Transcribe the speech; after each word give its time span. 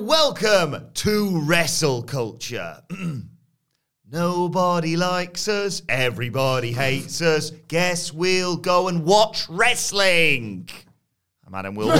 Welcome 0.00 0.86
to 0.94 1.40
Wrestle 1.40 2.02
Culture. 2.02 2.82
Nobody 4.10 4.96
likes 4.96 5.48
us, 5.48 5.82
everybody 5.88 6.72
hates 6.72 7.20
us. 7.20 7.50
Guess 7.66 8.12
we'll 8.12 8.56
go 8.56 8.88
and 8.88 9.04
watch 9.04 9.48
wrestling. 9.48 10.68
I'm 11.48 11.54
Adam 11.54 11.74
Wilmore. 11.74 11.96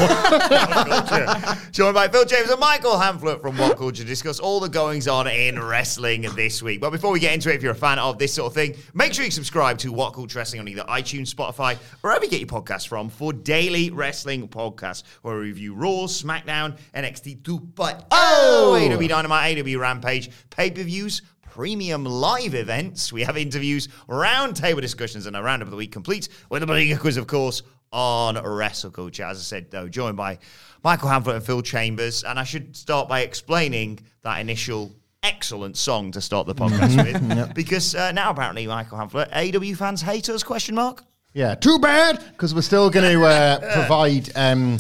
Joined 1.73 1.95
by 1.95 2.09
Phil 2.09 2.27
James 2.27 2.51
and 2.51 2.61
Michael 2.61 2.99
Hamflett 2.99 3.41
from 3.41 3.57
What 3.57 3.79
Culture 3.79 4.03
to 4.03 4.05
discuss 4.05 4.39
all 4.39 4.61
the 4.61 4.69
goings 4.69 5.09
on 5.09 5.27
in 5.27 5.59
wrestling 5.59 6.27
this 6.35 6.63
week. 6.63 6.83
But 6.83 6.91
before 6.91 7.11
we 7.13 7.19
get 7.19 7.33
into 7.33 7.51
it, 7.51 7.55
if 7.55 7.63
you're 7.63 7.73
a 7.73 7.75
fan 7.75 7.99
of 7.99 8.19
this 8.19 8.35
sort 8.35 8.49
of 8.49 8.55
thing, 8.55 8.75
make 8.93 9.15
sure 9.15 9.25
you 9.25 9.31
subscribe 9.31 9.79
to 9.79 9.91
What 9.91 10.13
Culture 10.13 10.39
Wrestling 10.39 10.61
on 10.61 10.69
either 10.69 10.83
iTunes, 10.83 11.35
Spotify, 11.35 11.79
wherever 12.03 12.27
you 12.27 12.31
get 12.31 12.41
your 12.41 12.49
podcasts 12.49 12.87
from 12.87 13.09
for 13.09 13.33
daily 13.33 13.89
wrestling 13.89 14.49
podcasts 14.49 15.03
where 15.23 15.37
we 15.37 15.47
review 15.47 15.73
Raw, 15.75 16.05
SmackDown, 16.05 16.77
NXT 16.95 17.41
2.0, 17.41 18.05
oh! 18.11 18.77
oh! 18.77 18.79
AEW 18.79 19.09
Dynamite, 19.09 19.57
AEW 19.57 19.81
Rampage, 19.81 20.31
pay-per-views, 20.51 21.23
premium 21.59 22.05
live 22.05 22.55
events. 22.55 23.12
We 23.12 23.25
have 23.25 23.37
interviews, 23.37 23.89
roundtable 24.09 24.81
discussions, 24.81 25.27
and 25.27 25.34
a 25.34 25.42
roundup 25.42 25.67
of 25.67 25.73
the 25.73 25.77
week 25.77 25.91
complete 25.91 26.28
with 26.51 26.62
a 26.62 26.67
big 26.69 26.97
quiz, 27.01 27.17
of 27.17 27.27
course, 27.27 27.64
on 27.91 28.41
Wrestle 28.41 28.92
Culture. 28.92 29.25
As 29.25 29.39
I 29.39 29.42
said, 29.42 29.69
though, 29.69 29.89
joined 29.89 30.17
by 30.17 30.39
Michael 30.84 31.09
Hamflett 31.09 31.34
and 31.34 31.45
Phil 31.45 31.61
Chambers. 31.61 32.23
And 32.23 32.39
I 32.39 32.45
should 32.45 32.77
start 32.77 33.09
by 33.09 33.23
explaining 33.23 33.98
that 34.23 34.39
initial 34.39 34.95
excellent 35.25 35.77
song 35.77 36.12
to 36.12 36.20
start 36.20 36.47
the 36.47 36.55
podcast 36.55 36.97
with. 36.97 37.23
Yep. 37.36 37.55
Because 37.56 37.92
uh, 37.97 38.12
now 38.12 38.31
apparently, 38.31 38.64
Michael 38.69 38.98
Hamflett, 38.98 39.33
AEW 39.33 39.77
fans 39.77 40.01
hate 40.01 40.29
us, 40.29 40.45
question 40.45 40.77
mark? 40.77 41.03
Yeah, 41.33 41.56
too 41.56 41.81
bad, 41.81 42.25
because 42.34 42.55
we're 42.55 42.61
still 42.61 42.89
going 42.89 43.12
to 43.12 43.25
uh, 43.25 43.59
provide... 43.75 44.31
Um, 44.36 44.79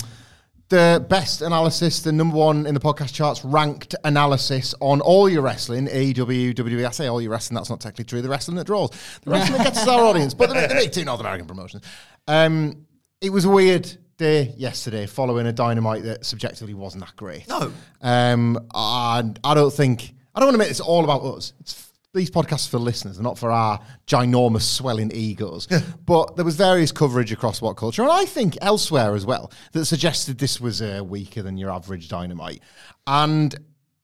the 0.68 1.04
best 1.08 1.40
analysis, 1.40 2.00
the 2.00 2.12
number 2.12 2.36
one 2.36 2.66
in 2.66 2.74
the 2.74 2.80
podcast 2.80 3.14
charts, 3.14 3.44
ranked 3.44 3.94
analysis 4.04 4.74
on 4.80 5.00
all 5.00 5.28
your 5.28 5.42
wrestling, 5.42 5.86
AEW, 5.86 6.54
WWE. 6.54 6.86
I 6.86 6.90
say 6.90 7.06
all 7.06 7.22
your 7.22 7.30
wrestling, 7.30 7.56
that's 7.56 7.70
not 7.70 7.80
technically 7.80 8.04
true. 8.04 8.22
The 8.22 8.28
wrestling 8.28 8.56
that 8.58 8.66
draws. 8.66 8.90
The 9.24 9.30
wrestling 9.30 9.58
that 9.58 9.64
gets 9.64 9.78
us 9.78 9.88
our 9.88 10.04
audience, 10.04 10.34
but 10.34 10.48
the, 10.48 10.54
the 10.66 10.74
big 10.74 10.92
two 10.92 11.04
North 11.04 11.20
American 11.20 11.46
promotions. 11.46 11.84
Um, 12.26 12.86
it 13.20 13.30
was 13.30 13.46
a 13.46 13.50
weird 13.50 13.90
day 14.18 14.52
yesterday 14.56 15.06
following 15.06 15.46
a 15.46 15.52
dynamite 15.52 16.02
that 16.02 16.26
subjectively 16.26 16.74
wasn't 16.74 17.04
that 17.04 17.16
great. 17.16 17.48
No. 17.48 17.72
Um, 18.02 18.58
and 18.74 19.38
I 19.42 19.54
don't 19.54 19.72
think, 19.72 20.12
I 20.34 20.40
don't 20.40 20.48
want 20.48 20.54
to 20.54 20.58
make 20.58 20.68
this 20.68 20.80
all 20.80 21.04
about 21.04 21.22
us. 21.22 21.54
It's 21.60 21.87
these 22.14 22.30
podcasts 22.30 22.66
are 22.68 22.70
for 22.70 22.78
listeners, 22.78 23.20
not 23.20 23.38
for 23.38 23.50
our 23.50 23.80
ginormous 24.06 24.62
swelling 24.62 25.10
egos. 25.14 25.68
but 26.06 26.36
there 26.36 26.44
was 26.44 26.56
various 26.56 26.90
coverage 26.90 27.32
across 27.32 27.60
what 27.60 27.76
culture, 27.76 28.02
and 28.02 28.10
I 28.10 28.24
think 28.24 28.56
elsewhere 28.60 29.14
as 29.14 29.26
well, 29.26 29.52
that 29.72 29.84
suggested 29.84 30.38
this 30.38 30.60
was 30.60 30.80
uh, 30.80 31.02
weaker 31.04 31.42
than 31.42 31.58
your 31.58 31.70
average 31.70 32.08
dynamite. 32.08 32.62
And 33.06 33.54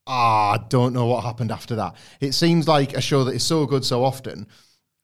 ah, 0.07 0.53
I 0.53 0.59
don't 0.69 0.93
know 0.93 1.07
what 1.07 1.25
happened 1.25 1.51
after 1.51 1.77
that. 1.77 1.97
It 2.21 2.33
seems 2.33 2.69
like 2.69 2.95
a 2.95 3.01
show 3.01 3.25
that 3.25 3.35
is 3.35 3.43
so 3.43 3.67
good 3.67 3.85
so 3.85 4.05
often 4.05 4.47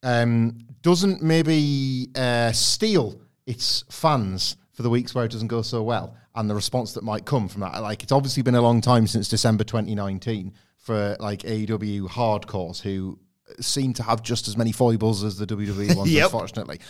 um, 0.02 0.58
doesn't 0.82 1.22
maybe 1.22 2.08
uh, 2.14 2.52
steal 2.52 3.20
its 3.46 3.84
fans 3.90 4.56
for 4.72 4.82
the 4.82 4.90
weeks 4.90 5.14
where 5.14 5.24
it 5.24 5.30
doesn't 5.30 5.48
go 5.48 5.62
so 5.62 5.82
well 5.82 6.16
and 6.34 6.48
the 6.48 6.54
response 6.54 6.92
that 6.94 7.04
might 7.04 7.24
come 7.24 7.48
from 7.48 7.62
that. 7.62 7.82
Like 7.82 8.02
it's 8.02 8.12
obviously 8.12 8.42
been 8.42 8.54
a 8.54 8.62
long 8.62 8.80
time 8.80 9.06
since 9.06 9.28
December 9.28 9.64
2019 9.64 10.52
for 10.90 11.16
like 11.20 11.42
AEW 11.42 12.08
hardcores 12.08 12.80
who 12.80 13.16
seem 13.60 13.92
to 13.94 14.02
have 14.02 14.24
just 14.24 14.48
as 14.48 14.56
many 14.56 14.72
foibles 14.72 15.22
as 15.22 15.38
the 15.38 15.46
WWE 15.46 15.94
ones, 15.96 16.10
yep. 16.10 16.24
unfortunately. 16.24 16.80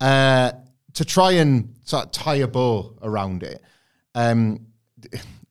Uh, 0.00 0.50
to 0.94 1.04
try 1.04 1.32
and 1.32 1.72
sort 1.84 2.06
of 2.06 2.10
tie 2.10 2.36
a 2.36 2.48
bow 2.48 2.96
around 3.00 3.44
it. 3.44 3.62
Um, 4.16 4.66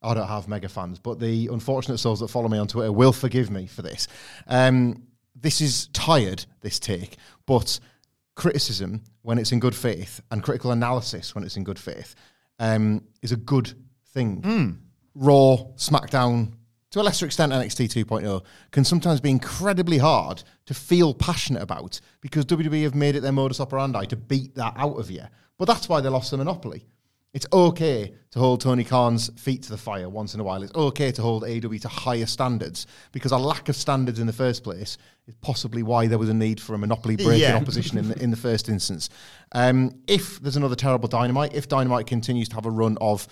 I 0.01 0.13
don't 0.13 0.27
have 0.27 0.49
mega 0.49 0.67
fans, 0.67 0.99
but 0.99 1.17
the 1.17 1.47
unfortunate 1.47 1.97
souls 1.97 2.19
that 2.19 2.27
follow 2.27 2.49
me 2.49 2.57
on 2.57 2.67
Twitter 2.67 2.91
will 2.91 3.13
forgive 3.13 3.49
me 3.49 3.67
for 3.67 3.83
this. 3.83 4.09
Um, 4.47 5.03
this 5.33 5.61
is 5.61 5.87
tired, 5.93 6.45
this 6.59 6.79
take, 6.79 7.15
but 7.45 7.79
criticism 8.35 9.01
when 9.21 9.37
it's 9.37 9.53
in 9.53 9.61
good 9.61 9.75
faith 9.75 10.19
and 10.29 10.43
critical 10.43 10.71
analysis 10.71 11.35
when 11.35 11.45
it's 11.45 11.55
in 11.55 11.63
good 11.63 11.79
faith 11.79 12.15
um, 12.59 13.01
is 13.21 13.31
a 13.31 13.37
good 13.37 13.73
thing. 14.07 14.41
Mm. 14.41 14.77
Raw, 15.15 15.55
SmackDown, 15.77 16.51
to 16.93 17.01
a 17.01 17.03
lesser 17.03 17.25
extent 17.25 17.51
NXT 17.51 18.05
2.0, 18.05 18.43
can 18.69 18.85
sometimes 18.85 19.19
be 19.19 19.31
incredibly 19.31 19.97
hard 19.97 20.43
to 20.67 20.75
feel 20.75 21.15
passionate 21.15 21.63
about 21.63 21.99
because 22.21 22.45
WWE 22.45 22.83
have 22.83 22.93
made 22.93 23.15
it 23.15 23.21
their 23.21 23.31
modus 23.31 23.59
operandi 23.59 24.05
to 24.05 24.15
beat 24.15 24.53
that 24.53 24.75
out 24.77 24.99
of 24.99 25.09
you. 25.09 25.23
But 25.57 25.65
that's 25.65 25.89
why 25.89 26.01
they 26.01 26.09
lost 26.09 26.29
the 26.29 26.37
monopoly. 26.37 26.85
It's 27.33 27.47
okay 27.51 28.13
to 28.29 28.37
hold 28.37 28.61
Tony 28.61 28.83
Khan's 28.83 29.31
feet 29.41 29.63
to 29.63 29.71
the 29.71 29.77
fire 29.77 30.07
once 30.07 30.35
in 30.35 30.39
a 30.39 30.43
while. 30.43 30.61
It's 30.61 30.75
okay 30.75 31.11
to 31.13 31.21
hold 31.23 31.41
AEW 31.41 31.81
to 31.81 31.87
higher 31.87 32.27
standards 32.27 32.85
because 33.11 33.31
a 33.31 33.39
lack 33.39 33.69
of 33.69 33.75
standards 33.75 34.19
in 34.19 34.27
the 34.27 34.33
first 34.33 34.63
place 34.63 34.99
is 35.25 35.33
possibly 35.41 35.81
why 35.81 36.05
there 36.05 36.19
was 36.19 36.29
a 36.29 36.33
need 36.33 36.61
for 36.61 36.75
a 36.75 36.77
monopoly 36.77 37.15
break 37.15 37.41
yeah. 37.41 37.55
opposition 37.55 37.97
in 37.97 38.09
the, 38.09 38.21
in 38.21 38.29
the 38.29 38.37
first 38.37 38.69
instance. 38.69 39.09
Um, 39.53 39.99
if 40.05 40.39
there's 40.41 40.57
another 40.57 40.75
terrible 40.75 41.09
Dynamite, 41.09 41.55
if 41.55 41.67
Dynamite 41.67 42.05
continues 42.05 42.49
to 42.49 42.55
have 42.55 42.67
a 42.67 42.71
run 42.71 42.99
of 43.01 43.27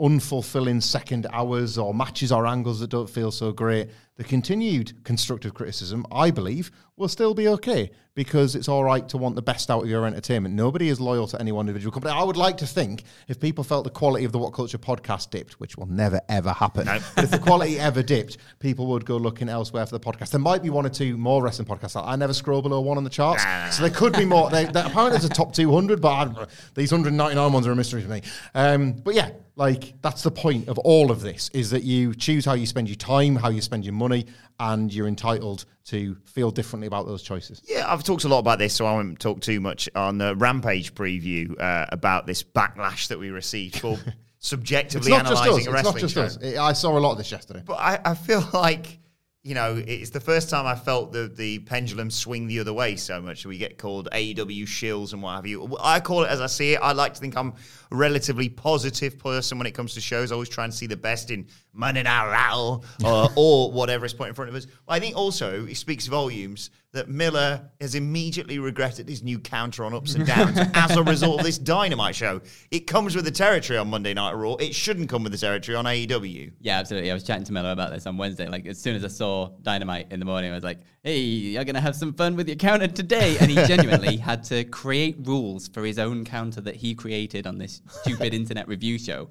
unfulfilling 0.00 0.82
second 0.82 1.26
hours 1.32 1.76
or 1.76 1.92
matches 1.92 2.32
or 2.32 2.46
angles 2.46 2.80
that 2.80 2.90
don't 2.90 3.10
feel 3.10 3.30
so 3.30 3.52
great, 3.52 3.90
the 4.16 4.24
continued 4.24 5.02
constructive 5.04 5.54
criticism, 5.54 6.04
I 6.12 6.30
believe, 6.30 6.70
will 6.96 7.08
still 7.08 7.32
be 7.32 7.48
okay 7.48 7.90
because 8.14 8.54
it's 8.54 8.68
all 8.68 8.84
right 8.84 9.08
to 9.08 9.16
want 9.16 9.34
the 9.34 9.40
best 9.40 9.70
out 9.70 9.82
of 9.82 9.88
your 9.88 10.04
entertainment. 10.04 10.54
Nobody 10.54 10.90
is 10.90 11.00
loyal 11.00 11.26
to 11.28 11.40
any 11.40 11.52
one 11.52 11.66
individual 11.66 11.90
company. 11.90 12.12
I 12.12 12.22
would 12.22 12.36
like 12.36 12.58
to 12.58 12.66
think 12.66 13.04
if 13.28 13.40
people 13.40 13.64
felt 13.64 13.84
the 13.84 13.90
quality 13.90 14.26
of 14.26 14.32
the 14.32 14.38
What 14.38 14.52
Culture 14.52 14.76
podcast 14.76 15.30
dipped, 15.30 15.54
which 15.54 15.78
will 15.78 15.86
never 15.86 16.20
ever 16.28 16.52
happen, 16.52 16.84
no. 16.84 16.98
but 17.14 17.24
if 17.24 17.30
the 17.30 17.38
quality 17.38 17.78
ever 17.78 18.02
dipped, 18.02 18.36
people 18.58 18.88
would 18.88 19.06
go 19.06 19.16
looking 19.16 19.48
elsewhere 19.48 19.86
for 19.86 19.96
the 19.96 20.04
podcast. 20.04 20.32
There 20.32 20.40
might 20.40 20.62
be 20.62 20.68
one 20.68 20.84
or 20.84 20.90
two 20.90 21.16
more 21.16 21.42
wrestling 21.42 21.66
podcasts. 21.66 21.98
I 22.04 22.14
never 22.16 22.34
scroll 22.34 22.60
below 22.60 22.82
one 22.82 22.98
on 22.98 23.04
the 23.04 23.10
charts, 23.10 23.42
so 23.74 23.82
there 23.82 23.90
could 23.90 24.12
be 24.12 24.26
more. 24.26 24.50
They, 24.50 24.66
they, 24.66 24.80
apparently, 24.80 25.12
there's 25.12 25.24
a 25.24 25.30
top 25.30 25.54
200, 25.54 26.02
but 26.02 26.08
I, 26.08 26.46
these 26.74 26.92
199 26.92 27.52
ones 27.52 27.66
are 27.66 27.72
a 27.72 27.76
mystery 27.76 28.02
to 28.02 28.08
me. 28.08 28.20
Um, 28.54 28.92
but 28.92 29.14
yeah, 29.14 29.30
like 29.60 30.00
that's 30.00 30.22
the 30.22 30.30
point 30.30 30.68
of 30.68 30.78
all 30.78 31.10
of 31.10 31.20
this 31.20 31.50
is 31.52 31.70
that 31.70 31.84
you 31.84 32.14
choose 32.14 32.44
how 32.44 32.54
you 32.54 32.66
spend 32.66 32.88
your 32.88 32.96
time, 32.96 33.36
how 33.36 33.50
you 33.50 33.60
spend 33.60 33.84
your 33.84 33.94
money, 33.94 34.09
and 34.58 34.92
you're 34.92 35.08
entitled 35.08 35.64
to 35.86 36.16
feel 36.26 36.50
differently 36.50 36.86
about 36.86 37.06
those 37.06 37.22
choices. 37.22 37.62
Yeah, 37.66 37.90
I've 37.90 38.04
talked 38.04 38.24
a 38.24 38.28
lot 38.28 38.38
about 38.40 38.58
this, 38.58 38.74
so 38.74 38.86
I 38.86 38.92
won't 38.92 39.18
talk 39.18 39.40
too 39.40 39.60
much 39.60 39.88
on 39.94 40.18
the 40.18 40.36
Rampage 40.36 40.94
preview 40.94 41.58
uh, 41.60 41.86
about 41.90 42.26
this 42.26 42.42
backlash 42.42 43.08
that 43.08 43.18
we 43.18 43.30
received 43.30 43.80
for 43.80 43.98
subjectively 44.38 45.12
analysing 45.12 45.66
a 45.66 45.70
wrestling 45.72 46.04
It's 46.04 46.14
not 46.14 46.26
just 46.26 46.40
show. 46.42 46.48
us. 46.48 46.56
I 46.58 46.72
saw 46.74 46.96
a 46.96 47.00
lot 47.00 47.12
of 47.12 47.18
this 47.18 47.32
yesterday. 47.32 47.62
But 47.64 47.74
I, 47.74 48.00
I 48.04 48.14
feel 48.14 48.46
like 48.52 48.98
you 49.42 49.54
know, 49.54 49.82
it's 49.86 50.10
the 50.10 50.20
first 50.20 50.50
time 50.50 50.66
I 50.66 50.74
felt 50.74 51.12
the 51.12 51.26
the 51.26 51.60
pendulum 51.60 52.10
swing 52.10 52.46
the 52.46 52.60
other 52.60 52.74
way 52.74 52.96
so 52.96 53.22
much. 53.22 53.46
We 53.46 53.56
get 53.56 53.78
called 53.78 54.08
AEW 54.12 54.64
shills 54.64 55.14
and 55.14 55.22
what 55.22 55.36
have 55.36 55.46
you. 55.46 55.78
I 55.80 56.00
call 56.00 56.24
it 56.24 56.28
as 56.28 56.42
I 56.42 56.46
see 56.46 56.74
it. 56.74 56.80
I 56.82 56.92
like 56.92 57.14
to 57.14 57.20
think 57.20 57.38
I'm 57.38 57.54
a 57.90 57.96
relatively 57.96 58.50
positive 58.50 59.18
person 59.18 59.56
when 59.56 59.66
it 59.66 59.72
comes 59.72 59.94
to 59.94 60.00
shows. 60.02 60.30
I 60.30 60.34
always 60.34 60.50
try 60.50 60.64
and 60.64 60.74
see 60.74 60.86
the 60.86 60.96
best 60.96 61.30
in 61.30 61.46
Monday 61.72 62.02
Night 62.02 62.30
Raw 62.30 62.80
or, 63.02 63.28
or 63.36 63.72
whatever 63.72 64.04
is 64.04 64.12
put 64.12 64.28
in 64.28 64.34
front 64.34 64.50
of 64.50 64.54
us. 64.54 64.66
I 64.86 65.00
think 65.00 65.16
also 65.16 65.64
it 65.66 65.76
speaks 65.76 66.06
volumes 66.06 66.68
that 66.92 67.08
Miller 67.08 67.70
has 67.80 67.94
immediately 67.94 68.58
regretted 68.58 69.08
his 69.08 69.22
new 69.22 69.38
counter 69.38 69.84
on 69.84 69.94
ups 69.94 70.16
and 70.16 70.26
downs 70.26 70.58
as 70.74 70.96
a 70.96 71.02
result 71.04 71.38
of 71.38 71.46
this 71.46 71.56
Dynamite 71.56 72.16
show. 72.16 72.40
It 72.72 72.80
comes 72.80 73.14
with 73.14 73.24
the 73.24 73.30
territory 73.30 73.78
on 73.78 73.88
Monday 73.88 74.12
Night 74.12 74.32
Raw. 74.32 74.54
It 74.56 74.74
shouldn't 74.74 75.08
come 75.08 75.22
with 75.22 75.30
the 75.30 75.38
territory 75.38 75.76
on 75.76 75.84
AEW. 75.84 76.52
Yeah, 76.60 76.80
absolutely. 76.80 77.10
I 77.10 77.14
was 77.14 77.22
chatting 77.22 77.44
to 77.44 77.52
Miller 77.52 77.70
about 77.70 77.92
this 77.92 78.06
on 78.06 78.16
Wednesday. 78.16 78.48
Like, 78.48 78.66
as 78.66 78.80
soon 78.80 78.96
as 78.96 79.04
I 79.04 79.08
saw 79.08 79.29
Dynamite 79.62 80.12
in 80.12 80.20
the 80.20 80.26
morning, 80.26 80.50
I 80.50 80.54
was 80.54 80.64
like, 80.64 80.80
hey, 81.02 81.18
you're 81.18 81.64
going 81.64 81.74
to 81.74 81.80
have 81.80 81.96
some 81.96 82.12
fun 82.12 82.36
with 82.36 82.48
your 82.48 82.56
counter 82.56 82.86
today. 82.86 83.36
And 83.38 83.50
he 83.50 83.56
genuinely 83.66 84.16
had 84.28 84.44
to 84.44 84.64
create 84.64 85.16
rules 85.20 85.68
for 85.68 85.84
his 85.84 85.98
own 85.98 86.24
counter 86.24 86.60
that 86.62 86.76
he 86.76 86.94
created 86.94 87.46
on 87.46 87.58
this 87.58 87.82
stupid 87.88 88.34
internet 88.34 88.68
review 88.68 88.98
show 88.98 89.28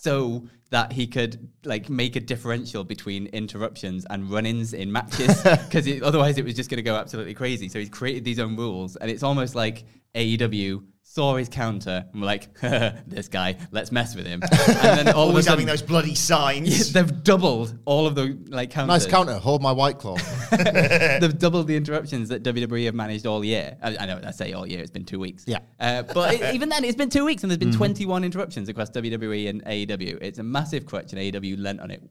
so 0.00 0.44
that 0.70 0.92
he 0.92 1.06
could 1.06 1.48
like 1.64 1.90
make 1.90 2.16
a 2.16 2.20
differential 2.20 2.84
between 2.84 3.26
interruptions 3.26 4.06
and 4.08 4.30
run-ins 4.30 4.72
in 4.72 4.90
matches 4.90 5.42
because 5.64 5.86
otherwise 6.02 6.38
it 6.38 6.44
was 6.44 6.54
just 6.54 6.70
going 6.70 6.76
to 6.76 6.82
go 6.82 6.94
absolutely 6.94 7.34
crazy 7.34 7.68
so 7.68 7.78
he's 7.78 7.90
created 7.90 8.24
these 8.24 8.38
own 8.38 8.56
rules 8.56 8.94
and 8.96 9.10
it's 9.10 9.24
almost 9.24 9.56
like 9.56 9.84
AEW 10.14 10.82
saw 11.10 11.34
his 11.34 11.48
counter 11.48 12.04
and 12.12 12.20
were 12.20 12.26
like 12.26 12.54
this 12.60 13.26
guy 13.26 13.56
let's 13.72 13.90
mess 13.90 14.14
with 14.14 14.24
him 14.24 14.40
and 14.52 14.96
then 14.96 15.08
all 15.08 15.24
of 15.24 15.30
a 15.30 15.30
Always 15.30 15.44
sudden 15.46 15.58
having 15.58 15.66
those 15.66 15.82
bloody 15.82 16.14
signs. 16.14 16.92
they've 16.92 17.24
doubled 17.24 17.76
all 17.84 18.06
of 18.06 18.14
the 18.14 18.38
like 18.46 18.70
counters 18.70 19.06
Nice 19.06 19.10
counter. 19.10 19.34
Hold 19.34 19.60
my 19.60 19.72
white 19.72 19.98
claw. 19.98 20.16
they've 20.52 21.36
doubled 21.36 21.66
the 21.66 21.74
interruptions 21.74 22.28
that 22.28 22.44
WWE 22.44 22.84
have 22.84 22.94
managed 22.94 23.26
all 23.26 23.44
year. 23.44 23.76
I, 23.82 23.96
I 23.98 24.06
know 24.06 24.20
I 24.24 24.30
say 24.30 24.52
all 24.52 24.66
year; 24.66 24.78
it's 24.78 24.90
been 24.92 25.04
two 25.04 25.18
weeks. 25.18 25.44
Yeah. 25.48 25.58
uh, 25.80 26.02
but 26.02 26.34
it, 26.34 26.54
even 26.54 26.68
then, 26.68 26.84
it's 26.84 26.96
been 26.96 27.10
two 27.10 27.24
weeks, 27.24 27.42
and 27.42 27.50
there's 27.50 27.58
been 27.58 27.72
21 27.72 28.22
interruptions 28.22 28.68
across 28.68 28.90
WWE 28.90 29.48
and 29.48 29.64
AEW. 29.64 30.18
It's 30.20 30.38
a 30.38 30.42
massive 30.42 30.86
crutch, 30.86 31.12
and 31.12 31.20
AEW 31.20 31.60
lent 31.60 31.80
on 31.80 31.90
it 31.90 32.02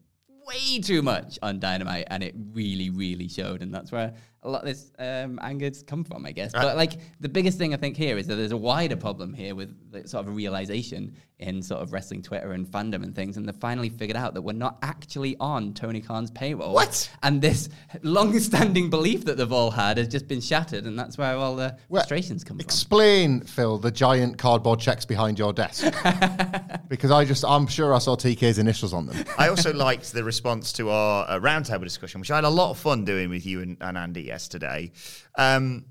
way 0.50 0.80
too 0.80 1.02
much 1.02 1.40
on 1.42 1.60
Dynamite, 1.60 2.08
and 2.10 2.24
it 2.24 2.36
really, 2.54 2.90
really 2.90 3.28
showed. 3.28 3.62
And 3.62 3.74
that's 3.74 3.92
where 3.92 4.14
a 4.44 4.50
lot 4.50 4.62
of 4.62 4.68
this 4.68 4.92
um, 5.00 5.40
anger's 5.42 5.84
come 5.84 6.04
from, 6.04 6.26
I 6.26 6.32
guess. 6.32 6.54
But 6.54 6.78
like 6.78 6.94
the 7.20 7.30
biggest 7.30 7.58
thing 7.58 7.74
I 7.74 7.78
think 7.78 7.98
here 7.98 8.18
is 8.18 8.28
that 8.28 8.36
there's 8.36 8.52
a 8.52 8.58
wider 8.58 8.96
problem 8.96 9.34
here 9.34 9.54
with 9.54 9.76
like, 9.92 10.08
sort 10.08 10.26
of 10.26 10.32
a 10.32 10.36
realization 10.36 11.16
in 11.40 11.62
sort 11.62 11.82
of 11.82 11.94
wrestling 11.94 12.22
Twitter 12.22 12.52
and 12.52 12.68
fandom 12.68 13.02
and 13.04 13.16
things, 13.16 13.38
and 13.38 13.48
they've 13.48 13.56
finally 13.56 13.90
figured 13.90 14.18
out 14.18 14.34
that 14.34 14.42
we're 14.42 14.52
not 14.52 14.78
actually 14.82 15.38
on 15.40 15.74
Tony 15.74 16.02
Khan's 16.02 16.30
payroll. 16.32 16.74
What? 16.74 17.10
And 17.24 17.42
this 17.42 17.70
long-standing 18.02 18.90
belief 18.90 19.24
that 19.26 19.38
they've 19.38 19.52
all 19.52 19.72
had 19.72 19.98
has 19.98 20.10
just 20.10 20.28
been 20.28 20.42
shattered, 20.42 20.86
and 20.86 21.00
that's 21.00 21.18
where 21.18 21.36
all 21.36 21.56
the 21.56 21.78
Well, 21.88 22.02
frustrations 22.02 22.44
come 22.44 22.58
from. 22.58 22.66
Explain, 22.66 23.42
Phil, 23.42 23.78
the 23.78 23.92
giant 23.92 24.38
cardboard 24.38 24.82
checks 24.82 25.06
behind 25.06 25.40
your 25.40 25.54
desk. 25.54 25.86
because 26.90 27.10
I 27.10 27.24
just, 27.24 27.46
I'm 27.46 27.68
sure 27.68 27.94
I 27.94 28.00
saw 28.00 28.18
TK's 28.18 28.58
initials 28.60 28.94
on 28.94 29.06
them. 29.06 29.24
I 29.38 29.48
also 29.48 29.74
liked 29.74 30.12
the 30.12 30.24
response 30.26 30.74
to 30.74 30.90
our 30.90 31.26
uh, 31.30 31.40
roundtable 31.40 31.86
discussion, 31.86 32.20
which 32.20 32.32
I 32.32 32.36
had 32.36 32.44
a 32.44 32.50
lot 32.50 32.72
of 32.72 32.78
fun 32.78 33.06
doing 33.06 33.30
with 33.30 33.46
you 33.46 33.62
and, 33.62 33.78
and 33.80 33.98
Andy 33.98 34.29
yesterday. 34.30 34.92
Um, 35.38 35.86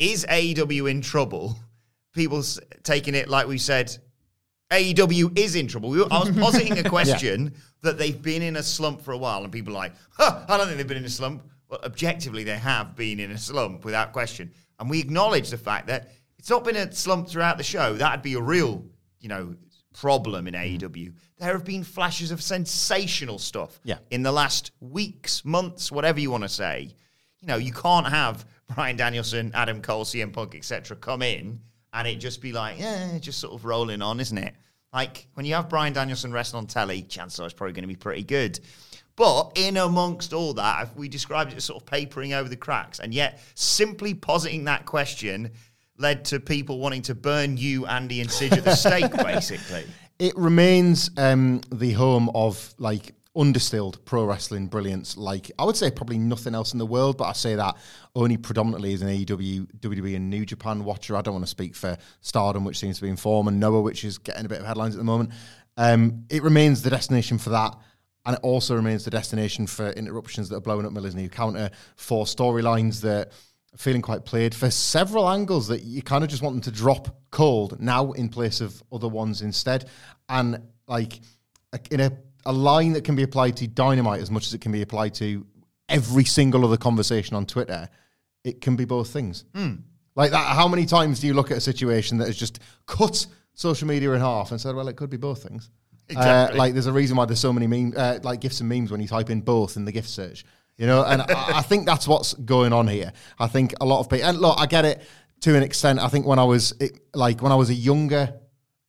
is 0.00 0.26
AEW 0.28 0.90
in 0.90 1.00
trouble? 1.02 1.56
People 2.12 2.42
taking 2.82 3.14
it 3.14 3.28
like 3.28 3.46
we 3.46 3.58
said, 3.58 3.96
AEW 4.72 5.38
is 5.38 5.54
in 5.54 5.68
trouble. 5.68 5.90
We 5.90 5.98
were, 6.00 6.08
I 6.10 6.18
was 6.20 6.30
positing 6.46 6.78
a 6.78 6.88
question 6.88 7.54
that 7.82 7.98
they've 7.98 8.20
been 8.20 8.42
in 8.42 8.56
a 8.56 8.62
slump 8.62 9.00
for 9.02 9.12
a 9.12 9.18
while, 9.18 9.44
and 9.44 9.52
people 9.52 9.72
are 9.74 9.76
like, 9.84 9.92
huh, 10.10 10.44
I 10.48 10.56
don't 10.56 10.66
think 10.66 10.78
they've 10.78 10.86
been 10.88 10.96
in 10.96 11.04
a 11.04 11.08
slump. 11.10 11.44
Well, 11.68 11.80
objectively, 11.84 12.42
they 12.42 12.56
have 12.58 12.96
been 12.96 13.20
in 13.20 13.30
a 13.30 13.38
slump 13.38 13.84
without 13.84 14.12
question. 14.12 14.50
And 14.80 14.90
we 14.90 14.98
acknowledge 15.00 15.50
the 15.50 15.58
fact 15.58 15.86
that 15.88 16.10
it's 16.38 16.50
not 16.50 16.64
been 16.64 16.76
a 16.76 16.90
slump 16.92 17.28
throughout 17.28 17.58
the 17.58 17.64
show. 17.64 17.94
That'd 17.94 18.22
be 18.22 18.34
a 18.34 18.40
real, 18.40 18.84
you 19.20 19.28
know, 19.28 19.54
problem 19.94 20.46
in 20.46 20.54
AEW. 20.54 21.12
There 21.38 21.52
have 21.52 21.64
been 21.64 21.84
flashes 21.84 22.30
of 22.30 22.42
sensational 22.42 23.38
stuff 23.38 23.78
Yeah. 23.84 23.98
in 24.10 24.22
the 24.22 24.32
last 24.32 24.72
weeks, 24.80 25.44
months, 25.44 25.90
whatever 25.92 26.18
you 26.20 26.30
want 26.30 26.42
to 26.44 26.48
say. 26.48 26.94
You 27.40 27.48
know, 27.48 27.56
you 27.56 27.72
can't 27.72 28.08
have 28.08 28.46
Bryan 28.74 28.96
Danielson, 28.96 29.52
Adam 29.54 29.80
Cole, 29.80 30.04
CM 30.04 30.32
Punk, 30.32 30.54
etc., 30.54 30.96
come 30.96 31.22
in 31.22 31.60
and 31.92 32.06
it 32.06 32.16
just 32.16 32.40
be 32.40 32.52
like, 32.52 32.78
yeah, 32.78 33.18
just 33.18 33.38
sort 33.40 33.54
of 33.54 33.64
rolling 33.64 34.02
on, 34.02 34.20
isn't 34.20 34.36
it? 34.36 34.54
Like 34.92 35.26
when 35.34 35.46
you 35.46 35.54
have 35.54 35.68
Bryan 35.68 35.92
Danielson 35.92 36.32
wrestling 36.32 36.62
on 36.62 36.66
telly, 36.66 37.02
chances 37.02 37.40
are 37.40 37.46
it's 37.46 37.54
probably 37.54 37.72
going 37.72 37.84
to 37.84 37.88
be 37.88 37.96
pretty 37.96 38.22
good. 38.22 38.60
But 39.16 39.52
in 39.54 39.78
amongst 39.78 40.34
all 40.34 40.52
that, 40.54 40.94
we 40.94 41.08
described 41.08 41.52
it 41.52 41.56
as 41.56 41.64
sort 41.64 41.82
of 41.82 41.86
papering 41.86 42.34
over 42.34 42.48
the 42.48 42.56
cracks, 42.56 42.98
and 42.98 43.14
yet 43.14 43.40
simply 43.54 44.12
positing 44.12 44.64
that 44.64 44.84
question 44.84 45.52
led 45.96 46.26
to 46.26 46.38
people 46.38 46.78
wanting 46.78 47.00
to 47.02 47.14
burn 47.14 47.56
you, 47.56 47.86
Andy, 47.86 48.20
and 48.20 48.30
Sid 48.30 48.52
at 48.52 48.64
the 48.64 48.74
stake, 48.74 49.10
basically. 49.16 49.84
It 50.18 50.36
remains 50.36 51.10
um, 51.16 51.62
the 51.72 51.92
home 51.92 52.30
of 52.34 52.74
like 52.78 53.12
undistilled 53.36 54.04
pro 54.04 54.24
wrestling 54.24 54.66
brilliance. 54.66 55.16
Like 55.16 55.50
I 55.58 55.64
would 55.64 55.76
say, 55.76 55.90
probably 55.90 56.18
nothing 56.18 56.54
else 56.54 56.72
in 56.72 56.78
the 56.78 56.86
world, 56.86 57.18
but 57.18 57.24
I 57.24 57.32
say 57.32 57.54
that 57.54 57.76
only 58.14 58.36
predominantly 58.36 58.94
as 58.94 59.02
an 59.02 59.08
AEW, 59.08 59.66
WWE, 59.80 60.16
and 60.16 60.30
New 60.30 60.46
Japan 60.46 60.84
watcher. 60.84 61.16
I 61.16 61.22
don't 61.22 61.34
want 61.34 61.44
to 61.44 61.50
speak 61.50 61.74
for 61.74 61.96
Stardom, 62.20 62.64
which 62.64 62.78
seems 62.78 62.96
to 62.96 63.02
be 63.02 63.08
in 63.08 63.16
form, 63.16 63.48
and 63.48 63.60
Noah, 63.60 63.82
which 63.82 64.04
is 64.04 64.18
getting 64.18 64.46
a 64.46 64.48
bit 64.48 64.60
of 64.60 64.66
headlines 64.66 64.94
at 64.94 64.98
the 64.98 65.04
moment. 65.04 65.30
Um, 65.76 66.24
it 66.30 66.42
remains 66.42 66.82
the 66.82 66.90
destination 66.90 67.38
for 67.38 67.50
that. 67.50 67.76
And 68.24 68.34
it 68.34 68.40
also 68.42 68.74
remains 68.74 69.04
the 69.04 69.10
destination 69.10 69.68
for 69.68 69.90
interruptions 69.90 70.48
that 70.48 70.56
are 70.56 70.60
blowing 70.60 70.84
up 70.84 70.90
Miller's 70.90 71.14
new 71.14 71.28
counter, 71.28 71.70
for 71.94 72.24
storylines 72.24 73.00
that 73.02 73.28
are 73.28 73.78
feeling 73.78 74.02
quite 74.02 74.24
played, 74.24 74.52
for 74.52 74.68
several 74.68 75.30
angles 75.30 75.68
that 75.68 75.82
you 75.82 76.02
kind 76.02 76.24
of 76.24 76.30
just 76.30 76.42
want 76.42 76.56
them 76.56 76.62
to 76.62 76.76
drop 76.76 77.20
cold 77.30 77.80
now 77.80 78.10
in 78.12 78.28
place 78.28 78.60
of 78.60 78.82
other 78.90 79.06
ones 79.06 79.42
instead. 79.42 79.88
And 80.28 80.60
like 80.88 81.20
in 81.92 82.00
a, 82.00 82.10
a 82.46 82.52
line 82.52 82.94
that 82.94 83.04
can 83.04 83.16
be 83.16 83.22
applied 83.22 83.56
to 83.58 83.66
Dynamite 83.66 84.20
as 84.20 84.30
much 84.30 84.46
as 84.46 84.54
it 84.54 84.60
can 84.60 84.72
be 84.72 84.82
applied 84.82 85.14
to 85.14 85.46
every 85.88 86.24
single 86.24 86.64
other 86.64 86.76
conversation 86.76 87.36
on 87.36 87.46
Twitter, 87.46 87.88
it 88.44 88.60
can 88.60 88.76
be 88.76 88.84
both 88.84 89.10
things. 89.10 89.44
Like 90.14 90.30
that, 90.30 90.56
how 90.56 90.66
many 90.66 90.86
times 90.86 91.20
do 91.20 91.26
you 91.26 91.34
look 91.34 91.50
at 91.50 91.58
a 91.58 91.60
situation 91.60 92.18
that 92.18 92.26
has 92.26 92.36
just 92.36 92.60
cut 92.86 93.26
social 93.54 93.86
media 93.86 94.12
in 94.12 94.20
half 94.20 94.50
and 94.50 94.60
said, 94.60 94.74
well, 94.74 94.88
it 94.88 94.96
could 94.96 95.10
be 95.10 95.18
both 95.18 95.42
things? 95.42 95.70
Exactly. 96.08 96.56
Uh, 96.56 96.58
like 96.58 96.72
there's 96.72 96.86
a 96.86 96.92
reason 96.92 97.16
why 97.16 97.24
there's 97.24 97.40
so 97.40 97.52
many 97.52 97.66
meme, 97.66 97.92
uh, 97.96 98.18
like 98.22 98.40
gifs 98.40 98.60
and 98.60 98.68
memes 98.68 98.90
when 98.90 99.00
you 99.00 99.08
type 99.08 99.28
in 99.28 99.40
both 99.40 99.76
in 99.76 99.84
the 99.84 99.92
gift 99.92 100.08
search. 100.08 100.44
You 100.76 100.86
know, 100.86 101.04
and 101.04 101.22
I, 101.22 101.58
I 101.58 101.62
think 101.62 101.86
that's 101.86 102.06
what's 102.06 102.34
going 102.34 102.72
on 102.72 102.86
here. 102.86 103.12
I 103.38 103.46
think 103.46 103.74
a 103.80 103.86
lot 103.86 104.00
of 104.00 104.10
people, 104.10 104.28
and 104.28 104.38
look, 104.38 104.58
I 104.60 104.66
get 104.66 104.84
it 104.84 105.02
to 105.40 105.56
an 105.56 105.62
extent. 105.62 105.98
I 105.98 106.08
think 106.08 106.26
when 106.26 106.38
I 106.38 106.44
was 106.44 106.74
it, 106.80 107.00
like 107.14 107.42
when 107.42 107.50
I 107.50 107.54
was 107.54 107.70
a 107.70 107.74
younger, 107.74 108.34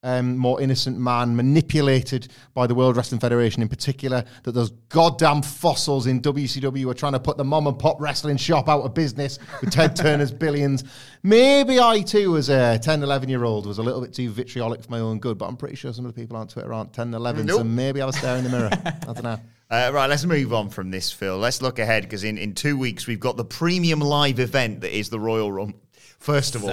um, 0.07 0.37
more 0.37 0.61
innocent 0.61 0.97
man, 0.97 1.35
manipulated 1.35 2.29
by 2.53 2.65
the 2.65 2.73
World 2.73 2.95
Wrestling 2.95 3.19
Federation 3.19 3.61
in 3.61 3.67
particular, 3.67 4.23
that 4.43 4.53
those 4.53 4.69
goddamn 4.87 5.41
fossils 5.41 6.07
in 6.07 6.21
WCW 6.21 6.85
were 6.85 6.93
trying 6.93 7.11
to 7.11 7.19
put 7.19 7.35
the 7.35 7.43
mom 7.43 7.67
and 7.67 7.77
pop 7.77 7.99
wrestling 7.99 8.37
shop 8.37 8.69
out 8.69 8.83
of 8.83 8.93
business 8.93 9.37
with 9.59 9.71
Ted 9.71 9.95
Turner's 9.97 10.31
billions. 10.31 10.85
Maybe 11.23 11.77
I 11.77 12.01
too, 12.01 12.37
as 12.37 12.47
a 12.47 12.79
10, 12.79 13.03
11 13.03 13.27
year 13.27 13.43
old, 13.43 13.65
was 13.65 13.79
a 13.79 13.83
little 13.83 13.99
bit 13.99 14.13
too 14.13 14.29
vitriolic 14.29 14.81
for 14.81 14.91
my 14.91 14.99
own 14.99 15.19
good, 15.19 15.37
but 15.37 15.47
I'm 15.47 15.57
pretty 15.57 15.75
sure 15.75 15.91
some 15.91 16.05
of 16.05 16.15
the 16.15 16.21
people 16.21 16.37
on 16.37 16.47
Twitter 16.47 16.73
aren't 16.73 16.93
10, 16.93 17.13
11, 17.13 17.49
so 17.49 17.63
maybe 17.65 18.01
I 18.01 18.05
was 18.05 18.15
staring 18.15 18.45
in 18.45 18.51
the 18.51 18.57
mirror. 18.57 18.69
I 18.73 19.13
don't 19.13 19.23
know. 19.23 19.39
Uh, 19.69 19.91
right, 19.93 20.09
let's 20.09 20.23
move 20.23 20.53
on 20.53 20.69
from 20.69 20.91
this, 20.91 21.11
Phil. 21.11 21.37
Let's 21.37 21.61
look 21.61 21.77
ahead 21.77 22.03
because 22.03 22.23
in, 22.23 22.37
in 22.37 22.53
two 22.53 22.77
weeks 22.77 23.05
we've 23.05 23.19
got 23.19 23.35
the 23.35 23.43
premium 23.43 23.99
live 23.99 24.39
event 24.39 24.79
that 24.79 24.97
is 24.97 25.09
the 25.09 25.19
Royal 25.19 25.51
Rumble. 25.51 25.77
First 26.19 26.55
of 26.55 26.63
all, 26.63 26.71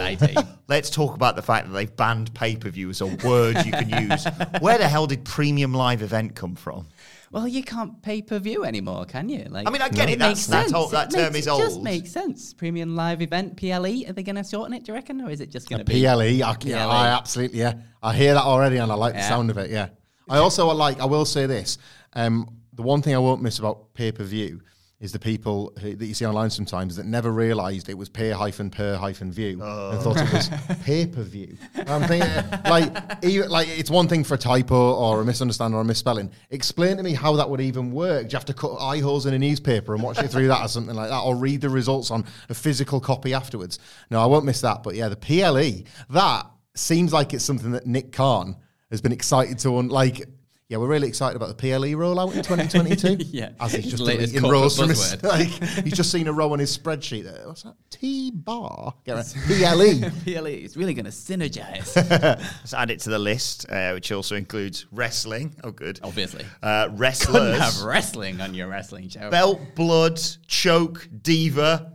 let's 0.68 0.90
talk 0.90 1.14
about 1.14 1.36
the 1.36 1.42
fact 1.42 1.68
that 1.68 1.72
they've 1.74 1.94
banned 1.96 2.34
pay 2.34 2.56
per 2.56 2.70
view 2.70 2.90
as 2.90 3.00
a 3.00 3.06
word 3.06 3.56
you 3.64 3.72
can 3.72 4.10
use. 4.10 4.26
Where 4.60 4.78
the 4.78 4.88
hell 4.88 5.06
did 5.06 5.24
premium 5.24 5.74
live 5.74 6.02
event 6.02 6.34
come 6.34 6.54
from? 6.54 6.86
Well, 7.30 7.48
you 7.48 7.64
can't 7.64 8.00
pay 8.00 8.22
per 8.22 8.38
view 8.38 8.64
anymore, 8.64 9.06
can 9.06 9.28
you? 9.28 9.44
Like, 9.50 9.66
I 9.66 9.70
mean, 9.70 9.82
I 9.82 9.88
get 9.88 10.08
it, 10.08 10.20
that's- 10.20 10.46
makes 10.46 10.46
that's 10.46 10.72
old- 10.72 10.92
that 10.92 11.12
It 11.12 11.16
term 11.16 11.32
makes- 11.32 11.46
is 11.48 11.52
it 11.52 11.58
Just 11.62 11.82
makes 11.82 12.12
sense. 12.12 12.54
Premium 12.54 12.94
live 12.94 13.20
event 13.22 13.56
PLE. 13.56 14.08
Are 14.08 14.12
they 14.12 14.22
going 14.22 14.36
to 14.36 14.44
shorten 14.44 14.72
it? 14.72 14.84
Do 14.84 14.92
you 14.92 14.94
reckon, 14.94 15.20
or 15.20 15.30
is 15.30 15.40
it 15.40 15.50
just 15.50 15.68
going 15.68 15.80
to 15.80 15.84
be 15.84 15.94
PLE. 16.00 16.22
E, 16.22 16.42
I, 16.42 16.50
yeah, 16.50 16.54
PLE. 16.56 16.90
I 16.90 17.08
absolutely, 17.08 17.58
yeah. 17.58 17.74
I 18.02 18.14
hear 18.14 18.34
that 18.34 18.44
already 18.44 18.76
and 18.76 18.90
I 18.90 18.94
like 18.94 19.14
the 19.14 19.22
sound 19.22 19.50
of 19.50 19.58
it, 19.58 19.70
yeah. 19.70 19.88
I 20.28 20.38
also 20.38 20.66
like, 20.68 21.00
I 21.00 21.06
will 21.06 21.24
say 21.24 21.46
this. 21.46 21.76
Um, 22.12 22.48
the 22.72 22.82
one 22.82 23.02
thing 23.02 23.14
I 23.14 23.18
won't 23.18 23.42
miss 23.42 23.58
about 23.58 23.94
pay 23.94 24.12
per 24.12 24.24
view 24.24 24.60
is 25.04 25.12
the 25.12 25.18
people 25.18 25.70
who, 25.80 25.94
that 25.94 26.06
you 26.06 26.14
see 26.14 26.24
online 26.24 26.48
sometimes 26.48 26.96
that 26.96 27.04
never 27.04 27.30
realised 27.30 27.90
it 27.90 27.98
was 27.98 28.08
pay 28.08 28.30
hyphen 28.30 28.70
per 28.70 28.96
hyphen 28.96 29.30
view 29.30 29.60
and 29.62 30.00
thought 30.00 30.16
it 30.16 30.32
was 30.32 30.48
pay 30.82 31.06
per 31.06 31.22
view. 31.22 31.58
I'm 31.86 32.08
thinking, 32.08 32.30
like, 32.64 32.90
even, 33.22 33.50
like 33.50 33.68
it's 33.68 33.90
one 33.90 34.08
thing 34.08 34.24
for 34.24 34.32
a 34.32 34.38
typo 34.38 34.94
or 34.94 35.20
a 35.20 35.24
misunderstanding 35.26 35.76
or 35.76 35.82
a 35.82 35.84
misspelling. 35.84 36.30
Explain 36.48 36.96
to 36.96 37.02
me 37.02 37.12
how 37.12 37.36
that 37.36 37.50
would 37.50 37.60
even 37.60 37.92
work. 37.92 38.28
Do 38.28 38.32
you 38.32 38.36
have 38.38 38.46
to 38.46 38.54
cut 38.54 38.76
eye 38.78 39.00
holes 39.00 39.26
in 39.26 39.34
a 39.34 39.38
newspaper 39.38 39.94
and 39.94 40.02
watch 40.02 40.18
it 40.20 40.28
through 40.28 40.48
that 40.48 40.62
or 40.62 40.68
something 40.68 40.96
like 40.96 41.10
that, 41.10 41.20
or 41.20 41.36
read 41.36 41.60
the 41.60 41.68
results 41.68 42.10
on 42.10 42.24
a 42.48 42.54
physical 42.54 42.98
copy 42.98 43.34
afterwards? 43.34 43.78
No, 44.10 44.22
I 44.22 44.26
won't 44.26 44.46
miss 44.46 44.62
that. 44.62 44.82
But 44.82 44.94
yeah, 44.94 45.10
the 45.10 45.16
PLE 45.16 45.84
that 46.14 46.46
seems 46.74 47.12
like 47.12 47.34
it's 47.34 47.44
something 47.44 47.72
that 47.72 47.86
Nick 47.86 48.10
Khan 48.10 48.56
has 48.90 49.02
been 49.02 49.12
excited 49.12 49.58
to 49.58 49.76
un- 49.76 49.88
like. 49.88 50.26
Yeah, 50.74 50.78
we're 50.78 50.88
really 50.88 51.06
excited 51.06 51.36
about 51.36 51.46
the 51.50 51.54
PLE 51.54 51.94
rollout 51.94 52.34
in 52.34 52.42
2022. 52.42 53.24
Yeah. 53.32 53.50
as 53.60 53.74
he's 53.74 53.86
just 53.92 54.02
latest 54.02 54.32
deleting 54.34 54.40
corporate 54.40 54.60
rows 54.60 54.76
from 54.76 54.88
his, 54.88 55.22
like, 55.22 55.48
he's 55.84 55.92
just 55.92 56.10
seen 56.10 56.26
a 56.26 56.32
row 56.32 56.52
on 56.52 56.58
his 56.58 56.76
spreadsheet. 56.76 57.22
There. 57.22 57.46
What's 57.46 57.62
that? 57.62 57.76
T 57.90 58.32
bar. 58.32 58.92
Get 59.04 59.18
it? 59.18 59.34
PLE. 59.46 60.10
PLE 60.24 60.46
is 60.46 60.76
really 60.76 60.92
going 60.92 61.04
to 61.04 61.12
synergize. 61.12 61.94
Let's 62.10 62.74
add 62.74 62.90
it 62.90 62.98
to 63.00 63.10
the 63.10 63.20
list, 63.20 63.70
uh, 63.70 63.92
which 63.92 64.10
also 64.10 64.34
includes 64.34 64.86
wrestling. 64.90 65.54
Oh, 65.62 65.70
good. 65.70 66.00
Obviously. 66.02 66.44
Uh, 66.60 66.86
Couldn't 66.86 66.98
wrestlers. 66.98 67.58
have 67.60 67.82
wrestling 67.86 68.40
on 68.40 68.52
your 68.52 68.66
wrestling 68.66 69.08
show. 69.10 69.30
Belt, 69.30 69.60
blood, 69.76 70.20
choke, 70.48 71.08
diva. 71.22 71.92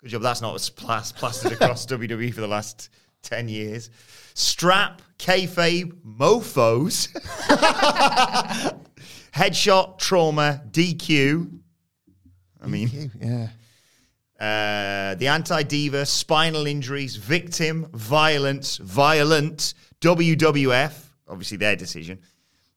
Good 0.00 0.08
job. 0.08 0.22
That's 0.22 0.40
not 0.40 0.52
what's 0.52 0.70
plas- 0.70 1.12
plastered 1.12 1.52
across 1.52 1.84
WWE 1.84 2.32
for 2.32 2.40
the 2.40 2.48
last 2.48 2.88
10 3.24 3.50
years. 3.50 3.90
Strap, 4.32 5.02
kayfabe, 5.18 5.92
mofos. 6.04 7.08
Headshot, 9.32 9.98
trauma, 9.98 10.62
DQ. 10.70 11.58
I 12.62 12.66
mean, 12.66 13.10
yeah. 13.20 13.48
uh, 14.40 15.14
the 15.14 15.28
anti 15.28 15.62
diva, 15.62 16.06
spinal 16.06 16.66
injuries, 16.66 17.16
victim, 17.16 17.88
violence, 17.92 18.78
violent, 18.78 19.74
WWF, 20.00 20.94
obviously 21.28 21.56
their 21.58 21.76
decision. 21.76 22.18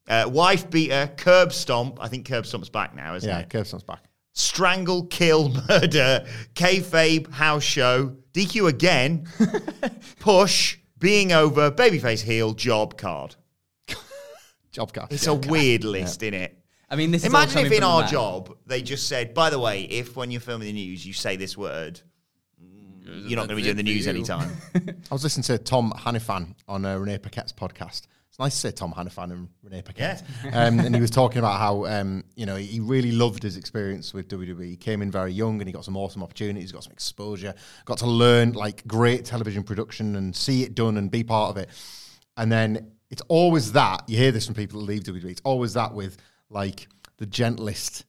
Uh, 0.06 0.28
wife 0.28 0.68
beater, 0.70 1.10
curb 1.16 1.52
stomp. 1.52 1.98
I 2.00 2.08
think 2.08 2.26
curb 2.26 2.44
stomp's 2.44 2.68
back 2.68 2.94
now, 2.94 3.14
isn't 3.14 3.28
it? 3.28 3.32
Yeah, 3.32 3.38
it? 3.40 3.50
Kirsten's 3.50 3.84
back. 3.84 4.02
Strangle, 4.32 5.04
kill, 5.06 5.48
murder, 5.68 6.26
kayfabe, 6.54 7.30
house 7.30 7.62
show, 7.62 8.16
DQ 8.32 8.68
again, 8.68 9.26
push, 10.18 10.78
being 11.00 11.32
over, 11.32 11.70
babyface 11.70 12.22
heel, 12.22 12.52
job 12.52 12.96
card. 12.96 13.34
Job 14.72 14.92
card. 14.92 15.12
It's 15.12 15.26
a 15.26 15.34
weird 15.34 15.82
list, 15.82 16.22
isn't 16.22 16.34
it? 16.34 16.56
I 16.88 16.94
mean, 16.96 17.10
this 17.10 17.22
is 17.22 17.28
Imagine 17.28 17.66
if 17.66 17.72
in 17.72 17.82
our 17.82 18.02
man. 18.02 18.10
job 18.10 18.56
they 18.66 18.82
just 18.82 19.08
said, 19.08 19.34
by 19.34 19.50
the 19.50 19.58
way, 19.58 19.82
if 19.82 20.16
when 20.16 20.30
you're 20.30 20.40
filming 20.40 20.66
the 20.66 20.72
news 20.72 21.04
you 21.04 21.12
say 21.12 21.36
this 21.36 21.56
word, 21.56 22.00
you're 23.04 23.36
not 23.36 23.48
going 23.48 23.50
to 23.50 23.54
be 23.56 23.62
doing 23.62 23.76
the 23.76 23.82
news 23.82 24.06
anytime. 24.06 24.50
I 24.74 25.14
was 25.14 25.24
listening 25.24 25.44
to 25.44 25.58
Tom 25.58 25.92
Hannifan 25.96 26.54
on 26.68 26.84
uh, 26.84 26.96
Renee 26.96 27.18
Paquette's 27.18 27.52
podcast. 27.52 28.02
Nice 28.40 28.54
to 28.54 28.60
say 28.60 28.70
Tom 28.70 28.94
Hannifan 28.94 29.32
and 29.32 29.48
Renee 29.62 29.82
Paquette. 29.82 30.22
Um, 30.52 30.80
and 30.80 30.94
he 30.94 31.00
was 31.00 31.10
talking 31.10 31.38
about 31.38 31.60
how 31.60 31.84
um, 31.84 32.24
you 32.34 32.46
know 32.46 32.56
he 32.56 32.80
really 32.80 33.12
loved 33.12 33.42
his 33.42 33.56
experience 33.56 34.14
with 34.14 34.28
WWE. 34.28 34.64
He 34.64 34.76
came 34.76 35.02
in 35.02 35.10
very 35.10 35.32
young 35.32 35.60
and 35.60 35.68
he 35.68 35.72
got 35.72 35.84
some 35.84 35.96
awesome 35.96 36.22
opportunities, 36.22 36.72
got 36.72 36.82
some 36.82 36.92
exposure, 36.92 37.54
got 37.84 37.98
to 37.98 38.06
learn 38.06 38.52
like 38.52 38.86
great 38.86 39.26
television 39.26 39.62
production 39.62 40.16
and 40.16 40.34
see 40.34 40.62
it 40.62 40.74
done 40.74 40.96
and 40.96 41.10
be 41.10 41.22
part 41.22 41.50
of 41.50 41.56
it. 41.58 41.68
And 42.38 42.50
then 42.50 42.92
it's 43.10 43.22
always 43.28 43.72
that 43.72 44.08
you 44.08 44.16
hear 44.16 44.32
this 44.32 44.46
from 44.46 44.54
people 44.54 44.80
that 44.80 44.86
leave 44.86 45.02
WWE. 45.02 45.30
It's 45.30 45.42
always 45.44 45.74
that 45.74 45.92
with 45.92 46.16
like 46.48 46.88
the 47.18 47.26
gentlest 47.26 48.06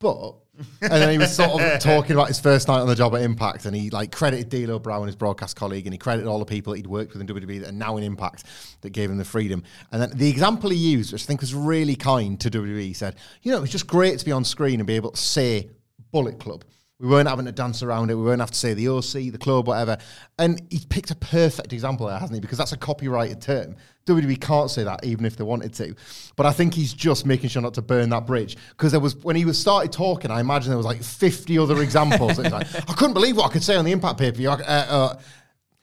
but 0.00 0.34
and 0.80 0.90
then 0.90 1.10
he 1.10 1.18
was 1.18 1.34
sort 1.34 1.62
of 1.62 1.80
talking 1.80 2.12
about 2.12 2.28
his 2.28 2.40
first 2.40 2.68
night 2.68 2.80
on 2.80 2.88
the 2.88 2.94
job 2.94 3.14
at 3.14 3.22
Impact, 3.22 3.64
and 3.64 3.74
he 3.74 3.90
like 3.90 4.12
credited 4.12 4.48
D'Lo 4.48 4.78
Brown, 4.78 5.06
his 5.06 5.16
broadcast 5.16 5.56
colleague, 5.56 5.86
and 5.86 5.94
he 5.94 5.98
credited 5.98 6.28
all 6.28 6.38
the 6.38 6.44
people 6.44 6.72
that 6.72 6.78
he'd 6.78 6.86
worked 6.86 7.12
with 7.12 7.20
in 7.20 7.28
WWE 7.28 7.60
that 7.60 7.68
are 7.70 7.72
now 7.72 7.96
in 7.96 8.04
Impact 8.04 8.44
that 8.80 8.90
gave 8.90 9.10
him 9.10 9.18
the 9.18 9.24
freedom. 9.24 9.62
And 9.92 10.02
then 10.02 10.10
the 10.14 10.28
example 10.28 10.70
he 10.70 10.76
used, 10.76 11.12
which 11.12 11.22
I 11.22 11.26
think 11.26 11.40
was 11.40 11.54
really 11.54 11.96
kind 11.96 12.38
to 12.40 12.50
WWE, 12.50 12.80
he 12.80 12.92
said, 12.92 13.16
"You 13.42 13.52
know, 13.52 13.62
it's 13.62 13.72
just 13.72 13.86
great 13.86 14.18
to 14.18 14.24
be 14.24 14.32
on 14.32 14.44
screen 14.44 14.80
and 14.80 14.86
be 14.86 14.94
able 14.96 15.12
to 15.12 15.20
say 15.20 15.70
Bullet 16.10 16.38
Club." 16.38 16.64
We 17.00 17.06
weren't 17.06 17.28
having 17.28 17.46
to 17.46 17.52
dance 17.52 17.82
around 17.84 18.10
it. 18.10 18.16
We 18.16 18.24
weren't 18.24 18.40
have 18.40 18.50
to 18.50 18.58
say 18.58 18.74
the 18.74 18.88
OC, 18.88 19.30
the 19.30 19.38
club, 19.38 19.68
whatever. 19.68 19.98
And 20.36 20.60
he 20.68 20.80
picked 20.88 21.12
a 21.12 21.14
perfect 21.14 21.72
example 21.72 22.06
there, 22.06 22.18
hasn't 22.18 22.34
he? 22.34 22.40
Because 22.40 22.58
that's 22.58 22.72
a 22.72 22.76
copyrighted 22.76 23.40
term. 23.40 23.76
WWE 24.06 24.40
can't 24.40 24.68
say 24.68 24.82
that 24.82 25.04
even 25.04 25.24
if 25.24 25.36
they 25.36 25.44
wanted 25.44 25.72
to. 25.74 25.94
But 26.34 26.46
I 26.46 26.52
think 26.52 26.74
he's 26.74 26.92
just 26.92 27.24
making 27.24 27.50
sure 27.50 27.62
not 27.62 27.74
to 27.74 27.82
burn 27.82 28.10
that 28.10 28.26
bridge. 28.26 28.56
Because 28.70 28.90
there 28.90 29.00
was 29.00 29.14
when 29.16 29.36
he 29.36 29.44
was 29.44 29.56
started 29.56 29.92
talking, 29.92 30.32
I 30.32 30.40
imagine 30.40 30.70
there 30.70 30.76
was 30.76 30.86
like 30.86 31.02
50 31.02 31.56
other 31.58 31.82
examples. 31.82 32.38
Like, 32.38 32.74
I 32.74 32.94
couldn't 32.94 33.14
believe 33.14 33.36
what 33.36 33.48
I 33.48 33.52
could 33.52 33.62
say 33.62 33.76
on 33.76 33.84
the 33.84 33.92
Impact 33.92 34.18
pay 34.18 34.32
per 34.32 34.36
view. 34.36 34.50
Uh, 34.50 34.54
uh, 34.56 35.18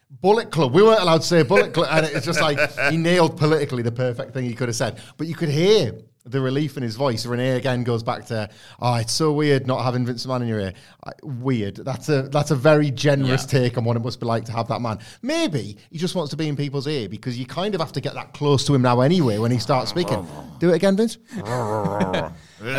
Bullet 0.10 0.52
Club. 0.52 0.74
We 0.74 0.84
weren't 0.84 1.02
allowed 1.02 1.22
to 1.22 1.28
say 1.28 1.44
Bullet 1.44 1.74
Club. 1.74 1.88
And 1.92 2.06
it's 2.06 2.26
just 2.26 2.42
like 2.42 2.58
he 2.90 2.98
nailed 2.98 3.38
politically 3.38 3.84
the 3.84 3.92
perfect 3.92 4.34
thing 4.34 4.46
he 4.46 4.54
could 4.54 4.68
have 4.68 4.76
said. 4.76 5.00
But 5.18 5.28
you 5.28 5.36
could 5.36 5.50
hear 5.50 5.94
the 6.26 6.42
relief 6.42 6.76
in 6.76 6.84
his 6.84 6.96
voice. 6.96 7.26
Renee 7.26 7.52
again 7.52 7.84
goes 7.84 8.02
back 8.04 8.26
to, 8.26 8.50
oh, 8.80 8.96
it's 8.96 9.14
so 9.14 9.32
weird 9.32 9.68
not 9.68 9.84
having 9.84 10.06
Vince 10.06 10.26
McMahon 10.26 10.42
in 10.42 10.48
your 10.48 10.60
ear. 10.60 10.74
Uh, 11.04 11.12
weird. 11.24 11.76
That's 11.76 12.10
a 12.10 12.24
that's 12.24 12.52
a 12.52 12.56
very 12.56 12.90
generous 12.92 13.44
Yeah. 13.44 13.60
take 13.60 13.78
on 13.78 13.84
what 13.84 13.96
it 13.96 14.04
must 14.04 14.20
be 14.20 14.26
like 14.26 14.46
to 14.46 14.52
have 14.52 14.68
that 14.70 14.82
man. 14.82 14.98
Maybe 15.22 15.78
he 15.92 15.98
just 16.00 16.16
wants 16.16 16.32
to 16.32 16.38
be 16.38 16.48
in 16.48 16.56
people's 16.56 16.88
ear 16.88 17.08
because 17.08 17.38
you 17.38 17.46
kind 17.46 17.76
of 17.76 17.82
have 17.82 17.92
to 17.94 18.02
get 18.02 18.16
that 18.16 18.34
close 18.34 18.66
to 18.66 18.74
him 18.74 18.82
now 18.82 19.02
anyway 19.02 19.38
when 19.38 19.52
he 19.52 19.60
starts 19.60 19.90
speaking. 19.92 20.26
Do 20.60 20.72
it 20.72 20.76
again, 20.76 20.98
Vince. 20.98 21.18
I 21.44 22.32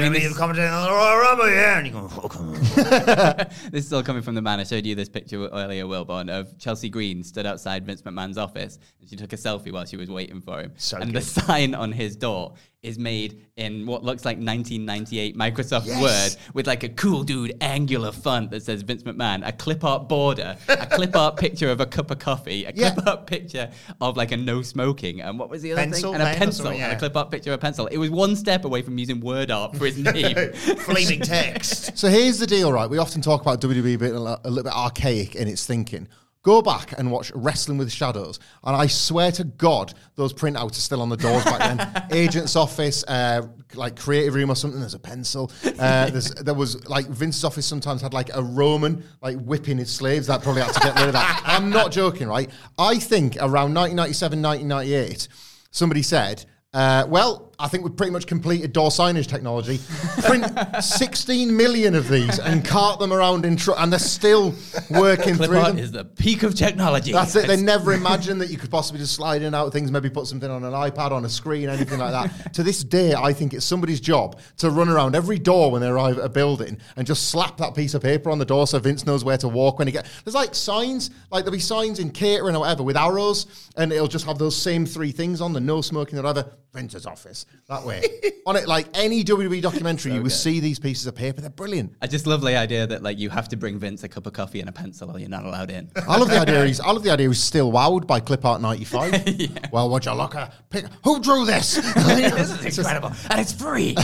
mean, 0.08 0.14
you've 0.20 0.34
commented 0.36 0.64
on 0.64 0.84
the 0.84 0.90
Royal 0.90 1.18
Rumble, 1.18 1.50
yeah, 1.50 1.78
and 1.78 1.86
you 1.86 1.92
go, 1.92 2.10
oh, 2.22 2.28
come 2.28 2.48
on. 2.48 2.56
This 3.70 3.84
is 3.86 3.92
all 3.92 4.02
coming 4.02 4.22
from 4.22 4.34
the 4.34 4.42
man. 4.42 4.58
I 4.58 4.64
showed 4.64 4.86
you 4.86 4.94
this 4.94 5.08
picture 5.08 5.46
earlier, 5.48 5.84
Wilborn, 5.84 6.30
of 6.30 6.56
Chelsea 6.58 6.88
Green 6.88 7.22
stood 7.22 7.46
outside 7.46 7.84
Vince 7.86 8.02
McMahon's 8.02 8.38
office 8.38 8.78
and 9.00 9.08
she 9.08 9.16
took 9.16 9.32
a 9.32 9.36
selfie 9.36 9.70
while 9.72 9.84
she 9.84 9.96
was 9.96 10.10
waiting 10.10 10.40
for 10.40 10.60
him. 10.60 10.72
So 10.76 10.96
and 10.96 11.12
good. 11.12 11.22
the 11.22 11.26
sign 11.26 11.74
on 11.74 11.92
his 11.92 12.16
door 12.16 12.54
is 12.86 12.98
made 12.98 13.42
in 13.56 13.84
what 13.86 14.04
looks 14.04 14.24
like 14.24 14.36
1998 14.36 15.36
Microsoft 15.36 15.86
Yes. 15.86 16.00
Word 16.36 16.54
with 16.54 16.66
like 16.66 16.82
a 16.82 16.88
cool 16.90 17.22
dude 17.24 17.56
angular 17.60 18.12
font 18.12 18.50
that 18.50 18.62
says 18.62 18.82
Vince 18.82 19.02
McMahon, 19.02 19.46
a 19.46 19.52
clip 19.52 19.82
art 19.82 20.08
border, 20.08 20.56
a 20.68 20.86
clip 20.86 21.16
art 21.16 21.36
picture 21.44 21.70
of 21.70 21.80
a 21.80 21.86
cup 21.86 22.10
of 22.10 22.18
coffee, 22.18 22.64
a 22.64 22.72
Yeah. 22.74 22.92
clip 22.92 23.06
art 23.06 23.26
picture 23.26 23.70
of 24.00 24.16
like 24.16 24.32
a 24.32 24.36
no 24.36 24.62
smoking, 24.62 25.20
and 25.22 25.38
what 25.38 25.50
was 25.50 25.62
the 25.62 25.72
other 25.72 25.82
Pencil, 25.82 26.12
thing? 26.12 26.20
And 26.20 26.34
a 26.34 26.38
pencil, 26.38 26.64
something, 26.66 26.82
and 26.82 26.92
a 26.92 26.98
clip 26.98 27.16
art 27.16 27.30
picture 27.30 27.50
of 27.52 27.54
a 27.58 27.60
pencil. 27.60 27.86
It 27.86 27.98
was 27.98 28.10
one 28.10 28.36
step 28.36 28.64
away 28.64 28.82
from 28.82 28.98
using 28.98 29.20
word 29.20 29.50
art 29.50 29.76
for 29.76 29.86
his 29.86 29.98
name. 30.12 30.52
Flaming 30.52 31.20
text. 31.20 31.96
So 31.98 32.08
here's 32.08 32.38
the 32.38 32.46
deal, 32.46 32.72
right? 32.72 32.88
We 32.88 32.98
often 32.98 33.20
talk 33.22 33.40
about 33.42 33.60
WWE 33.60 33.98
being 33.98 34.14
a 34.14 34.18
little 34.20 34.62
bit 34.62 34.72
archaic 34.72 35.34
in 35.34 35.48
its 35.48 35.66
thinking. 35.66 36.08
Go 36.46 36.62
back 36.62 36.96
and 36.96 37.10
watch 37.10 37.32
Wrestling 37.34 37.76
with 37.76 37.90
Shadows, 37.90 38.38
and 38.62 38.76
I 38.76 38.86
swear 38.86 39.32
to 39.32 39.42
God, 39.42 39.92
those 40.14 40.32
printouts 40.32 40.70
are 40.70 40.74
still 40.74 41.02
on 41.02 41.08
the 41.08 41.16
doors 41.16 41.42
back 41.42 41.58
then. 41.58 42.06
Agent's 42.12 42.54
office, 42.54 43.02
uh, 43.08 43.48
like 43.74 43.98
creative 43.98 44.36
room 44.36 44.52
or 44.52 44.54
something. 44.54 44.78
There's 44.78 44.94
a 44.94 44.98
pencil. 45.00 45.50
Uh, 45.64 46.08
there's, 46.08 46.30
there 46.30 46.54
was 46.54 46.88
like 46.88 47.08
Vince's 47.08 47.42
office 47.42 47.66
sometimes 47.66 48.00
had 48.00 48.14
like 48.14 48.30
a 48.32 48.44
Roman 48.44 49.02
like 49.22 49.36
whipping 49.40 49.76
his 49.76 49.90
slaves. 49.92 50.28
That 50.28 50.40
probably 50.40 50.62
had 50.62 50.72
to 50.74 50.78
get 50.78 50.94
rid 50.94 51.08
of 51.08 51.14
that. 51.14 51.42
I'm 51.44 51.68
not 51.68 51.90
joking, 51.90 52.28
right? 52.28 52.48
I 52.78 53.00
think 53.00 53.34
around 53.38 53.74
1997, 53.74 54.40
1998, 54.40 55.26
somebody 55.72 56.02
said. 56.02 56.44
Uh, 56.72 57.06
well, 57.08 57.52
I 57.58 57.68
think 57.68 57.84
we've 57.84 57.96
pretty 57.96 58.12
much 58.12 58.26
completed 58.26 58.72
door 58.72 58.90
signage 58.90 59.26
technology. 59.26 59.80
Print 60.22 60.46
16 60.82 61.56
million 61.56 61.94
of 61.94 62.08
these 62.08 62.38
and 62.38 62.64
cart 62.64 62.98
them 62.98 63.12
around 63.12 63.46
in 63.46 63.56
truck, 63.56 63.78
and 63.80 63.90
they're 63.90 63.98
still 63.98 64.54
working 64.90 65.36
clip 65.36 65.48
through 65.48 65.58
art 65.58 65.68
them. 65.68 65.78
is 65.78 65.92
the 65.92 66.04
peak 66.04 66.42
of 66.42 66.54
technology. 66.54 67.12
That's 67.12 67.34
it. 67.34 67.46
They 67.46 67.56
never 67.56 67.94
imagined 67.94 68.42
that 68.42 68.50
you 68.50 68.58
could 68.58 68.70
possibly 68.70 69.00
just 69.00 69.14
slide 69.14 69.40
in 69.40 69.46
and 69.46 69.54
out 69.54 69.66
of 69.66 69.72
things, 69.72 69.90
maybe 69.90 70.10
put 70.10 70.26
something 70.26 70.50
on 70.50 70.64
an 70.64 70.72
iPad, 70.72 71.12
on 71.12 71.24
a 71.24 71.28
screen, 71.28 71.68
anything 71.70 71.98
like 71.98 72.12
that. 72.12 72.52
to 72.54 72.62
this 72.62 72.84
day, 72.84 73.14
I 73.14 73.32
think 73.32 73.54
it's 73.54 73.64
somebody's 73.64 74.00
job 74.00 74.38
to 74.58 74.68
run 74.70 74.88
around 74.88 75.14
every 75.14 75.38
door 75.38 75.70
when 75.70 75.80
they 75.80 75.88
arrive 75.88 76.18
at 76.18 76.24
a 76.24 76.28
building 76.28 76.78
and 76.96 77.06
just 77.06 77.30
slap 77.30 77.56
that 77.56 77.74
piece 77.74 77.94
of 77.94 78.02
paper 78.02 78.30
on 78.30 78.38
the 78.38 78.44
door 78.44 78.66
so 78.66 78.78
Vince 78.78 79.06
knows 79.06 79.24
where 79.24 79.38
to 79.38 79.48
walk 79.48 79.78
when 79.78 79.88
he 79.88 79.92
get. 79.92 80.06
There's 80.24 80.34
like 80.34 80.54
signs, 80.54 81.10
like 81.30 81.44
there'll 81.44 81.56
be 81.56 81.60
signs 81.60 82.00
in 82.00 82.10
catering 82.10 82.54
or 82.54 82.60
whatever 82.60 82.82
with 82.82 82.96
arrows, 82.96 83.70
and 83.76 83.92
it'll 83.92 84.08
just 84.08 84.26
have 84.26 84.38
those 84.38 84.56
same 84.56 84.84
three 84.84 85.10
things 85.12 85.40
on 85.40 85.52
the 85.54 85.60
no 85.60 85.80
smoking 85.80 86.18
or 86.18 86.22
whatever. 86.22 86.52
Vince's 86.74 87.06
office 87.06 87.45
that 87.68 87.84
way 87.84 88.02
on 88.46 88.56
it. 88.56 88.68
Like 88.68 88.86
any 88.94 89.24
WWE 89.24 89.60
documentary, 89.60 90.12
you 90.12 90.22
will 90.22 90.30
see 90.30 90.60
these 90.60 90.78
pieces 90.78 91.06
of 91.06 91.14
paper. 91.14 91.40
They're 91.40 91.50
brilliant. 91.50 91.94
I 92.00 92.06
just 92.06 92.26
love 92.26 92.40
the 92.40 92.56
idea 92.56 92.86
that 92.86 93.02
like 93.02 93.18
you 93.18 93.28
have 93.30 93.48
to 93.48 93.56
bring 93.56 93.78
Vince 93.78 94.04
a 94.04 94.08
cup 94.08 94.26
of 94.26 94.32
coffee 94.32 94.60
and 94.60 94.68
a 94.68 94.72
pencil, 94.72 95.10
or 95.10 95.18
you're 95.18 95.28
not 95.28 95.44
allowed 95.44 95.70
in. 95.70 95.90
I 96.08 96.16
love 96.16 96.28
the 96.28 96.38
idea. 96.38 96.64
He's, 96.66 96.80
I 96.80 96.90
love 96.92 97.02
the 97.02 97.10
idea. 97.10 97.28
He's 97.28 97.42
still 97.42 97.72
wowed 97.72 98.06
by 98.06 98.20
Clip 98.20 98.44
Art 98.44 98.60
'95. 98.60 99.26
Well, 99.72 99.90
would 99.90 100.04
you 100.04 100.12
look 100.12 100.34
at 100.34 100.52
pick? 100.70 100.86
Who 101.04 101.20
drew 101.20 101.44
this? 101.44 101.76
this 101.94 102.50
is 102.64 102.78
incredible, 102.78 103.12
and 103.30 103.40
it's 103.40 103.52
free. 103.52 103.94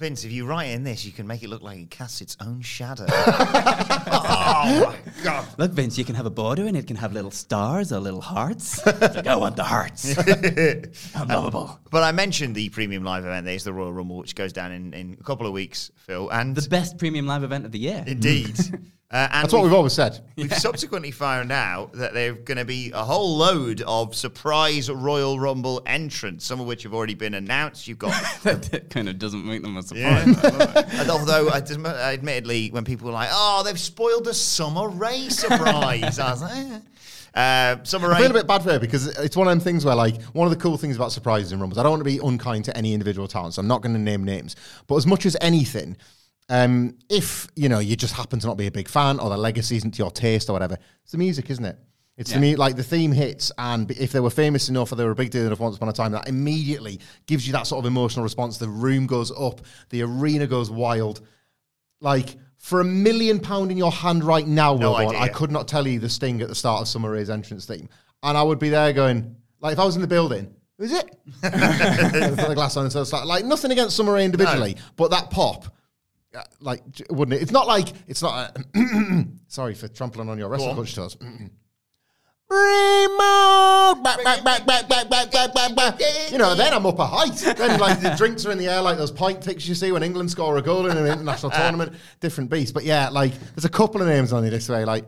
Vince, 0.00 0.24
if 0.24 0.32
you 0.32 0.46
write 0.46 0.70
in 0.70 0.82
this, 0.82 1.04
you 1.04 1.12
can 1.12 1.26
make 1.26 1.42
it 1.42 1.48
look 1.50 1.60
like 1.62 1.78
it 1.78 1.90
casts 1.90 2.22
its 2.22 2.34
own 2.40 2.62
shadow. 2.62 3.04
oh 3.10 4.96
my 5.04 5.22
god. 5.22 5.46
Look, 5.58 5.72
Vince, 5.72 5.98
you 5.98 6.06
can 6.06 6.14
have 6.14 6.24
a 6.24 6.30
border, 6.30 6.66
and 6.66 6.74
it 6.74 6.86
can 6.86 6.96
have 6.96 7.12
little 7.12 7.30
stars 7.30 7.92
or 7.92 8.00
little 8.00 8.22
hearts. 8.22 8.84
like, 8.86 9.26
I 9.26 9.36
want 9.36 9.56
the 9.56 9.62
hearts. 9.64 10.16
Unlovable. 11.14 11.68
Um, 11.68 11.78
but 11.90 12.02
I 12.02 12.12
mentioned 12.12 12.54
the 12.54 12.70
premium 12.70 13.04
live 13.04 13.26
event. 13.26 13.44
There's 13.44 13.64
the 13.64 13.74
Royal 13.74 13.92
Rumble, 13.92 14.16
which 14.16 14.34
goes 14.34 14.54
down 14.54 14.72
in, 14.72 14.94
in 14.94 15.18
a 15.20 15.22
couple 15.22 15.46
of 15.46 15.52
weeks, 15.52 15.90
Phil. 15.96 16.30
And 16.30 16.56
The 16.56 16.66
best 16.70 16.96
premium 16.96 17.26
live 17.26 17.42
event 17.44 17.66
of 17.66 17.72
the 17.72 17.78
year. 17.80 18.02
indeed, 18.06 18.56
Uh, 19.12 19.28
and 19.32 19.42
That's 19.42 19.52
what 19.52 19.64
we've 19.64 19.72
always 19.72 19.92
said. 19.92 20.20
We've 20.36 20.52
subsequently 20.54 21.10
found 21.10 21.50
out 21.50 21.94
that 21.94 22.14
there's 22.14 22.38
going 22.44 22.58
to 22.58 22.64
be 22.64 22.92
a 22.94 23.02
whole 23.02 23.36
load 23.36 23.82
of 23.82 24.14
surprise 24.14 24.88
Royal 24.88 25.40
Rumble 25.40 25.82
entrants, 25.84 26.46
some 26.46 26.60
of 26.60 26.66
which 26.68 26.84
have 26.84 26.94
already 26.94 27.14
been 27.14 27.34
announced. 27.34 27.88
You've 27.88 27.98
got, 27.98 28.12
that 28.44 28.86
kind 28.88 29.08
of 29.08 29.18
doesn't 29.18 29.44
make 29.44 29.62
them 29.62 29.76
a 29.76 29.82
yeah. 29.94 30.24
surprise. 30.24 31.00
And 31.00 31.10
although, 31.10 31.48
I 31.48 31.58
admittedly, 32.12 32.70
when 32.70 32.84
people 32.84 33.08
were 33.08 33.12
like, 33.12 33.30
"Oh, 33.32 33.62
they've 33.64 33.78
spoiled 33.78 34.24
the 34.24 34.34
Summer 34.34 34.88
Rae 34.88 35.28
surprise," 35.28 36.20
I 36.20 36.30
was 36.30 36.42
like, 36.42 36.52
eh. 36.56 36.80
uh, 37.34 37.82
"Summer 37.82 38.12
I 38.12 38.12
Rae." 38.12 38.22
feel 38.22 38.30
a 38.30 38.34
bit 38.34 38.46
bad 38.46 38.62
for 38.62 38.70
her 38.70 38.78
because 38.78 39.08
it's 39.18 39.36
one 39.36 39.48
of 39.48 39.50
them 39.50 39.60
things 39.60 39.84
where, 39.84 39.96
like, 39.96 40.22
one 40.26 40.46
of 40.46 40.56
the 40.56 40.62
cool 40.62 40.76
things 40.76 40.94
about 40.94 41.10
surprises 41.10 41.50
and 41.50 41.60
rumbles, 41.60 41.78
I 41.78 41.82
don't 41.82 41.90
want 41.90 42.00
to 42.00 42.04
be 42.04 42.20
unkind 42.22 42.66
to 42.66 42.76
any 42.76 42.94
individual 42.94 43.26
talent, 43.26 43.54
so 43.54 43.60
I'm 43.60 43.68
not 43.68 43.82
going 43.82 43.94
to 43.94 44.00
name 44.00 44.22
names. 44.22 44.54
But 44.86 44.96
as 44.96 45.06
much 45.06 45.26
as 45.26 45.36
anything, 45.40 45.96
um, 46.50 46.98
if 47.08 47.46
you 47.54 47.68
know 47.68 47.78
you 47.78 47.96
just 47.96 48.12
happen 48.12 48.40
to 48.40 48.46
not 48.46 48.56
be 48.56 48.66
a 48.66 48.70
big 48.70 48.88
fan 48.88 49.18
or 49.20 49.30
the 49.30 49.36
legacy 49.36 49.76
isn't 49.76 49.92
to 49.92 49.98
your 49.98 50.10
taste 50.10 50.50
or 50.50 50.52
whatever, 50.52 50.76
it's 51.02 51.12
the 51.12 51.18
music, 51.18 51.48
isn't 51.48 51.64
it? 51.64 51.78
It's 52.16 52.32
the 52.32 52.40
me 52.40 52.56
like 52.56 52.76
the 52.76 52.82
theme 52.82 53.12
hits, 53.12 53.50
and 53.56 53.90
if 53.92 54.12
they 54.12 54.20
were 54.20 54.30
famous 54.30 54.68
enough 54.68 54.92
or 54.92 54.96
they 54.96 55.04
were 55.04 55.12
a 55.12 55.14
big 55.14 55.30
deal 55.30 55.46
enough 55.46 55.60
once 55.60 55.76
upon 55.76 55.88
a 55.88 55.92
time, 55.92 56.12
that 56.12 56.28
immediately 56.28 57.00
gives 57.26 57.46
you 57.46 57.52
that 57.54 57.66
sort 57.66 57.78
of 57.78 57.86
emotional 57.86 58.24
response. 58.24 58.58
The 58.58 58.68
room 58.68 59.06
goes 59.06 59.30
up, 59.30 59.62
the 59.88 60.02
arena 60.02 60.46
goes 60.46 60.70
wild. 60.70 61.22
Like 62.02 62.36
for 62.58 62.80
a 62.80 62.84
million 62.84 63.40
pound 63.40 63.70
in 63.70 63.78
your 63.78 63.92
hand 63.92 64.22
right 64.22 64.46
now, 64.46 64.74
No 64.74 64.92
Wilborn. 64.92 65.14
I 65.18 65.28
could 65.28 65.50
not 65.50 65.66
tell 65.66 65.86
you 65.86 65.98
the 65.98 66.10
sting 66.10 66.42
at 66.42 66.48
the 66.48 66.54
start 66.54 66.82
of 66.82 66.88
Summer 66.88 67.10
Rae's 67.10 67.30
entrance 67.30 67.64
theme, 67.64 67.88
and 68.22 68.36
I 68.36 68.42
would 68.42 68.58
be 68.58 68.68
there 68.68 68.92
going, 68.92 69.36
like 69.60 69.74
if 69.74 69.78
I 69.78 69.84
was 69.84 69.94
in 69.94 70.02
the 70.02 70.08
building, 70.08 70.52
who's 70.78 70.92
it? 70.92 71.06
Put 71.42 71.52
the 71.52 72.52
glass 72.54 72.76
on 72.76 72.84
and 72.84 72.92
so 72.92 73.02
it's 73.02 73.12
like, 73.12 73.24
like 73.24 73.44
nothing 73.44 73.70
against 73.70 73.96
Summer 73.96 74.14
Rae 74.14 74.24
individually, 74.24 74.76
but 74.96 75.10
that 75.12 75.30
pop, 75.30 75.74
uh, 76.34 76.42
like 76.60 76.82
wouldn't 77.10 77.36
it? 77.36 77.42
It's 77.42 77.52
not 77.52 77.66
like 77.66 77.88
it's 78.06 78.22
not. 78.22 78.56
A 78.74 79.24
sorry 79.48 79.74
for 79.74 79.88
trampling 79.88 80.28
on 80.28 80.38
your 80.38 80.48
wrestling 80.48 80.76
coach 80.76 80.94
toes. 80.94 81.16
Remo, 82.52 83.94
back, 84.02 84.24
back, 84.24 84.42
back, 84.42 84.66
back, 84.66 84.88
back, 84.88 85.08
back, 85.08 85.30
back, 85.30 85.54
back, 85.54 85.76
back. 85.76 86.00
You 86.32 86.38
know, 86.38 86.56
then 86.56 86.74
I'm 86.74 86.84
up 86.84 86.98
a 86.98 87.06
height. 87.06 87.36
Then 87.56 87.78
like 87.78 88.00
the 88.00 88.10
drinks 88.16 88.44
are 88.44 88.50
in 88.50 88.58
the 88.58 88.66
air, 88.66 88.82
like 88.82 88.98
those 88.98 89.12
pint 89.12 89.40
ticks 89.40 89.68
you 89.68 89.74
see 89.76 89.92
when 89.92 90.02
England 90.02 90.32
score 90.32 90.56
a 90.56 90.62
goal 90.62 90.86
in 90.86 90.96
an 90.96 91.06
international 91.06 91.50
tournament. 91.56 91.92
Different 92.18 92.50
beast, 92.50 92.74
but 92.74 92.82
yeah, 92.82 93.08
like 93.08 93.32
there's 93.54 93.64
a 93.64 93.68
couple 93.68 94.02
of 94.02 94.08
names 94.08 94.32
on 94.32 94.44
it 94.44 94.50
this 94.50 94.68
way. 94.68 94.84
Like, 94.84 95.04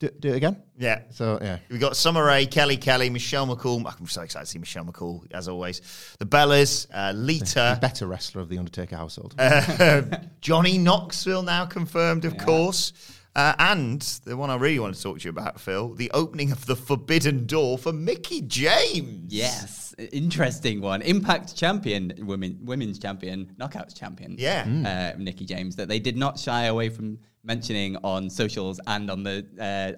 do, 0.00 0.08
do 0.20 0.28
it 0.30 0.36
again. 0.36 0.62
Yeah. 0.78 1.02
So 1.10 1.38
yeah, 1.42 1.58
We've 1.68 1.80
got 1.80 1.96
Summer 1.96 2.24
Rae, 2.24 2.46
Kelly 2.46 2.76
Kelly, 2.76 3.10
Michelle 3.10 3.46
McCool. 3.46 3.84
I'm 3.98 4.06
so 4.06 4.22
excited 4.22 4.44
to 4.46 4.50
see 4.50 4.58
Michelle 4.58 4.84
McCool, 4.84 5.22
as 5.32 5.48
always. 5.48 5.80
The 6.18 6.26
Bellas, 6.26 6.86
uh, 6.92 7.12
the 7.12 7.18
Lita, 7.18 7.78
better 7.80 8.06
wrestler 8.06 8.40
of 8.42 8.48
the 8.48 8.58
Undertaker 8.58 8.96
household. 8.96 9.34
uh, 9.38 10.02
Johnny 10.40 10.78
Knoxville 10.78 11.42
now 11.42 11.66
confirmed, 11.66 12.24
of 12.24 12.36
course. 12.38 12.92
Uh, 13.36 13.54
and 13.58 14.00
the 14.24 14.36
one 14.36 14.50
I 14.50 14.56
really 14.56 14.78
want 14.80 14.96
to 14.96 15.02
talk 15.02 15.18
to 15.20 15.24
you 15.24 15.30
about, 15.30 15.60
Phil, 15.60 15.94
the 15.94 16.10
opening 16.12 16.50
of 16.50 16.66
the 16.66 16.74
Forbidden 16.74 17.46
Door 17.46 17.78
for 17.78 17.92
Mickie 17.92 18.40
James. 18.42 19.32
yes, 19.32 19.94
interesting 20.12 20.80
one. 20.80 21.02
Impact 21.02 21.54
champion, 21.54 22.12
women, 22.20 22.58
women's 22.62 22.98
champion, 22.98 23.54
knockouts 23.60 23.96
champion. 23.96 24.34
Yeah. 24.38 24.64
Mm. 24.64 24.86
uh, 25.14 25.18
Mickie 25.18 25.44
James. 25.44 25.76
That 25.76 25.88
they 25.88 26.00
did 26.00 26.16
not 26.16 26.38
shy 26.38 26.64
away 26.64 26.88
from 26.88 27.18
mentioning 27.44 27.96
on 28.04 28.28
socials 28.30 28.80
and 28.86 29.10
on 29.10 29.22
the 29.22 29.46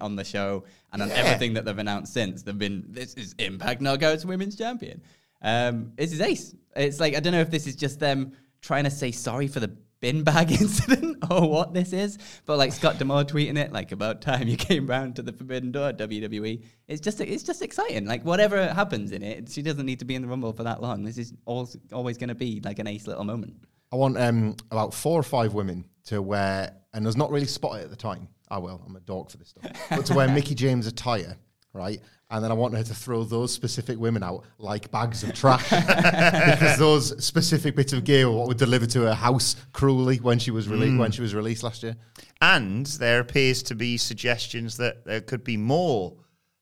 uh, 0.00 0.04
on 0.04 0.16
the 0.16 0.25
show 0.25 0.64
and 0.92 1.02
on 1.02 1.09
Yeah. 1.09 1.14
everything 1.16 1.54
that 1.54 1.64
they've 1.64 1.78
announced 1.78 2.12
since. 2.12 2.42
They've 2.42 2.59
been 2.59 2.85
this 2.88 3.14
is 3.14 3.35
Impact 3.38 3.80
Knockouts 3.82 4.25
Women's 4.25 4.56
Champion. 4.56 5.02
Um, 5.42 5.92
this 5.97 6.12
is 6.12 6.20
ace. 6.20 6.54
It's 6.76 7.00
like 7.00 7.16
I 7.16 7.20
don't 7.20 7.32
know 7.32 7.40
if 7.40 7.50
this 7.50 7.66
is 7.66 7.76
just 7.76 7.99
them 8.00 8.32
trying 8.61 8.85
to 8.85 8.90
say 8.90 9.11
sorry 9.11 9.49
for 9.49 9.61
the 9.61 9.76
bin 10.00 10.23
bag 10.25 10.50
incident 10.61 11.18
or 11.30 11.49
what 11.49 11.75
this 11.75 11.92
is, 11.92 12.18
but 12.47 12.56
like 12.59 12.73
Scott 12.73 12.99
D'Amore 12.99 13.25
tweeting 13.25 13.59
it, 13.59 13.73
like 13.73 13.92
about 13.92 14.20
time 14.23 14.49
you 14.49 14.56
came 14.56 14.87
round 14.87 15.16
to 15.16 15.23
the 15.23 15.32
Forbidden 15.32 15.73
Door 15.73 15.92
WWE. 15.94 16.62
It's 16.88 17.00
just 17.00 17.20
it's 17.20 17.42
just 17.42 17.62
exciting. 17.62 18.06
Like 18.06 18.25
whatever 18.25 18.66
happens 18.73 19.12
in 19.12 19.23
it, 19.23 19.50
she 19.50 19.62
doesn't 19.62 19.85
need 19.87 19.99
to 20.00 20.04
be 20.04 20.14
in 20.14 20.23
the 20.23 20.28
Rumble 20.28 20.52
for 20.52 20.62
that 20.64 20.80
long. 20.82 21.02
This 21.04 21.18
is 21.18 21.32
always 21.47 21.76
always 21.92 22.18
going 22.18 22.28
to 22.28 22.35
be 22.35 22.61
like 22.64 22.78
an 22.78 22.87
ace 22.87 23.06
little 23.06 23.25
moment. 23.25 23.54
I 23.92 23.97
want 23.97 24.16
um, 24.18 24.56
about 24.70 24.94
four 24.94 25.18
or 25.18 25.25
five 25.25 25.52
women 25.52 25.85
to 26.11 26.21
wear, 26.21 26.75
and 26.93 27.05
there's 27.05 27.17
not 27.17 27.31
really 27.31 27.47
spot 27.47 27.79
it 27.79 27.85
at 27.85 27.90
the 27.90 27.97
time. 27.97 28.26
I 28.50 28.59
will. 28.59 28.83
I'm 28.85 28.97
a 28.97 29.00
dog 29.00 29.31
for 29.31 29.37
this 29.37 29.50
stuff. 29.50 29.71
but 29.90 30.05
to 30.07 30.14
wear 30.14 30.26
Mickie 30.35 30.57
James 30.57 30.88
attire, 30.88 31.37
right? 31.73 32.00
And 32.33 32.43
then 32.43 32.50
I 32.50 32.55
want 32.55 32.75
her 32.75 32.83
to 32.83 32.95
throw 32.95 33.23
those 33.23 33.52
specific 33.52 33.97
women 33.97 34.25
out 34.25 34.45
like 34.59 34.90
bags 34.90 35.23
of 35.23 35.35
trash 35.35 35.71
because 35.71 36.79
those 36.79 37.25
specific 37.25 37.76
bits 37.76 37.93
of 37.93 38.02
gear 38.02 38.29
were 38.29 38.38
what 38.38 38.49
were 38.49 38.55
delivered 38.55 38.90
to 38.90 39.02
her 39.02 39.14
house 39.14 39.55
cruelly 39.73 40.17
when 40.19 40.40
she 40.40 40.50
was 40.50 40.69
released 40.69 40.99
when 40.99 41.12
she 41.12 41.23
was 41.23 41.33
released 41.33 41.62
last 41.62 41.85
year. 41.85 41.97
And 42.40 42.87
there 42.87 43.21
appears 43.21 43.62
to 43.64 43.76
be 43.76 43.97
suggestions 43.97 44.76
that 44.79 45.05
there 45.05 45.21
could 45.21 45.45
be 45.45 45.57
more 45.57 46.17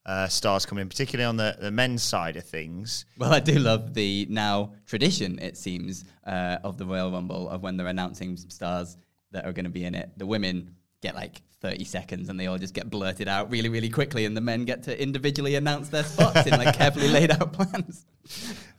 uh, 0.05 0.29
stars 0.29 0.67
coming 0.67 0.83
in, 0.83 0.89
particularly 0.89 1.27
on 1.27 1.37
the, 1.37 1.57
the 1.59 1.71
men's 1.71 2.03
side 2.03 2.37
of 2.37 2.45
things. 2.45 3.07
Well, 3.19 3.33
I 3.33 3.41
do 3.41 3.59
love 3.59 3.93
the 3.93 4.27
now 4.31 4.73
tradition, 4.87 5.39
it 5.39 5.57
seems, 5.57 6.05
uh, 6.27 6.59
of 6.65 6.79
the 6.79 6.87
Royal 6.87 7.11
Rumble 7.13 7.49
of 7.49 7.63
when 7.63 7.77
they're 7.77 7.87
announcing 7.87 8.37
stars 8.37 8.97
that 9.33 9.45
are 9.45 9.53
going 9.53 9.65
to 9.65 9.71
be 9.71 9.85
in 9.85 9.95
it. 9.95 10.11
The 10.17 10.27
women 10.27 10.75
get 11.03 11.15
like 11.15 11.43
30 11.61 11.85
seconds 11.85 12.29
and 12.29 12.39
they 12.39 12.47
all 12.47 12.59
just 12.59 12.75
get 12.75 12.89
blurted 12.91 13.29
out 13.29 13.51
really, 13.51 13.69
really 13.69 13.91
quickly, 13.91 14.25
and 14.25 14.37
the 14.37 14.41
men 14.41 14.65
get 14.65 14.85
to 14.85 15.03
individually 15.03 15.55
announce 15.57 15.89
their 15.89 16.05
spots 16.05 16.47
in 16.47 16.53
like 16.59 16.75
carefully 16.77 17.09
laid 17.19 17.31
out 17.31 17.53
plans. 17.53 18.07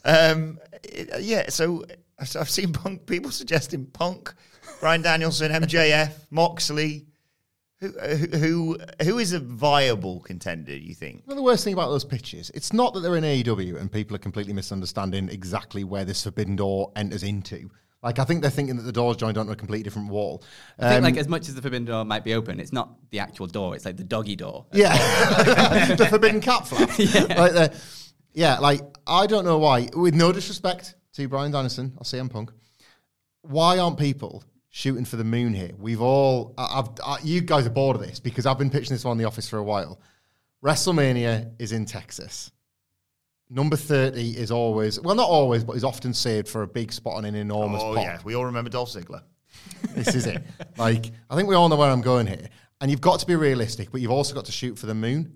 Um, 0.06 0.60
it- 0.84 1.22
yeah, 1.22 1.50
so 1.50 1.84
so 2.26 2.40
I've 2.40 2.50
seen 2.50 2.74
punk 2.74 3.06
people 3.06 3.32
suggesting 3.32 3.86
Punk, 3.86 4.34
Bryan 4.80 5.02
Danielson, 5.02 5.52
MJF, 5.52 6.14
Moxley. 6.30 7.06
Who, 7.82 7.88
who 7.94 8.78
who 9.04 9.20
is 9.20 9.32
a 9.32 9.40
viable 9.40 10.20
contender? 10.20 10.76
You 10.76 10.94
think? 10.94 11.24
You 11.26 11.30
know 11.30 11.36
the 11.36 11.42
worst 11.44 11.64
thing 11.64 11.72
about 11.72 11.88
those 11.90 12.04
pitches? 12.04 12.52
It's 12.54 12.74
not 12.74 12.94
that 12.94 13.00
they're 13.00 13.16
in 13.16 13.24
AEW 13.24 13.80
and 13.80 13.90
people 13.90 14.18
are 14.18 14.20
completely 14.20 14.52
misunderstanding 14.52 15.30
exactly 15.30 15.86
where 15.86 16.04
this 16.04 16.22
forbidden 16.24 16.58
door 16.58 16.92
enters 16.98 17.24
into. 17.24 17.70
Like 18.02 18.18
I 18.20 18.24
think 18.24 18.42
they're 18.42 18.50
thinking 18.52 18.78
that 18.78 18.84
the 18.84 18.92
door's 18.92 19.18
joined 19.18 19.38
onto 19.38 19.52
a 19.52 19.56
completely 19.56 19.84
different 19.84 20.10
wall. 20.10 20.44
I 20.78 20.84
think 20.90 20.98
Um, 21.00 21.04
like 21.04 21.18
as 21.18 21.28
much 21.28 21.50
as 21.50 21.56
the 21.56 21.62
forbidden 21.62 21.86
door 21.86 22.06
might 22.06 22.24
be 22.24 22.34
open, 22.34 22.60
it's 22.60 22.72
not 22.72 22.96
the 23.12 23.20
actual 23.20 23.48
door; 23.48 23.76
it's 23.76 23.84
like 23.86 23.98
the 23.98 24.04
doggy 24.06 24.36
door. 24.38 24.66
Yeah, 24.72 24.96
the 25.96 26.06
forbidden 26.06 26.40
cat 26.42 26.68
flap. 26.68 26.90
Like 26.98 27.54
the, 27.54 27.74
yeah, 28.34 28.60
like 28.60 28.82
I 29.06 29.28
don't 29.28 29.44
know 29.44 29.58
why. 29.58 29.90
With 29.94 30.14
no 30.16 30.32
disrespect 30.32 30.96
to 31.14 31.28
Bryan 31.28 31.52
Danielson 31.52 31.94
or 31.98 32.04
CM 32.04 32.30
Punk, 32.30 32.52
why 33.42 33.80
aren't 33.80 33.98
people 34.00 34.44
shooting 34.70 35.04
for 35.04 35.18
the 35.18 35.24
moon 35.24 35.54
here? 35.54 35.72
We've 35.78 36.00
all, 36.02 36.54
I- 36.58 36.80
I've, 36.80 36.90
I, 37.04 37.18
you 37.24 37.42
guys 37.42 37.66
are 37.66 37.72
bored 37.72 37.96
of 37.96 38.02
this 38.02 38.20
because 38.20 38.46
I've 38.46 38.60
been 38.60 38.70
pitching 38.70 38.94
this 38.94 39.04
one 39.04 39.14
in 39.14 39.18
the 39.18 39.26
office 39.26 39.50
for 39.50 39.58
a 39.58 39.64
while. 39.64 40.00
WrestleMania 40.64 41.54
is 41.60 41.72
in 41.72 41.86
Texas. 41.86 42.52
Number 43.50 43.76
thirty 43.76 44.32
is 44.38 44.52
always, 44.52 45.00
well, 45.00 45.16
not 45.16 45.28
always, 45.28 45.64
but 45.64 45.76
is 45.76 45.84
often 45.84 46.14
saved 46.14 46.48
for 46.48 46.62
a 46.62 46.68
big 46.68 46.92
spot 46.92 47.16
on 47.16 47.26
an 47.26 47.34
enormous 47.36 47.82
Oh 47.84 47.96
pop. 47.96 48.04
yeah, 48.04 48.20
we 48.24 48.36
all 48.36 48.46
remember 48.46 48.70
Dolph 48.70 48.90
Ziggler. 48.90 49.24
This 49.96 50.14
is 50.14 50.26
it. 50.28 50.44
Like, 50.78 51.12
I 51.30 51.36
think 51.36 51.50
we 51.50 51.56
all 51.56 51.68
know 51.70 51.76
where 51.78 51.90
I'm 51.90 52.02
going 52.02 52.28
here. 52.28 52.48
And 52.82 52.92
you've 52.92 53.02
got 53.02 53.20
to 53.22 53.26
be 53.26 53.36
realistic, 53.36 53.92
but 53.92 54.02
you've 54.02 54.12
also 54.12 54.34
got 54.36 54.46
to 54.46 54.52
shoot 54.52 54.78
for 54.78 54.86
the 54.86 54.94
moon. 54.94 55.36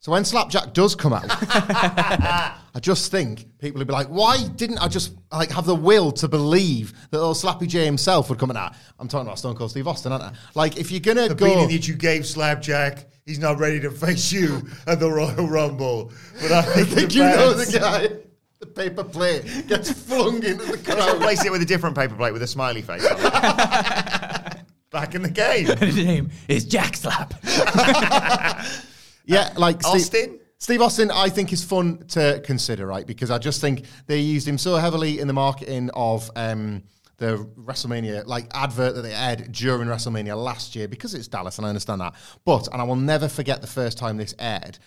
So 0.00 0.12
when 0.12 0.24
Slapjack 0.24 0.72
does 0.72 0.94
come 0.94 1.12
out, 1.12 1.24
I 1.30 2.80
just 2.80 3.10
think 3.10 3.46
people 3.58 3.78
would 3.78 3.86
be 3.86 3.92
like, 3.92 4.06
why 4.08 4.46
didn't 4.56 4.78
I 4.78 4.88
just 4.88 5.12
like 5.32 5.50
have 5.50 5.66
the 5.66 5.74
will 5.74 6.10
to 6.12 6.28
believe 6.28 6.94
that 7.10 7.18
old 7.18 7.36
Slappy 7.36 7.66
J 7.68 7.84
himself 7.84 8.28
would 8.30 8.38
come 8.38 8.50
out? 8.50 8.74
I'm 8.98 9.08
talking 9.08 9.26
about 9.26 9.38
Stone 9.38 9.56
Cold 9.56 9.70
Steve 9.70 9.86
Austin, 9.88 10.12
aren't 10.12 10.24
I? 10.24 10.32
Like, 10.54 10.78
if 10.78 10.90
you're 10.90 11.00
gonna 11.00 11.34
go, 11.34 11.66
The 11.66 11.76
that 11.76 11.88
you 11.88 11.94
gave 11.94 12.26
Slapjack, 12.26 13.10
he's 13.30 13.38
not 13.38 13.60
ready 13.60 13.78
to 13.78 13.92
face 13.92 14.32
you 14.32 14.60
at 14.88 14.98
the 14.98 15.08
Royal 15.08 15.46
Rumble. 15.46 16.10
But 16.42 16.50
I 16.50 16.58
I 16.58 16.84
think 16.84 17.14
you 17.14 17.22
know 17.22 17.54
the 17.54 17.78
guy, 17.78 18.08
the 18.58 18.66
paper 18.66 19.04
plate 19.04 19.68
gets 19.68 19.90
flung 20.06 20.42
into 20.42 20.64
the 20.64 20.78
crowd. 20.78 21.16
Replace 21.16 21.44
it 21.44 21.52
with 21.52 21.62
a 21.62 21.66
different 21.66 21.96
paper 21.96 22.16
plate 22.16 22.32
with 22.32 22.42
a 22.42 22.46
smiley 22.48 22.82
face. 22.82 23.06
on 23.06 23.16
it. 23.16 24.56
Back 24.90 25.14
in 25.14 25.22
the 25.22 25.30
game. 25.30 25.66
His 25.76 25.96
name 25.96 26.30
is 26.48 26.64
Jack 26.64 26.96
Slap. 26.96 27.34
Yeah, 29.24 29.52
like 29.56 29.80
Steve, 29.80 29.94
Austin? 29.94 30.40
Steve 30.58 30.82
Austin, 30.82 31.12
I 31.12 31.28
think 31.28 31.52
is 31.52 31.62
fun 31.62 31.98
to 32.08 32.42
consider, 32.44 32.84
right? 32.84 33.06
Because 33.06 33.30
I 33.30 33.38
just 33.38 33.60
think 33.60 33.84
they 34.08 34.18
used 34.18 34.48
him 34.48 34.58
so 34.58 34.74
heavily 34.74 35.20
in 35.20 35.28
the 35.28 35.32
marketing 35.32 35.90
of 35.94 36.28
um, 36.34 36.82
the 37.20 37.46
WrestleMania 37.56 38.26
like 38.26 38.46
advert 38.52 38.94
that 38.94 39.02
they 39.02 39.12
aired 39.12 39.52
during 39.52 39.86
WrestleMania 39.88 40.42
last 40.42 40.74
year 40.74 40.88
because 40.88 41.14
it's 41.14 41.28
Dallas, 41.28 41.58
and 41.58 41.66
I 41.66 41.68
understand 41.68 42.00
that. 42.00 42.14
But 42.44 42.66
and 42.72 42.80
I 42.80 42.84
will 42.84 42.96
never 42.96 43.28
forget 43.28 43.60
the 43.60 43.68
first 43.68 43.98
time 43.98 44.16
this 44.16 44.34
aired. 44.38 44.78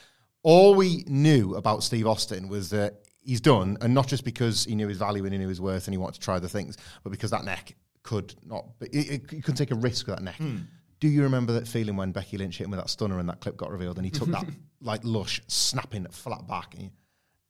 All 0.41 0.75
we 0.75 1.05
knew 1.07 1.55
about 1.55 1.83
Steve 1.83 2.07
Austin 2.07 2.49
was 2.49 2.71
that 2.71 2.95
he's 3.21 3.39
done, 3.39 3.77
and 3.81 3.93
not 3.93 4.07
just 4.07 4.25
because 4.25 4.65
he 4.65 4.75
knew 4.75 4.87
his 4.87 4.97
value 4.97 5.23
and 5.23 5.31
he 5.31 5.39
knew 5.39 5.47
his 5.47 5.61
worth 5.61 5.87
and 5.87 5.93
he 5.93 5.97
wanted 5.97 6.15
to 6.15 6.21
try 6.21 6.39
the 6.39 6.49
things, 6.49 6.75
but 7.03 7.11
because 7.11 7.31
that 7.31 7.45
neck 7.45 7.75
could 8.01 8.35
not, 8.43 8.65
he 8.91 9.19
couldn't 9.19 9.55
take 9.55 9.71
a 9.71 9.75
risk 9.75 10.07
with 10.07 10.17
that 10.17 10.23
neck. 10.23 10.35
Hmm. 10.35 10.57
Do 10.99 11.07
you 11.07 11.23
remember 11.23 11.53
that 11.53 11.67
feeling 11.67 11.95
when 11.97 12.11
Becky 12.11 12.37
Lynch 12.37 12.57
hit 12.57 12.65
him 12.65 12.71
with 12.71 12.79
that 12.79 12.89
stunner 12.89 13.19
and 13.19 13.29
that 13.29 13.41
clip 13.41 13.57
got 13.57 13.71
revealed 13.71 13.97
and 13.97 14.05
he 14.05 14.11
took 14.11 14.29
that 14.29 14.45
like 14.81 15.01
lush 15.03 15.41
snapping 15.47 16.07
flat 16.07 16.47
back? 16.47 16.73
And 16.73 16.83
he, 16.83 16.91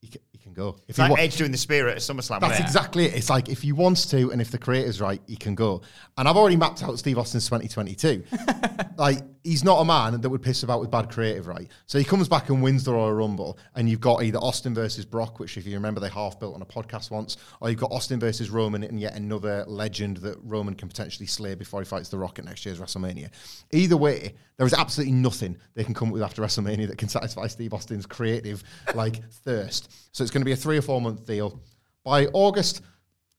he 0.03 0.09
can, 0.09 0.21
he 0.33 0.37
can 0.37 0.53
go. 0.53 0.75
If 0.87 0.89
It's 0.89 0.97
he 0.97 1.01
like 1.03 1.11
wa- 1.11 1.17
Edge 1.17 1.37
doing 1.37 1.51
the 1.51 1.57
spear 1.57 1.87
at 1.87 1.97
SummerSlam. 1.97 2.41
that's 2.41 2.59
exactly 2.59 3.05
it. 3.05 3.15
It's 3.15 3.29
like 3.29 3.47
if 3.47 3.61
he 3.61 3.71
wants 3.71 4.05
to, 4.07 4.31
and 4.31 4.41
if 4.41 4.51
the 4.51 4.57
creator's 4.57 4.99
right, 4.99 5.21
he 5.27 5.37
can 5.37 5.55
go. 5.55 5.81
And 6.17 6.27
I've 6.27 6.35
already 6.35 6.57
mapped 6.57 6.83
out 6.83 6.99
Steve 6.99 7.17
Austin's 7.17 7.45
2022. 7.45 8.23
like 8.97 9.19
he's 9.43 9.63
not 9.63 9.79
a 9.79 9.85
man 9.85 10.19
that 10.19 10.29
would 10.29 10.41
piss 10.41 10.63
about 10.63 10.79
with 10.81 10.91
bad 10.91 11.09
creative, 11.09 11.47
right? 11.47 11.69
So 11.85 11.97
he 11.97 12.03
comes 12.05 12.27
back 12.27 12.49
and 12.49 12.61
wins 12.61 12.83
the 12.83 12.93
Royal 12.93 13.13
Rumble, 13.13 13.57
and 13.75 13.89
you've 13.89 14.01
got 14.01 14.23
either 14.23 14.37
Austin 14.39 14.73
versus 14.73 15.05
Brock, 15.05 15.39
which 15.39 15.57
if 15.57 15.65
you 15.65 15.73
remember 15.75 15.99
they 16.01 16.09
half 16.09 16.39
built 16.39 16.53
on 16.55 16.61
a 16.61 16.65
podcast 16.65 17.09
once, 17.11 17.37
or 17.61 17.69
you've 17.69 17.79
got 17.79 17.91
Austin 17.91 18.19
versus 18.19 18.49
Roman, 18.49 18.83
and 18.83 18.99
yet 18.99 19.15
another 19.15 19.63
legend 19.67 20.17
that 20.17 20.37
Roman 20.43 20.73
can 20.75 20.87
potentially 20.89 21.27
slay 21.27 21.55
before 21.55 21.79
he 21.81 21.85
fights 21.85 22.09
the 22.09 22.17
Rock 22.17 22.39
at 22.39 22.45
next 22.45 22.65
year's 22.65 22.79
WrestleMania. 22.79 23.29
Either 23.71 23.97
way, 23.97 24.35
there 24.57 24.67
is 24.67 24.73
absolutely 24.73 25.13
nothing 25.13 25.57
they 25.73 25.83
can 25.83 25.93
come 25.93 26.09
up 26.09 26.13
with 26.13 26.23
after 26.23 26.41
WrestleMania 26.41 26.87
that 26.87 26.97
can 26.97 27.09
satisfy 27.09 27.47
Steve 27.47 27.73
Austin's 27.73 28.05
creative 28.05 28.63
like 28.93 29.21
thirst. 29.45 29.91
So 30.11 30.23
it's 30.23 30.31
going 30.31 30.41
to 30.41 30.45
be 30.45 30.51
a 30.51 30.55
three 30.55 30.77
or 30.77 30.81
four 30.81 31.01
month 31.01 31.25
deal. 31.25 31.59
By 32.03 32.27
August, 32.27 32.81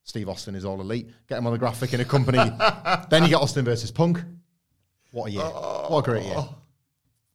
Steve 0.03 0.29
Austin 0.29 0.55
is 0.55 0.65
all 0.65 0.79
elite. 0.81 1.09
Get 1.27 1.37
him 1.37 1.47
on 1.47 1.53
the 1.53 1.59
graphic 1.59 1.93
in 1.93 1.99
a 1.99 2.05
company. 2.05 2.37
then 3.09 3.23
you 3.23 3.29
get 3.29 3.41
Austin 3.41 3.65
versus 3.65 3.91
Punk. 3.91 4.23
What 5.11 5.27
a 5.27 5.31
year! 5.31 5.43
Oh. 5.43 5.87
what 5.89 5.99
a 5.99 6.03
great 6.03 6.25
year! 6.25 6.45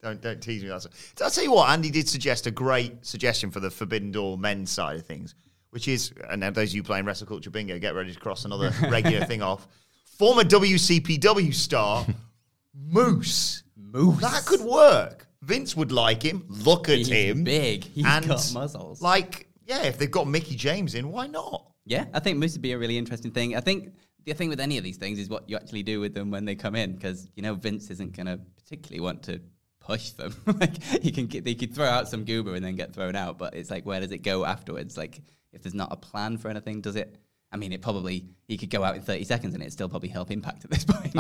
Don't 0.02 0.20
don't 0.20 0.40
tease 0.40 0.62
me. 0.62 0.68
That's 0.68 0.87
I'll 1.22 1.30
tell 1.30 1.44
you 1.44 1.52
what. 1.52 1.70
Andy 1.70 1.90
did 1.90 2.09
suggest 2.09 2.46
a 2.46 2.50
great 2.50 3.04
suggestion 3.04 3.50
for 3.50 3.61
the 3.61 3.70
Forbidden 3.70 4.12
Door 4.12 4.38
men's 4.38 4.70
side 4.70 4.96
of 4.96 5.06
things, 5.06 5.35
which 5.70 5.88
is, 5.88 6.12
and 6.28 6.40
now 6.40 6.50
those 6.50 6.70
of 6.70 6.74
you 6.74 6.83
playing 6.83 7.04
Wrestle 7.04 7.26
Culture 7.26 7.50
Bingo, 7.50 7.78
get 7.78 7.94
ready 7.94 8.12
to 8.12 8.20
cross 8.20 8.44
another 8.44 8.72
regular 8.88 9.24
thing 9.26 9.42
off. 9.42 9.66
Former 10.04 10.42
WCPW 10.42 11.54
star 11.54 12.06
Moose. 12.74 13.62
Moose. 13.76 14.20
That 14.20 14.44
could 14.44 14.61
work. 14.61 15.26
Vince 15.42 15.74
would 15.76 15.92
like 15.92 16.22
him. 16.22 16.44
Look 16.48 16.88
at 16.88 16.98
He's 16.98 17.09
him. 17.09 17.44
big. 17.44 17.85
He's 17.85 18.05
and 18.05 18.26
got 18.26 18.50
muscles. 18.53 19.00
Like, 19.00 19.48
yeah, 19.66 19.85
if 19.85 19.98
they've 19.98 20.11
got 20.11 20.26
Mickie 20.26 20.57
James 20.57 20.94
in, 20.94 21.11
why 21.11 21.26
not? 21.26 21.66
Yeah, 21.87 22.07
I 22.12 22.20
think 22.20 22.38
Moose 22.38 22.53
would 22.53 22.62
be 22.62 22.72
a 22.72 22.79
really 22.79 22.98
interesting 22.98 23.31
thing. 23.31 23.57
I 23.57 23.61
think 23.61 23.94
the 24.24 24.35
thing 24.35 24.48
with 24.48 24.61
any 24.61 24.76
of 24.79 24.85
these 24.85 24.96
things 24.98 25.18
is 25.18 25.29
what 25.29 25.48
you 25.48 25.57
actually 25.57 25.83
do 25.83 25.98
with 26.00 26.14
them 26.14 26.31
when 26.31 26.44
they 26.44 26.55
come 26.55 26.76
in, 26.76 26.92
because 26.92 27.31
you 27.35 27.42
know 27.42 27.55
Vince 27.55 27.90
isn't 27.90 28.14
going 28.14 28.26
to 28.26 28.38
particularly 28.57 29.00
want 29.00 29.22
to 29.24 29.40
push 29.81 30.11
them. 30.11 30.35
like 30.61 30.83
he 30.83 31.11
can, 31.11 31.26
get, 31.26 31.44
they 31.44 31.55
could 31.55 31.74
throw 31.74 31.87
out 31.87 32.09
some 32.09 32.24
goober 32.24 32.55
and 32.55 32.64
then 32.64 32.76
get 32.76 32.92
thrown 32.94 33.16
out, 33.16 33.38
but 33.38 33.55
it's 33.55 33.70
like 33.70 33.87
where 33.87 34.00
does 34.00 34.12
it 34.12 34.18
go 34.18 34.44
afterwards? 34.44 34.96
Like 34.96 35.20
if 35.53 35.62
there's 35.62 35.74
not 35.74 35.88
a 35.90 35.96
plan 35.96 36.37
for 36.37 36.48
anything, 36.48 36.81
does 36.81 36.96
it? 36.96 37.16
I 37.50 37.57
mean, 37.57 37.72
it 37.72 37.83
probably 37.83 38.26
he 38.46 38.57
could 38.57 38.70
go 38.70 38.85
out 38.85 38.94
in 38.94 39.03
30 39.03 39.24
seconds 39.24 39.55
and 39.55 39.62
it 39.62 39.72
still 39.72 39.88
probably 39.88 40.11
help 40.11 40.31
Impact 40.31 40.64
at 40.64 40.70
this 40.70 40.85
point. 40.88 41.14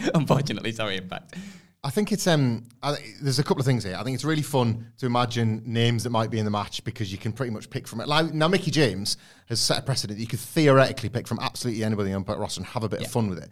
Unfortunately, 0.14 0.72
sorry, 0.72 0.96
Impact. 0.96 1.36
I 1.84 1.90
think 1.90 2.10
it's 2.10 2.26
um. 2.26 2.64
I, 2.82 2.96
there's 3.22 3.38
a 3.38 3.44
couple 3.44 3.60
of 3.60 3.66
things 3.66 3.84
here. 3.84 3.96
I 3.96 4.02
think 4.02 4.14
it's 4.14 4.24
really 4.24 4.42
fun 4.42 4.92
to 4.98 5.06
imagine 5.06 5.62
names 5.64 6.02
that 6.04 6.10
might 6.10 6.30
be 6.30 6.38
in 6.38 6.44
the 6.44 6.50
match 6.50 6.82
because 6.82 7.12
you 7.12 7.18
can 7.18 7.32
pretty 7.32 7.52
much 7.52 7.70
pick 7.70 7.86
from 7.86 8.00
it. 8.00 8.08
Like, 8.08 8.34
now, 8.34 8.48
Mickie 8.48 8.72
James 8.72 9.16
has 9.48 9.60
set 9.60 9.78
a 9.78 9.82
precedent. 9.82 10.18
that 10.18 10.20
You 10.20 10.28
could 10.28 10.40
theoretically 10.40 11.08
pick 11.08 11.28
from 11.28 11.38
absolutely 11.40 11.84
anybody 11.84 12.12
on 12.12 12.24
the 12.24 12.36
roster 12.36 12.60
and 12.60 12.66
have 12.66 12.82
a 12.82 12.88
bit 12.88 13.00
of 13.00 13.06
fun 13.10 13.28
with 13.28 13.38
it. 13.38 13.48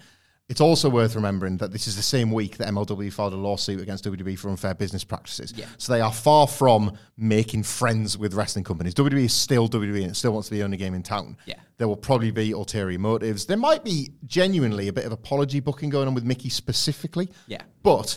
It's 0.48 0.60
also 0.60 0.88
worth 0.88 1.16
remembering 1.16 1.56
that 1.56 1.72
this 1.72 1.88
is 1.88 1.96
the 1.96 2.02
same 2.02 2.30
week 2.30 2.56
that 2.58 2.68
MLW 2.68 3.12
filed 3.12 3.32
a 3.32 3.36
lawsuit 3.36 3.80
against 3.80 4.04
WWE 4.04 4.38
for 4.38 4.48
unfair 4.48 4.74
business 4.74 5.02
practices. 5.02 5.52
Yeah. 5.56 5.66
So 5.76 5.92
they 5.92 6.00
are 6.00 6.12
far 6.12 6.46
from 6.46 6.96
making 7.16 7.64
friends 7.64 8.16
with 8.16 8.32
wrestling 8.32 8.64
companies. 8.64 8.94
WWE 8.94 9.24
is 9.24 9.32
still 9.32 9.68
WWE 9.68 10.02
and 10.02 10.12
it 10.12 10.14
still 10.14 10.32
wants 10.32 10.46
to 10.48 10.52
be 10.52 10.58
the 10.58 10.64
only 10.64 10.76
game 10.76 10.94
in 10.94 11.02
town. 11.02 11.36
Yeah. 11.46 11.56
There 11.78 11.88
will 11.88 11.96
probably 11.96 12.30
be 12.30 12.52
ulterior 12.52 12.98
motives. 12.98 13.46
There 13.46 13.56
might 13.56 13.82
be 13.82 14.12
genuinely 14.24 14.86
a 14.86 14.92
bit 14.92 15.04
of 15.04 15.10
apology 15.10 15.58
booking 15.58 15.90
going 15.90 16.06
on 16.06 16.14
with 16.14 16.24
Mickey 16.24 16.48
specifically. 16.48 17.28
Yeah. 17.48 17.62
But 17.82 18.16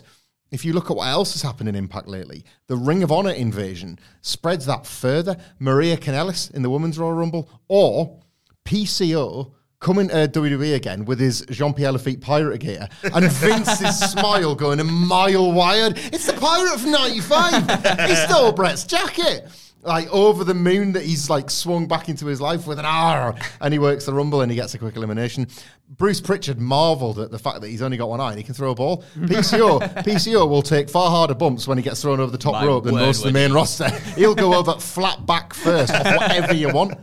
if 0.51 0.63
you 0.63 0.73
look 0.73 0.91
at 0.91 0.97
what 0.97 1.07
else 1.07 1.33
has 1.33 1.41
happened 1.41 1.67
in 1.67 1.75
Impact 1.75 2.07
lately, 2.07 2.45
the 2.67 2.75
Ring 2.75 3.01
of 3.01 3.11
Honor 3.11 3.31
invasion 3.31 3.97
spreads 4.21 4.67
that 4.67 4.85
further. 4.85 5.35
Maria 5.57 5.97
Kanellis 5.97 6.51
in 6.53 6.61
the 6.61 6.69
Women's 6.69 6.99
Royal 6.99 7.13
Rumble, 7.13 7.49
or 7.67 8.19
PCO 8.65 9.53
coming 9.79 10.09
to 10.09 10.27
WWE 10.27 10.75
again 10.75 11.05
with 11.05 11.19
his 11.19 11.45
Jean 11.49 11.73
Pierre 11.73 11.93
Lafitte 11.93 12.19
pirate 12.21 12.59
gear 12.59 12.87
and 13.03 13.25
Vince's 13.31 13.97
smile 14.11 14.53
going 14.53 14.79
a 14.79 14.83
mile 14.83 15.51
wide. 15.51 15.97
It's 15.97 16.25
the 16.25 16.33
pirate 16.33 16.79
from 16.79 16.91
95. 16.91 18.09
he 18.09 18.15
stole 18.15 18.51
Brett's 18.51 18.83
jacket. 18.83 19.47
Like 19.81 20.09
over 20.09 20.43
the 20.43 20.53
moon 20.53 20.91
that 20.93 21.03
he's 21.03 21.29
like 21.29 21.49
swung 21.49 21.87
back 21.87 22.09
into 22.09 22.25
his 22.25 22.41
life 22.41 22.67
with 22.67 22.79
an 22.79 22.85
R 22.85 23.33
and 23.61 23.73
he 23.73 23.79
works 23.79 24.05
the 24.05 24.13
rumble 24.13 24.41
and 24.41 24.51
he 24.51 24.55
gets 24.55 24.73
a 24.73 24.77
quick 24.77 24.97
elimination. 24.97 25.47
Bruce 25.89 26.19
Pritchard 26.19 26.59
marveled 26.59 27.17
at 27.17 27.31
the 27.31 27.39
fact 27.39 27.61
that 27.61 27.69
he's 27.69 27.81
only 27.81 27.95
got 27.95 28.09
one 28.09 28.19
eye 28.19 28.31
and 28.31 28.37
he 28.37 28.43
can 28.43 28.53
throw 28.53 28.71
a 28.71 28.75
ball. 28.75 29.03
PCO 29.17 29.79
PCO 30.03 30.49
will 30.49 30.61
take 30.61 30.89
far 30.89 31.09
harder 31.09 31.33
bumps 31.33 31.65
when 31.65 31.77
he 31.77 31.83
gets 31.83 32.01
thrown 32.01 32.19
over 32.19 32.31
the 32.31 32.37
top 32.37 32.53
My 32.53 32.65
rope 32.65 32.83
than 32.83 32.93
word, 32.93 33.01
most 33.01 33.19
of 33.19 33.25
the 33.25 33.31
main 33.31 33.53
roster. 33.53 33.89
He'll 34.15 34.35
go 34.35 34.53
over 34.53 34.73
flat 34.79 35.25
back 35.25 35.53
first 35.53 35.93
whatever 35.93 36.53
you 36.53 36.73
want. 36.73 36.99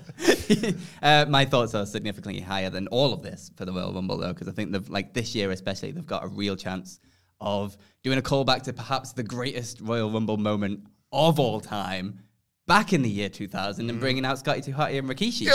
uh, 1.02 1.24
my 1.28 1.46
thoughts 1.46 1.74
are 1.74 1.86
significantly 1.86 2.40
higher 2.40 2.68
than 2.68 2.88
all 2.88 3.14
of 3.14 3.22
this 3.22 3.50
for 3.56 3.64
the 3.64 3.72
Royal 3.72 3.92
Rumble, 3.92 4.18
though, 4.18 4.32
because 4.32 4.48
I 4.48 4.52
think 4.52 4.72
they've 4.72 4.88
like 4.88 5.14
this 5.14 5.34
year 5.34 5.50
especially 5.50 5.92
they've 5.92 6.06
got 6.06 6.24
a 6.24 6.28
real 6.28 6.56
chance 6.56 7.00
of 7.40 7.76
doing 8.02 8.18
a 8.18 8.22
callback 8.22 8.62
to 8.62 8.72
perhaps 8.72 9.12
the 9.12 9.22
greatest 9.22 9.80
Royal 9.80 10.10
Rumble 10.10 10.36
moment 10.36 10.86
of 11.12 11.38
all 11.40 11.60
time 11.60 12.20
back 12.66 12.92
in 12.92 13.02
the 13.02 13.10
year 13.10 13.28
2000 13.28 13.88
and 13.88 14.00
bringing 14.00 14.24
out 14.24 14.38
Scotty 14.38 14.60
2 14.60 14.72
Hotty 14.72 14.98
and 14.98 15.08
Rikishi. 15.08 15.48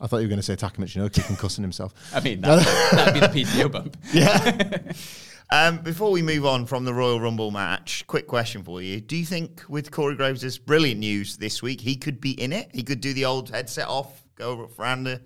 I 0.00 0.06
thought 0.06 0.18
you 0.18 0.24
were 0.24 0.28
going 0.28 0.38
to 0.38 0.42
say 0.42 0.54
Taka 0.56 0.80
Michinoku 0.80 1.36
cussing 1.38 1.62
himself. 1.62 1.92
I 2.14 2.20
mean, 2.20 2.40
that, 2.42 2.64
that'd 2.92 3.34
be 3.34 3.42
the 3.42 3.44
PCO 3.44 3.70
bump. 3.70 3.96
Um, 5.50 5.78
before 5.78 6.10
we 6.10 6.20
move 6.20 6.44
on 6.44 6.66
from 6.66 6.84
the 6.84 6.92
Royal 6.92 7.18
Rumble 7.20 7.50
match, 7.50 8.06
quick 8.06 8.26
question 8.26 8.62
for 8.62 8.82
you. 8.82 9.00
Do 9.00 9.16
you 9.16 9.24
think 9.24 9.62
with 9.66 9.90
Corey 9.90 10.14
Graves' 10.14 10.58
brilliant 10.58 11.00
news 11.00 11.38
this 11.38 11.62
week, 11.62 11.80
he 11.80 11.96
could 11.96 12.20
be 12.20 12.32
in 12.32 12.52
it? 12.52 12.68
He 12.74 12.82
could 12.82 13.00
do 13.00 13.14
the 13.14 13.24
old 13.24 13.48
headset 13.48 13.88
off, 13.88 14.24
go 14.34 14.50
over 14.50 14.68
around 14.78 15.04
the, 15.04 15.22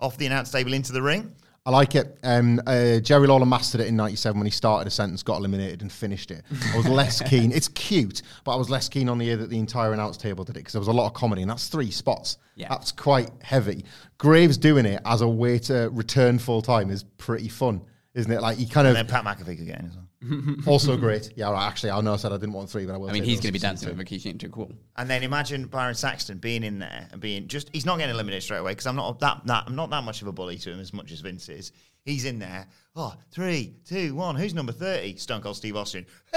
off 0.00 0.16
the 0.16 0.24
announce 0.24 0.50
table 0.50 0.72
into 0.72 0.92
the 0.92 1.02
ring? 1.02 1.34
I 1.66 1.70
like 1.70 1.96
it. 1.96 2.16
Um, 2.22 2.62
uh, 2.64 3.00
Jerry 3.00 3.26
Lawler 3.26 3.44
mastered 3.44 3.80
it 3.80 3.88
in 3.88 3.96
'97 3.96 4.38
when 4.38 4.46
he 4.46 4.52
started 4.52 4.86
a 4.86 4.90
sentence, 4.90 5.24
got 5.24 5.38
eliminated, 5.38 5.82
and 5.82 5.90
finished 5.90 6.30
it. 6.30 6.44
I 6.72 6.76
was 6.76 6.86
less 6.86 7.20
keen. 7.28 7.50
It's 7.50 7.66
cute, 7.68 8.22
but 8.44 8.52
I 8.52 8.56
was 8.56 8.70
less 8.70 8.88
keen 8.88 9.08
on 9.08 9.18
the 9.18 9.24
year 9.24 9.36
that 9.36 9.50
the 9.50 9.58
entire 9.58 9.92
announce 9.92 10.16
table 10.16 10.44
did 10.44 10.52
it 10.56 10.60
because 10.60 10.74
there 10.74 10.80
was 10.80 10.88
a 10.88 10.92
lot 10.92 11.06
of 11.08 11.14
comedy, 11.14 11.42
and 11.42 11.50
that's 11.50 11.66
three 11.68 11.90
spots. 11.90 12.38
Yeah. 12.54 12.68
That's 12.68 12.92
quite 12.92 13.30
heavy. 13.42 13.84
Graves 14.16 14.56
doing 14.56 14.86
it 14.86 15.02
as 15.04 15.20
a 15.22 15.28
way 15.28 15.58
to 15.58 15.90
return 15.92 16.38
full 16.38 16.62
time 16.62 16.88
is 16.90 17.02
pretty 17.02 17.48
fun, 17.48 17.82
isn't 18.14 18.30
it? 18.30 18.40
Like 18.40 18.58
he 18.58 18.66
kind 18.66 18.86
And 18.86 18.96
of 18.96 19.06
then 19.06 19.24
Pat 19.24 19.38
McAfee 19.38 19.60
again 19.60 19.86
as 19.90 19.96
well. 19.96 20.05
also 20.66 20.96
great. 20.96 21.32
Yeah, 21.36 21.50
right. 21.50 21.66
Actually, 21.66 21.90
I 21.90 22.00
know 22.00 22.14
I 22.14 22.16
said 22.16 22.32
I 22.32 22.36
didn't 22.36 22.54
want 22.54 22.70
three, 22.70 22.86
but 22.86 22.94
I 22.94 22.98
will. 22.98 23.10
I 23.10 23.12
mean, 23.12 23.24
he's 23.24 23.40
going 23.40 23.48
to 23.48 23.52
be 23.52 23.58
two. 23.58 23.66
dancing 23.66 23.94
with 23.94 24.06
Rikishi 24.06 24.26
into 24.26 24.48
cool. 24.48 24.72
And 24.96 25.08
then 25.10 25.22
imagine 25.22 25.66
Byron 25.66 25.94
Saxton 25.94 26.38
being 26.38 26.64
in 26.64 26.78
there 26.78 27.08
and 27.12 27.20
being 27.20 27.48
just 27.48 27.70
he's 27.72 27.86
not 27.86 27.98
getting 27.98 28.14
eliminated 28.14 28.42
straight 28.42 28.58
away 28.58 28.72
because 28.72 28.86
I'm 28.86 28.96
not 28.96 29.20
that, 29.20 29.42
that 29.44 29.64
I'm 29.66 29.76
not 29.76 29.90
that 29.90 30.04
much 30.04 30.22
of 30.22 30.28
a 30.28 30.32
bully 30.32 30.58
to 30.58 30.72
him 30.72 30.80
as 30.80 30.92
much 30.92 31.12
as 31.12 31.20
Vince 31.20 31.48
is. 31.48 31.72
He's 32.06 32.24
in 32.24 32.38
there. 32.38 32.68
Oh, 32.94 33.12
three, 33.32 33.74
two, 33.84 34.14
one. 34.14 34.36
Who's 34.36 34.54
number 34.54 34.72
30? 34.72 35.16
Stone 35.16 35.42
Cold 35.42 35.56
Steve 35.56 35.76
Austin. 35.76 36.06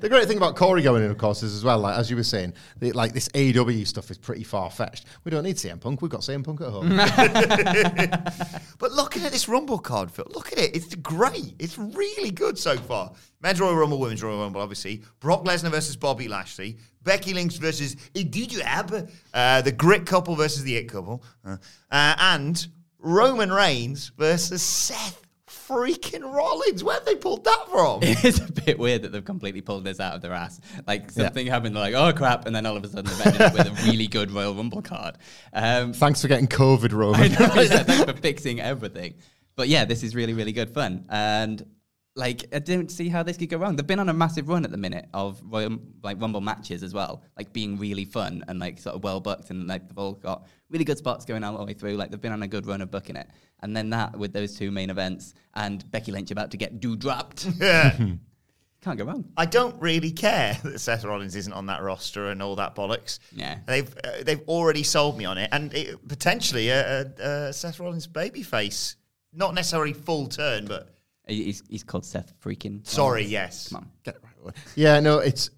The 0.00 0.08
great 0.08 0.28
thing 0.28 0.36
about 0.36 0.54
Corey 0.54 0.82
going 0.82 1.02
in, 1.02 1.10
of 1.10 1.18
course, 1.18 1.42
is 1.42 1.54
as 1.54 1.64
well, 1.64 1.78
like 1.78 1.96
as 1.96 2.10
you 2.10 2.16
were 2.16 2.22
saying, 2.22 2.52
the, 2.78 2.92
like 2.92 3.14
this 3.14 3.28
AEW 3.30 3.86
stuff 3.86 4.10
is 4.10 4.18
pretty 4.18 4.44
far 4.44 4.70
fetched. 4.70 5.06
We 5.24 5.30
don't 5.30 5.42
need 5.42 5.56
CM 5.56 5.80
Punk. 5.80 6.02
We've 6.02 6.10
got 6.10 6.20
CM 6.20 6.44
Punk 6.44 6.60
at 6.60 6.68
home. 6.68 6.98
But 8.78 8.92
looking 8.92 9.24
at 9.24 9.32
this 9.32 9.48
Rumble 9.48 9.78
card, 9.80 10.10
Phil, 10.10 10.26
look 10.30 10.52
at 10.52 10.58
it. 10.58 10.76
It's 10.76 10.94
great. 10.96 11.54
It's 11.58 11.76
really 11.78 12.30
good 12.30 12.56
so 12.56 12.76
far. 12.76 13.12
Men's 13.40 13.60
Royal 13.60 13.74
Rumble, 13.74 13.98
Women's 13.98 14.22
Royal 14.22 14.38
Rumble, 14.38 14.60
obviously. 14.60 15.02
Brock 15.18 15.44
Lesnar 15.44 15.70
versus 15.70 15.96
Bobby 15.96 16.28
Lashley. 16.28 16.78
Becky 17.02 17.34
Lynch 17.34 17.58
versus 17.58 17.96
Idujab. 18.14 19.10
Uh, 19.34 19.62
the 19.62 19.72
Grit 19.72 20.06
couple 20.06 20.36
versus 20.36 20.62
the 20.62 20.76
It 20.76 20.84
couple. 20.84 21.24
Uh, 21.44 21.56
uh, 21.90 22.14
and 22.20 22.68
Roman 23.08 23.50
Reigns 23.50 24.12
versus 24.18 24.62
Seth 24.62 25.22
freaking 25.46 26.22
Rollins. 26.22 26.84
Where 26.84 26.94
have 26.94 27.06
they 27.06 27.16
pulled 27.16 27.44
that 27.44 27.68
from? 27.70 28.02
It 28.08 28.24
is 28.24 28.38
a 28.38 28.52
bit 28.52 28.78
weird 28.78 29.02
that 29.02 29.12
they've 29.12 29.24
completely 29.24 29.62
pulled 29.62 29.84
this 29.84 29.98
out 29.98 30.14
of 30.14 30.20
their 30.20 30.32
ass. 30.32 30.60
Like 30.86 31.10
something 31.10 31.46
happened, 31.46 31.74
they're 31.74 31.82
like, 31.82 31.94
oh 31.94 32.12
crap, 32.16 32.46
and 32.46 32.54
then 32.54 32.66
all 32.66 32.76
of 32.76 32.84
a 32.84 32.88
sudden 32.88 33.06
they've 33.06 33.26
ended 33.26 33.40
up 33.42 33.52
with 33.54 33.66
a 33.66 33.90
really 33.90 34.06
good 34.06 34.30
Royal 34.30 34.54
Rumble 34.54 34.82
card. 34.82 35.16
Um, 35.52 35.92
Thanks 35.94 36.20
for 36.20 36.28
getting 36.28 36.48
COVID, 36.48 36.92
Roman. 36.92 37.32
Know, 37.32 37.38
yeah, 37.62 37.82
thanks 37.82 38.04
for 38.04 38.12
fixing 38.12 38.60
everything. 38.60 39.14
But 39.56 39.68
yeah, 39.68 39.84
this 39.86 40.02
is 40.02 40.14
really, 40.14 40.34
really 40.34 40.52
good 40.52 40.70
fun. 40.70 41.06
And 41.08 41.64
like, 42.18 42.46
I 42.52 42.58
didn't 42.58 42.90
see 42.90 43.08
how 43.08 43.22
this 43.22 43.36
could 43.36 43.48
go 43.48 43.58
wrong. 43.58 43.76
They've 43.76 43.86
been 43.86 44.00
on 44.00 44.08
a 44.08 44.12
massive 44.12 44.48
run 44.48 44.64
at 44.64 44.72
the 44.72 44.76
minute 44.76 45.06
of 45.14 45.40
Royal, 45.44 45.78
like 46.02 46.20
Rumble 46.20 46.40
matches 46.40 46.82
as 46.82 46.92
well, 46.92 47.22
like 47.36 47.52
being 47.52 47.78
really 47.78 48.04
fun 48.04 48.44
and 48.48 48.58
like 48.58 48.80
sort 48.80 48.96
of 48.96 49.04
well 49.04 49.20
booked, 49.20 49.50
and 49.50 49.68
like 49.68 49.86
they've 49.88 49.96
all 49.96 50.14
got 50.14 50.48
really 50.68 50.84
good 50.84 50.98
spots 50.98 51.24
going 51.24 51.44
all 51.44 51.56
the 51.56 51.64
way 51.64 51.74
through. 51.74 51.94
Like 51.94 52.10
they've 52.10 52.20
been 52.20 52.32
on 52.32 52.42
a 52.42 52.48
good 52.48 52.66
run 52.66 52.80
of 52.80 52.90
booking 52.90 53.14
it, 53.14 53.28
and 53.60 53.76
then 53.76 53.90
that 53.90 54.18
with 54.18 54.32
those 54.32 54.58
two 54.58 54.72
main 54.72 54.90
events 54.90 55.32
and 55.54 55.88
Becky 55.92 56.10
Lynch 56.10 56.32
about 56.32 56.50
to 56.50 56.56
get 56.56 56.80
do 56.80 56.96
dropped, 56.96 57.48
can't 57.60 58.18
go 58.98 59.04
wrong. 59.04 59.24
I 59.36 59.46
don't 59.46 59.80
really 59.80 60.10
care 60.10 60.58
that 60.64 60.80
Seth 60.80 61.04
Rollins 61.04 61.36
isn't 61.36 61.52
on 61.52 61.66
that 61.66 61.82
roster 61.82 62.30
and 62.30 62.42
all 62.42 62.56
that 62.56 62.74
bollocks. 62.74 63.20
Yeah. 63.32 63.58
they've 63.64 63.94
uh, 64.02 64.24
they've 64.24 64.42
already 64.48 64.82
sold 64.82 65.16
me 65.16 65.24
on 65.24 65.38
it, 65.38 65.50
and 65.52 65.72
it, 65.72 66.08
potentially 66.08 66.70
a, 66.70 67.02
a, 67.02 67.22
a 67.22 67.52
Seth 67.52 67.78
Rollins 67.78 68.08
babyface, 68.08 68.96
not 69.32 69.54
necessarily 69.54 69.92
full 69.92 70.26
turn, 70.26 70.66
but 70.66 70.97
He's, 71.28 71.62
he's 71.68 71.84
called 71.84 72.04
Seth 72.04 72.32
freaking. 72.40 72.86
sorry, 72.86 73.20
Rollins. 73.20 73.32
yes. 73.32 73.68
Come 73.68 73.76
on. 73.82 73.90
Get 74.02 74.16
it 74.16 74.22
right 74.24 74.32
away. 74.42 74.52
Yeah, 74.74 74.98
no, 75.00 75.18
it's 75.18 75.50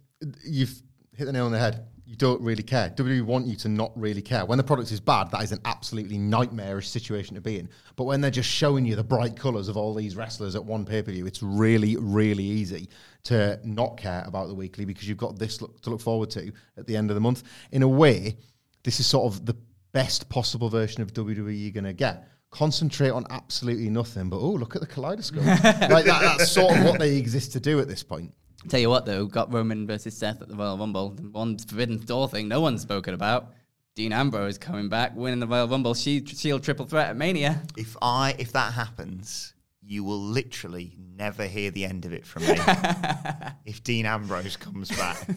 you've 0.45 0.83
hit 1.17 1.25
the 1.27 1.33
nail 1.33 1.47
on 1.47 1.53
the 1.53 1.59
head. 1.59 1.87
you 2.05 2.17
don't 2.17 2.43
really 2.43 2.63
care. 2.65 2.91
WWE 2.91 3.23
want 3.23 3.47
you 3.47 3.55
to 3.55 3.69
not 3.69 3.93
really 3.95 4.21
care. 4.21 4.45
When 4.45 4.59
the 4.59 4.65
product 4.65 4.91
is 4.91 4.99
bad, 4.99 5.31
that 5.31 5.43
is 5.45 5.53
an 5.53 5.61
absolutely 5.65 6.19
nightmarish 6.19 6.89
situation 6.89 7.37
to 7.37 7.41
be 7.41 7.59
in. 7.61 7.69
But 7.95 8.05
when 8.05 8.21
they're 8.21 8.33
just 8.33 8.49
showing 8.49 8.85
you 8.85 8.97
the 8.97 9.05
bright 9.05 9.37
colours 9.37 9.69
of 9.69 9.77
all 9.77 9.95
these 9.95 10.17
wrestlers 10.17 10.57
at 10.57 10.65
one 10.65 10.85
pay 10.85 11.03
per 11.03 11.13
view, 11.13 11.27
it's 11.27 11.43
really, 11.43 11.97
really 11.97 12.43
easy 12.45 12.89
to 13.25 13.61
not 13.63 13.97
care 13.97 14.25
about 14.27 14.49
the 14.49 14.55
weekly 14.55 14.85
because 14.85 15.09
you've 15.09 15.19
got 15.19 15.39
this 15.39 15.63
look, 15.63 15.81
to 15.83 15.91
look 15.91 16.01
forward 16.01 16.31
to 16.31 16.51
at 16.77 16.87
the 16.87 16.97
end 16.97 17.11
of 17.11 17.15
the 17.15 17.21
month. 17.21 17.45
In 17.71 17.83
a 17.83 17.89
way, 17.89 18.37
this 18.83 18.99
is 18.99 19.07
sort 19.07 19.33
of 19.33 19.47
the 19.47 19.57
best 19.93 20.29
possible 20.29 20.69
version 20.69 21.03
of 21.03 21.13
WWE 21.13 21.63
you're 21.63 21.71
going 21.71 21.85
to 21.85 21.93
get. 21.93 22.27
Concentrate 22.51 23.11
on 23.11 23.25
absolutely 23.31 23.89
nothing, 23.89 24.29
but 24.29 24.39
oh, 24.39 24.51
look 24.51 24.75
at 24.75 24.81
the 24.81 24.87
kaleidoscope. 24.87 25.45
like 25.65 26.05
that, 26.05 26.21
that's 26.21 26.51
sort 26.51 26.77
of 26.77 26.85
what 26.85 26.99
they 26.99 27.17
exist 27.17 27.53
to 27.53 27.61
do 27.61 27.79
at 27.81 27.89
this 27.89 28.03
point. 28.03 28.35
Tell 28.69 28.81
you 28.81 28.91
what, 28.91 29.07
though, 29.07 29.27
got 29.27 29.53
Roman 29.53 29.87
versus 29.87 30.17
Seth 30.17 30.43
at 30.43 30.49
the 30.49 30.57
Royal 30.57 30.77
Rumble. 30.77 31.11
The 31.11 31.23
one 31.23 31.57
Forbidden 31.59 32.05
Door 32.05 32.29
thing 32.29 32.49
no 32.49 32.61
one's 32.61 32.83
spoken 32.83 33.15
about. 33.15 33.53
Dean 33.95 34.13
Ambrose 34.13 34.59
coming 34.59 34.89
back, 34.89 35.17
winning 35.17 35.41
the 35.41 35.47
Royal 35.47 35.69
Rumble, 35.69 35.95
she- 35.95 36.25
Shield 36.25 36.63
triple 36.63 36.87
threat 36.87 37.09
at 37.11 37.17
Mania. 37.17 37.63
If 37.77 37.97
I 38.03 38.35
if 38.39 38.53
that 38.53 38.73
happens, 38.73 39.55
you 39.91 40.05
will 40.05 40.21
literally 40.21 40.97
never 41.17 41.47
hear 41.47 41.73
the 41.73 41.85
end 41.85 42.05
of 42.05 42.13
it 42.13 42.25
from 42.25 42.47
me. 42.47 42.55
if 43.67 43.83
Dean 43.83 44.07
Ambrose 44.07 44.57
comes 44.57 44.89
back. 44.91 45.27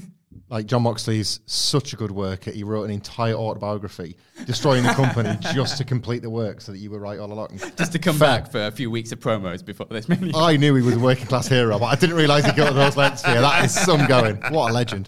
Like 0.49 0.65
Jon 0.65 0.83
Moxley's 0.83 1.39
such 1.45 1.93
a 1.93 1.95
good 1.95 2.11
worker. 2.11 2.51
He 2.51 2.63
wrote 2.63 2.83
an 2.83 2.91
entire 2.91 3.33
autobiography 3.33 4.17
destroying 4.45 4.83
the 4.83 4.93
company 4.93 5.35
just 5.53 5.77
to 5.77 5.83
complete 5.83 6.21
the 6.21 6.29
work 6.29 6.61
so 6.61 6.71
that 6.71 6.77
you 6.79 6.91
were 6.91 6.99
right 6.99 7.17
all 7.17 7.31
along. 7.31 7.59
Just 7.77 7.91
to 7.93 7.99
come 7.99 8.17
Fair. 8.17 8.41
back 8.41 8.51
for 8.51 8.65
a 8.65 8.71
few 8.71 8.91
weeks 8.91 9.11
of 9.11 9.19
promos 9.19 9.65
before 9.65 9.87
this 9.89 10.07
Mania. 10.09 10.35
I 10.35 10.57
knew 10.57 10.75
he 10.75 10.81
was 10.81 10.95
a 10.95 10.99
working 10.99 11.25
class 11.25 11.47
hero, 11.47 11.79
but 11.79 11.85
I 11.85 11.95
didn't 11.95 12.17
realise 12.17 12.45
he 12.45 12.51
got 12.51 12.67
to 12.67 12.73
those 12.73 12.97
lengths 12.97 13.23
here. 13.23 13.41
That 13.41 13.65
is 13.65 13.73
some 13.73 14.05
going. 14.05 14.35
What 14.49 14.71
a 14.71 14.73
legend. 14.73 15.07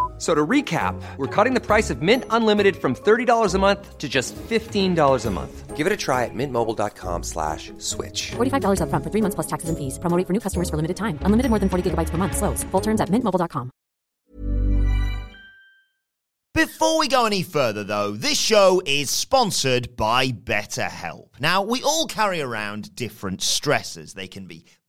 F- 0.21 0.25
So 0.25 0.35
to 0.35 0.45
recap, 0.45 1.01
we're 1.17 1.25
cutting 1.25 1.55
the 1.55 1.59
price 1.59 1.89
of 1.89 2.03
Mint 2.03 2.25
Unlimited 2.29 2.75
from 2.75 2.93
$30 2.93 3.55
a 3.55 3.59
month 3.59 3.97
to 3.97 4.07
just 4.07 4.35
$15 4.35 5.25
a 5.25 5.31
month. 5.31 5.75
Give 5.75 5.87
it 5.87 5.93
a 5.93 5.97
try 5.97 6.25
at 6.25 6.35
mintmobile.com 6.35 7.23
slash 7.23 7.71
switch. 7.79 8.31
$45 8.37 8.81
upfront 8.81 9.03
for 9.03 9.09
three 9.09 9.21
months 9.21 9.33
plus 9.33 9.47
taxes 9.47 9.69
and 9.69 9.77
fees. 9.79 9.97
Promo 9.97 10.15
rate 10.17 10.27
for 10.27 10.33
new 10.33 10.39
customers 10.39 10.69
for 10.69 10.75
limited 10.75 10.95
time. 10.97 11.17
Unlimited 11.25 11.49
more 11.49 11.57
than 11.57 11.69
40 11.69 11.89
gigabytes 11.89 12.11
per 12.11 12.19
month. 12.19 12.37
Slows. 12.37 12.63
Full 12.71 12.81
terms 12.81 13.01
at 13.01 13.09
mintmobile.com. 13.09 13.71
Before 16.53 16.99
we 16.99 17.07
go 17.07 17.25
any 17.25 17.43
further, 17.43 17.83
though, 17.83 18.11
this 18.11 18.37
show 18.37 18.81
is 18.85 19.09
sponsored 19.09 19.95
by 19.95 20.27
BetterHelp. 20.31 21.39
Now, 21.39 21.63
we 21.63 21.81
all 21.81 22.05
carry 22.07 22.41
around 22.41 22.93
different 22.93 23.39
stressors. 23.39 24.13
They 24.13 24.27
can 24.27 24.45
be 24.47 24.65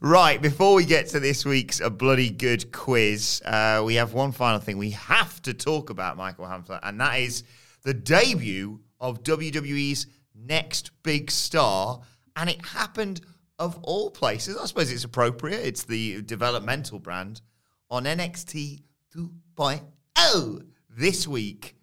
Right, 0.00 0.42
before 0.42 0.74
we 0.74 0.84
get 0.84 1.08
to 1.08 1.20
this 1.20 1.46
week's 1.46 1.80
A 1.80 1.88
Bloody 1.88 2.28
Good 2.28 2.70
quiz, 2.70 3.40
uh, 3.46 3.82
we 3.82 3.94
have 3.94 4.12
one 4.12 4.30
final 4.30 4.60
thing 4.60 4.76
we 4.76 4.90
have 4.90 5.40
to 5.42 5.54
talk 5.54 5.88
about, 5.88 6.18
Michael 6.18 6.44
Hamflett, 6.44 6.80
and 6.82 7.00
that 7.00 7.18
is 7.18 7.44
the 7.82 7.94
debut 7.94 8.80
of 9.00 9.22
WWE's 9.22 10.06
next 10.34 10.90
big 11.02 11.30
star. 11.30 12.02
And 12.36 12.50
it 12.50 12.62
happened 12.62 13.22
of 13.58 13.78
all 13.84 14.10
places. 14.10 14.58
I 14.58 14.66
suppose 14.66 14.92
it's 14.92 15.04
appropriate. 15.04 15.64
It's 15.64 15.84
the 15.84 16.20
developmental 16.20 16.98
brand 16.98 17.40
on 17.88 18.04
NXT 18.04 18.82
2.0 19.16 20.66
this 20.90 21.26
week. 21.26 21.74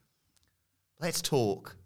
Let's 0.99 1.19
talk 1.19 1.78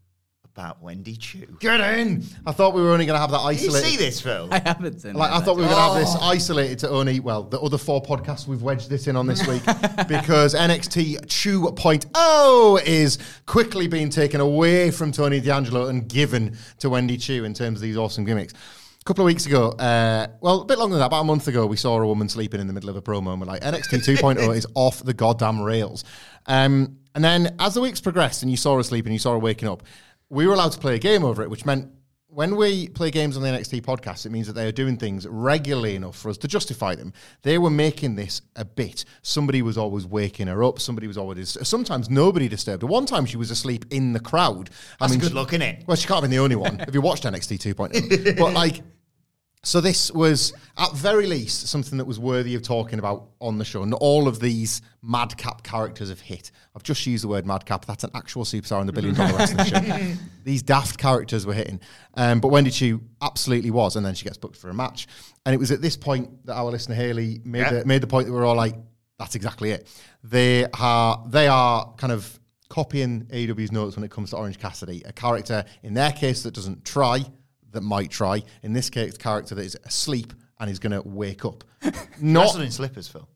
about 0.58 0.82
Wendy 0.82 1.16
Choo. 1.16 1.46
Get 1.60 1.80
in! 2.00 2.24
I 2.48 2.52
thought 2.52 2.74
we 2.74 2.82
were 2.82 2.90
only 2.90 3.06
going 3.06 3.16
to 3.16 3.20
have 3.22 3.30
that 3.30 3.48
Did 3.48 3.62
you 3.62 3.68
isolated. 3.70 3.88
see 3.88 3.96
this, 3.98 4.20
Phil? 4.20 4.48
I 4.52 4.58
haven't 4.66 5.00
seen 5.00 5.14
Like 5.14 5.30
that. 5.30 5.38
I 5.38 5.46
thought 5.46 5.56
we 5.56 5.62
were 5.62 5.68
going 5.70 5.78
to 5.78 5.94
have 5.94 6.02
this 6.02 6.16
Oh. 6.20 6.24
isolated 6.26 6.80
to 6.80 6.90
only 6.90 7.20
well 7.20 7.44
the 7.44 7.60
other 7.62 7.78
four 7.78 8.02
podcasts 8.02 8.48
we've 8.48 8.64
wedged 8.64 8.90
this 8.90 9.06
in 9.06 9.16
on 9.16 9.28
this 9.28 9.46
week 9.48 9.64
because 10.08 10.56
NXT 10.56 11.28
2.0 11.28 12.82
is 12.88 13.20
quickly 13.46 13.88
being 13.88 14.10
taken 14.10 14.42
away 14.42 14.90
from 14.90 15.12
Tony 15.12 15.40
D'Angelo 15.40 15.90
and 15.90 16.08
given 16.10 16.58
to 16.80 16.90
Wendy 16.90 17.18
Choo 17.18 17.44
in 17.44 17.54
terms 17.54 17.78
of 17.78 17.82
these 17.84 17.96
awesome 17.96 18.26
gimmicks. 18.26 18.54
A 18.54 19.04
couple 19.06 19.24
of 19.24 19.28
weeks 19.28 19.46
ago, 19.46 19.70
uh, 19.74 20.26
well, 20.42 20.62
a 20.62 20.66
bit 20.66 20.80
longer 20.80 20.96
than 20.96 21.02
that, 21.02 21.06
about 21.08 21.22
a 21.22 21.24
month 21.24 21.48
ago, 21.48 21.68
we 21.68 21.78
saw 21.78 22.02
a 22.02 22.06
woman 22.08 22.28
sleeping 22.30 22.60
in 22.60 22.66
the 22.66 22.74
middle 22.74 22.90
of 22.90 22.96
a 22.96 23.02
promo 23.02 23.32
and 23.32 23.40
we're 23.42 23.48
like, 23.48 23.62
NXT 23.62 24.18
2.0 24.18 24.56
is 24.56 24.66
off 24.74 25.04
the 25.04 25.14
goddamn 25.14 25.62
rails. 25.62 26.04
Um, 26.48 26.98
and 27.14 27.24
then 27.24 27.56
as 27.60 27.74
the 27.76 27.82
weeks 27.82 28.02
progressed 28.02 28.42
and 28.44 28.52
you 28.52 28.58
saw 28.58 28.76
her 28.78 28.84
sleeping, 28.84 29.14
you 29.14 29.20
saw 29.20 29.32
her 29.34 29.40
waking 29.40 29.68
up, 29.70 29.84
we 30.30 30.48
were 30.48 30.54
allowed 30.54 30.72
to 30.74 30.80
play 30.80 30.96
a 30.96 31.00
game 31.00 31.24
over 31.24 31.42
it, 31.42 31.50
which 31.50 31.66
meant 31.66 31.90
when 32.30 32.56
we 32.56 32.90
play 32.90 33.10
games 33.10 33.38
on 33.38 33.42
the 33.42 33.50
NXT 33.50 33.82
podcast, 33.82 34.26
it 34.26 34.32
means 34.32 34.46
that 34.48 34.54
they 34.54 34.68
are 34.68 34.72
doing 34.72 34.98
things 34.98 35.26
regularly 35.26 35.96
enough 35.96 36.18
for 36.18 36.30
us 36.30 36.38
to 36.38 36.48
justify 36.48 36.94
them. 36.94 37.14
They 37.42 37.58
were 37.58 37.70
making 37.70 38.16
this 38.16 38.42
a 38.56 38.66
bit. 38.66 39.06
Somebody 39.22 39.62
was 39.62 39.78
always 39.78 40.06
waking 40.06 40.48
her 40.48 40.64
up. 40.64 40.80
Somebody 40.80 41.08
was 41.08 41.18
always. 41.18 41.58
Sometimes 41.68 42.10
nobody 42.10 42.48
disturbed 42.48 42.84
her. 42.84 42.88
One 42.88 43.06
time 43.06 43.26
she 43.26 43.38
was 43.38 43.50
asleep 43.50 43.86
in 43.92 44.14
the 44.14 44.20
crowd. 44.20 44.70
That's 45.00 45.12
I 45.12 45.14
mean, 45.14 45.20
good 45.20 45.30
she- 45.30 45.36
luck, 45.36 45.50
innit? 45.52 45.88
Well, 45.88 45.96
she 45.98 46.06
can't 46.08 46.18
have 46.18 46.24
been 46.24 46.32
the 46.32 46.40
only 46.40 46.58
one. 46.58 46.80
Have 46.80 46.94
you 46.94 47.02
watched 47.02 47.24
NXT 47.24 47.74
2.0? 47.74 48.38
but 48.38 48.54
like, 48.54 48.82
So 49.64 49.82
this 49.82 50.12
was, 50.12 50.54
at 50.78 50.94
very 50.94 51.26
least, 51.28 51.68
something 51.68 51.98
that 51.98 52.06
was 52.06 52.20
worthy 52.20 52.56
of 52.56 52.62
talking 52.62 53.00
about 53.00 53.30
on 53.42 53.58
the 53.58 53.66
show. 53.66 53.84
And 53.84 53.94
all 53.96 54.28
of 54.28 54.40
these 54.40 54.82
madcap 55.02 55.64
characters 55.64 56.08
have 56.10 56.22
hit. 56.22 56.52
I've 56.76 56.84
just 56.84 57.06
used 57.06 57.24
the 57.24 57.28
word 57.28 57.46
madcap. 57.46 57.84
That's 57.86 58.04
an 58.06 58.12
actual 58.14 58.44
superstar 58.46 58.80
in 58.82 58.88
the 58.88 58.94
billion 58.94 59.16
dollar 59.16 59.34
wrestling 59.36 59.66
show. 59.66 60.14
These 60.46 60.62
daft 60.62 60.98
characters 60.98 61.46
were 61.46 61.54
hitting. 61.56 61.82
Um, 62.14 62.40
but 62.40 62.50
Wendy 62.50 62.70
Choo 62.72 63.02
absolutely 63.22 63.72
was. 63.72 63.96
And 63.98 64.06
then 64.06 64.14
she 64.16 64.24
gets 64.24 64.38
booked 64.38 64.56
for 64.56 64.70
a 64.70 64.74
match. 64.74 65.08
And 65.46 65.54
it 65.54 65.58
was 65.58 65.72
at 65.72 65.82
this 65.82 65.98
point 65.98 66.46
that 66.46 66.54
our 66.56 66.72
listener 66.72 66.96
Haley 66.96 67.42
made, 67.44 67.60
Yeah. 67.62 67.74
the, 67.80 67.86
made 67.86 68.02
the 68.02 68.08
point 68.08 68.28
that 68.28 68.34
we're 68.34 68.46
all 68.46 68.56
like, 68.56 68.76
that's 69.20 69.36
exactly 69.36 69.72
it. 69.72 69.90
They 70.24 70.66
are, 70.80 71.26
they 71.28 71.48
are 71.48 71.92
kind 71.98 72.14
of 72.14 72.40
copying 72.70 73.24
AEW's 73.26 73.72
notes 73.72 73.96
when 73.98 74.04
it 74.06 74.12
comes 74.12 74.30
to 74.30 74.38
Orange 74.38 74.60
Cassidy, 74.60 75.02
a 75.06 75.12
character 75.12 75.66
in 75.84 75.94
their 75.94 76.12
case 76.12 76.44
that 76.44 76.54
doesn't 76.54 76.86
try, 76.86 77.26
that 77.72 77.82
might 77.82 78.10
try. 78.12 78.44
In 78.64 78.74
this 78.74 78.90
case, 78.90 79.18
character 79.18 79.56
that 79.56 79.66
is 79.66 79.78
asleep 79.86 80.34
and 80.60 80.70
is 80.70 80.80
going 80.80 80.92
to 80.94 81.02
wake 81.08 81.46
up. 81.46 81.64
Not 82.22 82.56
in 82.60 82.72
slippers, 82.72 83.08
Phil. 83.08 83.28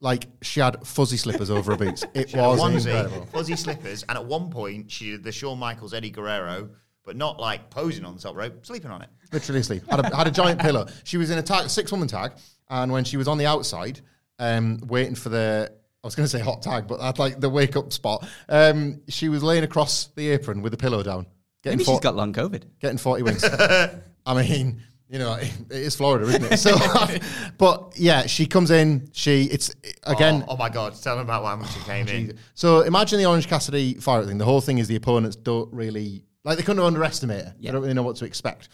like 0.00 0.26
she 0.42 0.60
had 0.60 0.86
fuzzy 0.86 1.16
slippers 1.16 1.50
over 1.50 1.72
her 1.72 1.76
boots. 1.78 2.04
It 2.14 2.30
She 2.30 2.36
was 2.36 2.60
onesie, 2.60 2.86
incredible. 2.86 3.26
fuzzy 3.26 3.56
slippers, 3.56 4.02
and 4.08 4.16
at 4.16 4.24
one 4.24 4.50
point 4.50 4.90
she 4.90 5.10
did 5.12 5.22
the 5.24 5.32
Shawn 5.32 5.58
Michaels 5.58 5.92
Eddie 5.94 6.10
Guerrero, 6.10 6.70
but 7.04 7.16
not 7.16 7.38
like 7.38 7.68
posing 7.70 8.04
on 8.04 8.14
the 8.14 8.20
top 8.20 8.34
rope, 8.36 8.64
sleeping 8.64 8.90
on 8.90 9.02
it. 9.02 9.10
Literally 9.32 9.60
asleep. 9.60 9.82
Had 9.90 10.00
a, 10.00 10.16
had 10.16 10.26
a 10.26 10.30
giant 10.30 10.60
pillow. 10.60 10.86
She 11.04 11.16
was 11.18 11.30
in 11.30 11.38
a 11.38 11.42
tag, 11.42 11.68
six 11.68 11.90
woman 11.92 12.08
tag, 12.08 12.32
and 12.70 12.90
when 12.92 13.04
she 13.04 13.16
was 13.16 13.28
on 13.28 13.36
the 13.36 13.46
outside, 13.46 14.00
um, 14.38 14.78
waiting 14.86 15.14
for 15.14 15.28
the. 15.28 15.70
I 16.02 16.06
was 16.06 16.14
going 16.14 16.24
to 16.24 16.30
say 16.30 16.40
hot 16.40 16.60
tag, 16.60 16.86
but 16.86 16.98
that's 16.98 17.18
like 17.18 17.40
the 17.40 17.48
wake 17.48 17.76
up 17.76 17.90
spot. 17.90 18.26
Um, 18.50 19.00
she 19.08 19.30
was 19.30 19.42
laying 19.42 19.64
across 19.64 20.08
the 20.16 20.28
apron 20.30 20.60
with 20.60 20.72
the 20.72 20.76
pillow 20.76 21.02
down. 21.02 21.26
Getting 21.64 21.78
Maybe 21.78 21.84
four- 21.84 21.94
she's 21.96 22.00
got 22.00 22.14
long 22.14 22.32
COVID. 22.32 22.62
getting 22.80 22.98
40 22.98 23.22
wins. 23.24 23.44
I 24.26 24.42
mean, 24.42 24.82
you 25.08 25.18
know, 25.18 25.34
it 25.34 25.50
is 25.70 25.96
Florida, 25.96 26.26
isn't 26.28 26.44
it? 26.52 26.56
So, 26.58 26.76
but 27.58 27.94
yeah, 27.96 28.26
she 28.26 28.46
comes 28.46 28.70
in. 28.70 29.08
She, 29.12 29.44
it's 29.44 29.74
again. 30.04 30.44
oh, 30.46 30.52
oh 30.52 30.56
my 30.56 30.68
God, 30.68 30.94
tell 31.02 31.16
them 31.16 31.24
about 31.24 31.44
how 31.44 31.56
much 31.56 31.74
it 31.76 31.84
came 31.84 32.06
in. 32.08 32.38
So 32.54 32.82
imagine 32.82 33.18
the 33.18 33.26
Orange 33.26 33.48
Cassidy 33.48 33.94
fire 33.94 34.24
thing. 34.24 34.38
The 34.38 34.44
whole 34.44 34.60
thing 34.60 34.78
is 34.78 34.88
the 34.88 34.96
opponents 34.96 35.36
don't 35.36 35.72
really, 35.72 36.24
like, 36.44 36.58
they 36.58 36.62
couldn't 36.62 36.84
underestimate 36.84 37.44
her. 37.44 37.54
Yeah. 37.58 37.70
They 37.70 37.72
don't 37.72 37.82
really 37.82 37.94
know 37.94 38.02
what 38.02 38.16
to 38.16 38.24
expect. 38.26 38.68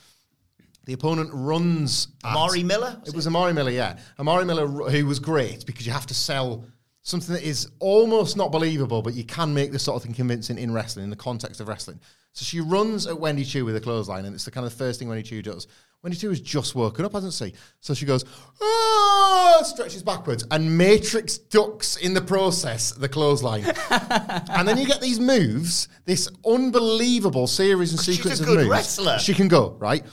The 0.87 0.93
opponent 0.95 1.31
runs. 1.33 2.09
at- 2.25 2.31
Amari 2.35 2.65
Miller? 2.65 3.01
It 3.07 3.15
was 3.15 3.27
Amari 3.27 3.53
Miller, 3.53 3.71
yeah. 3.71 3.99
Amari 4.19 4.45
Miller, 4.45 4.67
who 4.67 5.07
was 5.07 5.21
great 5.21 5.65
because 5.67 5.87
you 5.87 5.93
have 5.93 6.07
to 6.07 6.15
sell 6.15 6.65
something 7.03 7.35
that 7.35 7.45
is 7.45 7.69
almost 7.79 8.37
not 8.37 8.51
believable, 8.51 9.01
but 9.03 9.15
you 9.15 9.25
can 9.25 9.55
make 9.55 9.71
this 9.73 9.83
sort 9.85 9.97
of 9.97 10.03
thing 10.03 10.15
convincing 10.15 10.59
in 10.59 10.73
wrestling, 10.73 11.05
in 11.05 11.11
the 11.11 11.17
context 11.17 11.61
of 11.61 11.69
wrestling. 11.69 12.01
So 12.33 12.45
she 12.45 12.61
runs 12.61 13.07
at 13.07 13.19
Wendy 13.19 13.45
Choo 13.45 13.65
with 13.65 13.77
a 13.77 13.81
clothesline, 13.81 14.25
and 14.25 14.35
it's 14.35 14.45
the 14.45 14.51
kind 14.51 14.67
of 14.67 14.73
first 14.73 14.99
thing 14.99 15.09
Wendy 15.09 15.23
Choo 15.25 15.43
does. 15.43 15.67
Wendy 16.03 16.17
Choo 16.17 16.31
has 16.31 16.41
just 16.41 16.75
woken 16.75 17.05
up, 17.05 17.13
hasn't 17.13 17.35
she? 17.35 17.55
So 17.81 17.93
she 17.93 18.07
goes, 18.07 18.25
ah, 18.63 19.61
stretches 19.65 20.03
backwards, 20.03 20.45
and 20.51 20.79
Matrix 20.79 21.37
ducks 21.37 21.97
in 21.97 22.15
the 22.15 22.23
process 22.23 22.93
the 22.93 23.09
clothesline. 23.09 23.65
and 23.91 24.67
then 24.67 24.79
you 24.79 24.87
get 24.87 25.01
these 25.03 25.21
moves, 25.21 25.89
this 26.07 26.29
unbelievable 26.47 27.47
series 27.47 27.93
and 27.93 28.01
She's 28.01 28.17
sequence 28.17 28.41
a 28.41 28.43
of 28.45 28.49
good 28.49 28.59
moves. 28.59 28.71
wrestler. 28.71 29.19
She 29.19 29.35
can 29.35 29.49
go, 29.49 29.73
right? 29.79 30.05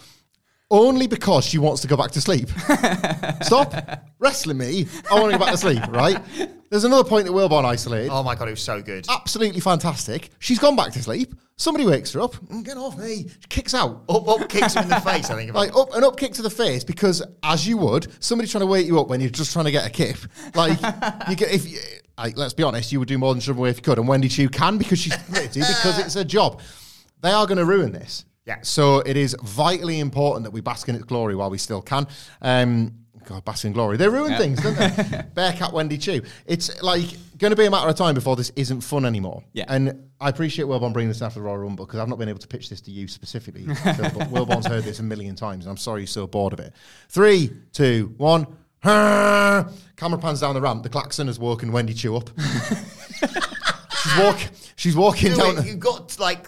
Only 0.70 1.08
because 1.08 1.46
she 1.46 1.58
wants 1.60 1.82
to 1.84 1.88
go 1.88 1.96
back 1.96 2.12
to 2.12 2.20
sleep. 2.22 2.50
Stop 3.42 3.74
wrestling 4.20 4.58
me. 4.58 4.86
I 5.10 5.14
want 5.20 5.32
to 5.32 5.38
go 5.38 5.46
back 5.46 5.54
to 5.54 5.58
sleep, 5.58 5.82
right? 5.90 6.22
There's 6.70 6.84
another 6.84 7.08
point 7.08 7.26
that 7.26 7.32
Wilborn 7.32 7.64
isolated. 7.64 8.10
Oh 8.12 8.22
my 8.24 8.36
God, 8.36 8.50
it 8.50 8.52
was 8.52 8.62
so 8.62 8.82
good. 8.82 9.06
Absolutely 9.10 9.62
fantastic. 9.62 10.30
She's 10.40 10.60
gone 10.60 10.76
back 10.76 10.92
to 10.94 11.02
sleep. 11.02 11.34
Somebody 11.56 11.86
wakes 11.86 12.12
her 12.14 12.22
up. 12.22 12.34
"Mm, 12.36 12.64
Get 12.66 12.76
off 12.78 12.98
me. 12.98 13.28
She 13.30 13.48
kicks 13.50 13.74
out. 13.74 14.04
Up, 14.10 14.28
up, 14.28 14.50
kicks 14.50 14.74
him 14.74 14.84
in 14.84 14.90
the 14.90 15.00
face, 15.00 15.30
I 15.30 15.36
think. 15.36 15.50
if 15.50 15.56
I- 15.56 15.60
Like 15.60 15.76
up 15.76 15.94
an 15.96 16.04
up 16.04 16.18
kick 16.18 16.34
to 16.34 16.42
the 16.42 16.50
face 16.50 16.84
because 16.84 17.24
as 17.44 17.66
you 17.68 17.78
would, 17.78 18.08
somebody 18.22 18.50
trying 18.50 18.60
to 18.60 18.66
wake 18.68 18.86
you 18.86 19.00
up 19.00 19.08
when 19.08 19.22
you're 19.22 19.30
just 19.30 19.54
trying 19.54 19.66
to 19.66 19.72
get 19.72 19.88
a 19.88 19.90
kip. 19.90 20.18
Like 20.54 20.78
you 21.30 21.36
get 21.38 21.52
if 21.52 21.68
you, 21.68 21.80
like, 22.18 22.36
let's 22.38 22.54
be 22.54 22.64
honest, 22.64 22.92
you 22.92 23.00
would 23.00 23.08
do 23.08 23.18
more 23.18 23.34
than 23.34 23.40
shove 23.42 23.58
away 23.58 23.70
if 23.70 23.78
you 23.78 23.82
could. 23.84 23.98
And 24.00 24.08
Wendy 24.08 24.28
Choo 24.28 24.50
can 24.50 24.78
because 24.78 25.00
she's 25.00 25.16
committed 25.16 25.54
to 25.54 25.60
because 25.60 25.98
it's 26.06 26.16
a 26.18 26.26
job. 26.26 26.62
They 27.22 27.32
are 27.32 27.48
going 27.48 27.58
to 27.58 27.66
ruin 27.66 27.92
this. 27.94 28.26
Yeah. 28.48 28.60
So 28.62 29.00
it 29.00 29.18
is 29.18 29.36
vitally 29.44 30.00
important 30.00 30.46
that 30.46 30.52
we 30.52 30.62
bask 30.62 30.88
in 30.90 30.96
its 30.96 31.04
glory 31.04 31.36
while 31.36 31.50
we 31.50 31.58
still 31.58 31.82
can. 31.82 32.08
Um, 32.42 32.94
God, 33.26 33.44
bask 33.44 33.66
in 33.66 33.74
glory. 33.74 33.98
They 33.98 34.08
ruin 34.08 34.38
things, 34.38 34.64
don't 34.64 34.78
they? 34.78 35.22
Bearcat 35.34 35.74
Wendy 35.74 35.98
Choo. 35.98 36.22
It's 36.46 36.82
like 36.82 37.10
going 37.38 37.52
to 37.52 37.58
be 37.58 37.66
a 37.66 37.72
matter 37.72 37.90
of 37.90 37.96
time 37.96 38.16
before 38.16 38.38
this 38.38 38.54
isn't 38.56 38.80
fun 38.80 39.04
anymore. 39.06 39.44
Yeah. 39.52 39.66
And 39.68 40.10
I 40.22 40.30
appreciate 40.30 40.66
Wilborn 40.66 40.94
bringing 40.94 41.10
this 41.10 41.22
after 41.22 41.40
the 41.40 41.46
Royal 41.46 41.58
Rumble 41.58 41.86
because 41.86 42.00
I've 42.00 42.08
not 42.08 42.20
been 42.20 42.30
able 42.30 42.40
to 42.40 42.48
pitch 42.48 42.70
this 42.70 42.80
to 42.82 42.92
you 42.92 43.10
specifically. 43.10 43.66
Phil, 43.66 44.12
but 44.18 44.32
Wilborn's 44.32 44.66
heard 44.66 44.86
this 44.86 45.00
a 45.00 45.04
million 45.04 45.36
times, 45.36 45.66
and 45.66 45.72
I'm 45.72 45.78
sorry 45.78 46.02
you're 46.02 46.08
so 46.08 46.26
bored 46.26 46.54
of 46.54 46.62
it. 46.62 46.74
Three, 47.10 47.52
two, 47.74 48.14
one. 48.16 48.48
Camera 48.82 50.18
pans 50.22 50.40
down 50.40 50.56
the 50.56 50.62
ramp. 50.62 50.84
The 50.84 50.90
klaxon 50.90 51.28
has 51.28 51.38
woken 51.38 51.74
Wendy 51.74 51.94
Choo 51.94 52.16
up. 52.16 52.30
she's 53.20 54.18
walk. 54.18 54.40
She's 54.78 54.96
walking 54.96 55.32
Do 55.34 55.38
down. 55.38 55.58
it. 55.58 55.66
You've 55.66 55.80
got 55.80 56.18
like 56.18 56.48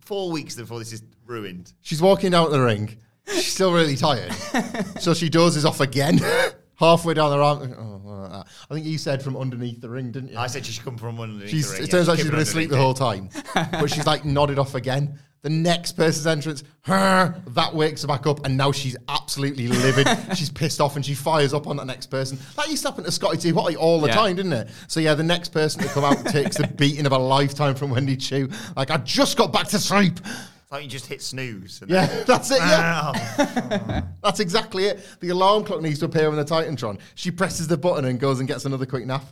four 0.00 0.32
weeks 0.32 0.56
before 0.56 0.80
this 0.80 0.92
is 0.92 1.02
ruined. 1.32 1.72
She's 1.82 2.02
walking 2.02 2.30
down 2.32 2.50
the 2.50 2.60
ring. 2.60 2.96
She's 3.26 3.52
still 3.52 3.72
really 3.72 3.96
tired. 3.96 4.32
so 5.00 5.12
she 5.14 5.28
dozes 5.28 5.64
off 5.64 5.80
again. 5.80 6.18
Halfway 6.76 7.14
down 7.14 7.30
the 7.30 7.38
ramp. 7.38 7.74
Oh, 7.78 8.10
uh, 8.32 8.42
I 8.70 8.74
think 8.74 8.86
you 8.86 8.98
said 8.98 9.20
from 9.22 9.36
underneath 9.36 9.80
the 9.80 9.90
ring, 9.90 10.12
didn't 10.12 10.30
you? 10.30 10.38
I 10.38 10.46
said 10.46 10.64
she 10.64 10.72
should 10.72 10.84
come 10.84 10.96
from 10.96 11.20
underneath 11.20 11.50
She's, 11.50 11.66
the 11.68 11.74
ring. 11.74 11.82
it 11.82 11.86
Yeah, 11.86 11.90
turns 11.90 12.08
out 12.08 12.16
she's 12.18 12.30
been 12.30 12.38
asleep 12.38 12.70
the 12.70 12.76
it. 12.76 12.80
whole 12.80 12.94
time. 12.94 13.28
but 13.54 13.88
she's 13.88 14.06
like 14.06 14.24
nodded 14.24 14.58
off 14.58 14.74
again. 14.74 15.18
The 15.42 15.50
next 15.50 15.92
person's 15.92 16.26
entrance, 16.26 16.64
her, 16.82 17.40
that 17.48 17.74
wakes 17.74 18.02
her 18.02 18.08
back 18.08 18.26
up, 18.26 18.44
and 18.44 18.56
now 18.56 18.72
she's 18.72 18.96
absolutely 19.08 19.68
livid. 19.68 20.08
she's 20.36 20.50
pissed 20.50 20.80
off 20.80 20.96
and 20.96 21.04
she 21.04 21.14
fires 21.14 21.52
up 21.54 21.66
on 21.68 21.76
that 21.76 21.86
next 21.86 22.06
person. 22.06 22.38
That 22.56 22.68
used 22.68 22.82
to 22.82 22.88
happen 22.90 23.04
to 23.04 23.12
Scotty 23.12 23.38
T. 23.38 23.52
White 23.52 23.76
all 23.76 24.00
the 24.00 24.08
Yeah. 24.08 24.14
time, 24.14 24.36
didn't 24.36 24.52
it? 24.52 24.68
So 24.88 24.98
yeah, 25.00 25.14
the 25.14 25.22
next 25.22 25.50
person 25.50 25.82
to 25.82 25.88
come 25.88 26.04
out 26.04 26.24
takes 26.26 26.56
the 26.56 26.66
beating 26.66 27.06
of 27.06 27.12
a 27.12 27.18
lifetime 27.18 27.74
from 27.76 27.90
Wendy 27.90 28.16
Choo. 28.16 28.48
Like, 28.76 28.90
I 28.90 28.96
just 28.98 29.36
got 29.36 29.52
back 29.52 29.68
to 29.68 29.78
sleep. 29.78 30.18
It's 30.68 30.72
like 30.72 30.82
you 30.84 30.88
just 30.90 31.06
hit 31.06 31.22
snooze. 31.22 31.80
and 31.80 31.90
Yeah, 31.90 32.04
then- 32.04 32.24
that's 32.26 32.50
it. 32.50 32.58
Yeah, 32.58 33.12
Ow. 33.16 34.02
that's 34.22 34.38
exactly 34.38 34.84
it. 34.84 35.00
The 35.20 35.30
alarm 35.30 35.64
clock 35.64 35.80
needs 35.80 35.98
to 36.00 36.04
appear 36.04 36.28
on 36.28 36.36
the 36.36 36.44
Titantron. 36.44 37.00
She 37.14 37.30
presses 37.30 37.68
the 37.68 37.78
button 37.78 38.04
and 38.04 38.20
goes 38.20 38.38
and 38.38 38.46
gets 38.46 38.66
another 38.66 38.84
quick 38.84 39.06
nap. 39.06 39.24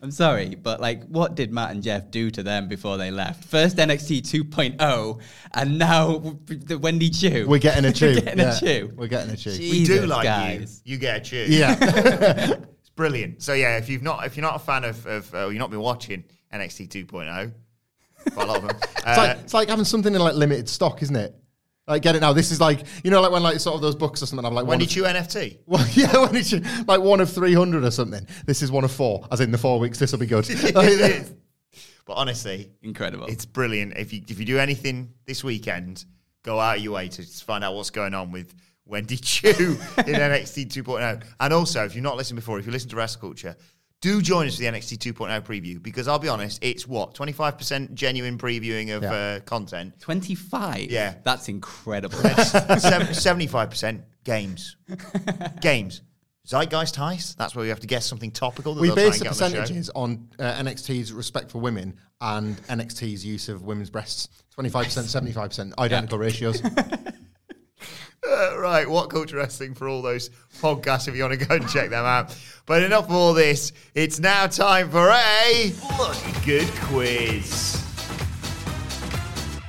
I'm 0.00 0.12
sorry, 0.12 0.54
but 0.54 0.80
like, 0.80 1.02
what 1.08 1.34
did 1.34 1.52
Matt 1.52 1.72
and 1.72 1.82
Jeff 1.82 2.12
do 2.12 2.30
to 2.30 2.44
them 2.44 2.68
before 2.68 2.96
they 2.96 3.10
left? 3.10 3.42
First 3.44 3.76
NXT 3.76 4.20
2.0, 4.22 5.20
and 5.54 5.78
now 5.80 6.36
the 6.46 6.78
Wendy 6.78 7.10
Choo. 7.10 7.44
We're 7.48 7.58
getting 7.58 7.84
a 7.84 7.92
chew. 7.92 8.06
We're 8.14 8.20
getting 8.20 8.38
Yeah, 8.38 8.56
a 8.56 8.60
chew. 8.60 8.92
We're 8.96 9.06
getting 9.08 9.34
a 9.34 9.36
chew. 9.36 9.50
we 9.58 9.84
do 9.84 10.06
like 10.06 10.24
guys. 10.24 10.80
you. 10.84 10.92
You 10.94 10.98
get 10.98 11.16
a 11.16 11.20
chew. 11.20 11.46
Yeah. 11.48 12.54
It's 12.80 12.90
brilliant. 12.96 13.42
So 13.42 13.52
yeah, 13.54 13.78
if 13.78 13.88
you've 13.88 14.02
not 14.02 14.26
if 14.26 14.36
you're 14.36 14.42
not 14.46 14.56
a 14.56 14.58
fan 14.60 14.84
of, 14.84 15.06
of 15.06 15.34
uh, 15.34 15.48
you've 15.48 15.58
not 15.58 15.70
been 15.70 15.80
watching 15.80 16.22
NXT 16.52 16.88
2.0, 16.88 17.52
quite 18.32 18.48
a 18.48 18.50
lot 18.52 18.56
of 18.62 18.68
them. 18.68 18.76
It's 19.04 19.06
Uh, 19.06 19.16
like 19.16 19.38
it's 19.38 19.54
like 19.54 19.68
having 19.68 19.84
something 19.84 20.14
in 20.14 20.20
like 20.20 20.34
limited 20.34 20.68
stock, 20.68 21.02
isn't 21.02 21.16
it? 21.16 21.34
Like 21.88 22.02
get 22.02 22.14
it 22.14 22.20
now. 22.20 22.32
This 22.32 22.52
is 22.52 22.60
like 22.60 22.84
you 23.02 23.10
know 23.10 23.20
like 23.20 23.32
when 23.32 23.42
like 23.42 23.58
sort 23.58 23.74
of 23.74 23.82
those 23.82 23.96
books 23.96 24.22
or 24.22 24.26
something. 24.26 24.46
I'm 24.46 24.54
like 24.54 24.64
when 24.66 24.78
one 24.78 24.82
of, 24.82 24.88
Choo 24.88 25.02
NFT. 25.02 25.58
well, 25.66 25.84
yeah, 25.92 26.16
when 26.24 26.36
it's 26.36 26.52
like 26.86 27.00
one 27.00 27.20
of 27.20 27.30
three 27.32 27.54
hundred 27.54 27.82
or 27.84 27.90
something. 27.90 28.24
This 28.46 28.62
is 28.62 28.70
one 28.70 28.84
of 28.84 28.92
four, 28.92 29.26
as 29.32 29.40
in 29.40 29.50
the 29.50 29.58
four 29.58 29.78
weeks. 29.80 29.98
This 29.98 30.12
will 30.12 30.20
be 30.20 30.26
good. 30.26 30.48
Like, 30.74 31.26
but 32.04 32.14
honestly, 32.14 32.70
Incredible. 32.82 33.26
it's 33.26 33.44
brilliant. 33.44 33.96
If 33.96 34.12
you 34.12 34.22
if 34.28 34.38
you 34.38 34.44
do 34.44 34.58
anything 34.58 35.12
this 35.26 35.42
weekend, 35.44 36.04
go 36.42 36.58
out 36.58 36.78
of 36.78 36.82
your 36.82 36.92
way 36.94 37.08
to 37.08 37.16
just 37.22 37.44
find 37.44 37.62
out 37.64 37.74
what's 37.74 37.90
going 37.90 38.12
on 38.14 38.32
with 38.32 38.54
Wendy 38.84 39.16
Choo 39.16 39.50
in 39.52 40.14
NXT 40.14 40.66
2.0. 40.72 41.22
And 41.40 41.52
also, 41.54 41.84
if 41.84 41.94
you've 41.94 42.02
not 42.02 42.16
listened 42.16 42.36
before, 42.36 42.58
if 42.58 42.66
you 42.66 42.72
listen 42.72 42.90
to 42.90 42.96
Wrestle 42.96 43.20
Culture, 43.20 43.56
do 44.02 44.20
join 44.20 44.46
us 44.48 44.56
for 44.56 44.60
the 44.62 44.66
NXT 44.68 44.98
2.0 45.14 45.40
preview 45.42 45.82
because 45.82 46.08
I'll 46.08 46.18
be 46.18 46.28
honest, 46.28 46.58
it's 46.62 46.86
what 46.86 47.14
25% 47.14 47.94
genuine 47.94 48.36
previewing 48.36 48.94
of 48.94 49.02
Yeah. 49.04 49.12
uh, 49.14 49.40
content. 49.40 49.98
25. 50.00 50.90
Yeah. 50.90 51.14
That's 51.24 51.48
incredible. 51.48 52.18
Seventy-five 52.18 53.70
percent 53.70 54.02
games, 54.24 54.76
games. 55.62 56.02
Zeitgeist 56.44 56.96
heist. 56.96 57.36
That's 57.36 57.54
where 57.54 57.62
we 57.62 57.68
have 57.68 57.78
to 57.80 57.86
guess 57.86 58.04
something 58.04 58.32
topical. 58.32 58.74
That 58.74 58.80
we 58.80 58.88
they'll 58.88 58.96
base 58.96 59.18
the 59.20 59.24
get 59.26 59.30
on 59.30 59.36
the 59.38 59.44
percentages 59.58 59.90
on 59.94 60.28
uh, 60.40 60.42
NXT's 60.54 61.12
respect 61.12 61.52
for 61.52 61.60
women 61.60 61.94
and 62.20 62.56
NXT's 62.66 63.24
use 63.24 63.48
of 63.48 63.62
women's 63.62 63.90
breasts. 63.90 64.28
Twenty 64.50 64.68
five 64.68 64.86
percent, 64.86 65.06
seventy 65.06 65.32
five 65.32 65.50
percent, 65.50 65.72
identical 65.78 66.18
ratios. 66.18 66.60
Uh, 68.26 68.58
right, 68.58 68.88
what 68.88 69.10
culture 69.10 69.36
wrestling 69.36 69.74
for 69.74 69.88
all 69.88 70.02
those 70.02 70.30
podcasts 70.60 71.08
if 71.08 71.16
you 71.16 71.22
want 71.22 71.38
to 71.38 71.46
go 71.46 71.54
and 71.56 71.68
check 71.68 71.90
them 71.90 72.04
out. 72.04 72.36
But 72.66 72.82
enough 72.82 73.06
of 73.06 73.12
all 73.12 73.34
this. 73.34 73.72
It's 73.94 74.20
now 74.20 74.46
time 74.46 74.90
for 74.90 75.10
a 75.10 75.72
bloody 75.96 76.32
good 76.44 76.68
quiz. 76.82 77.91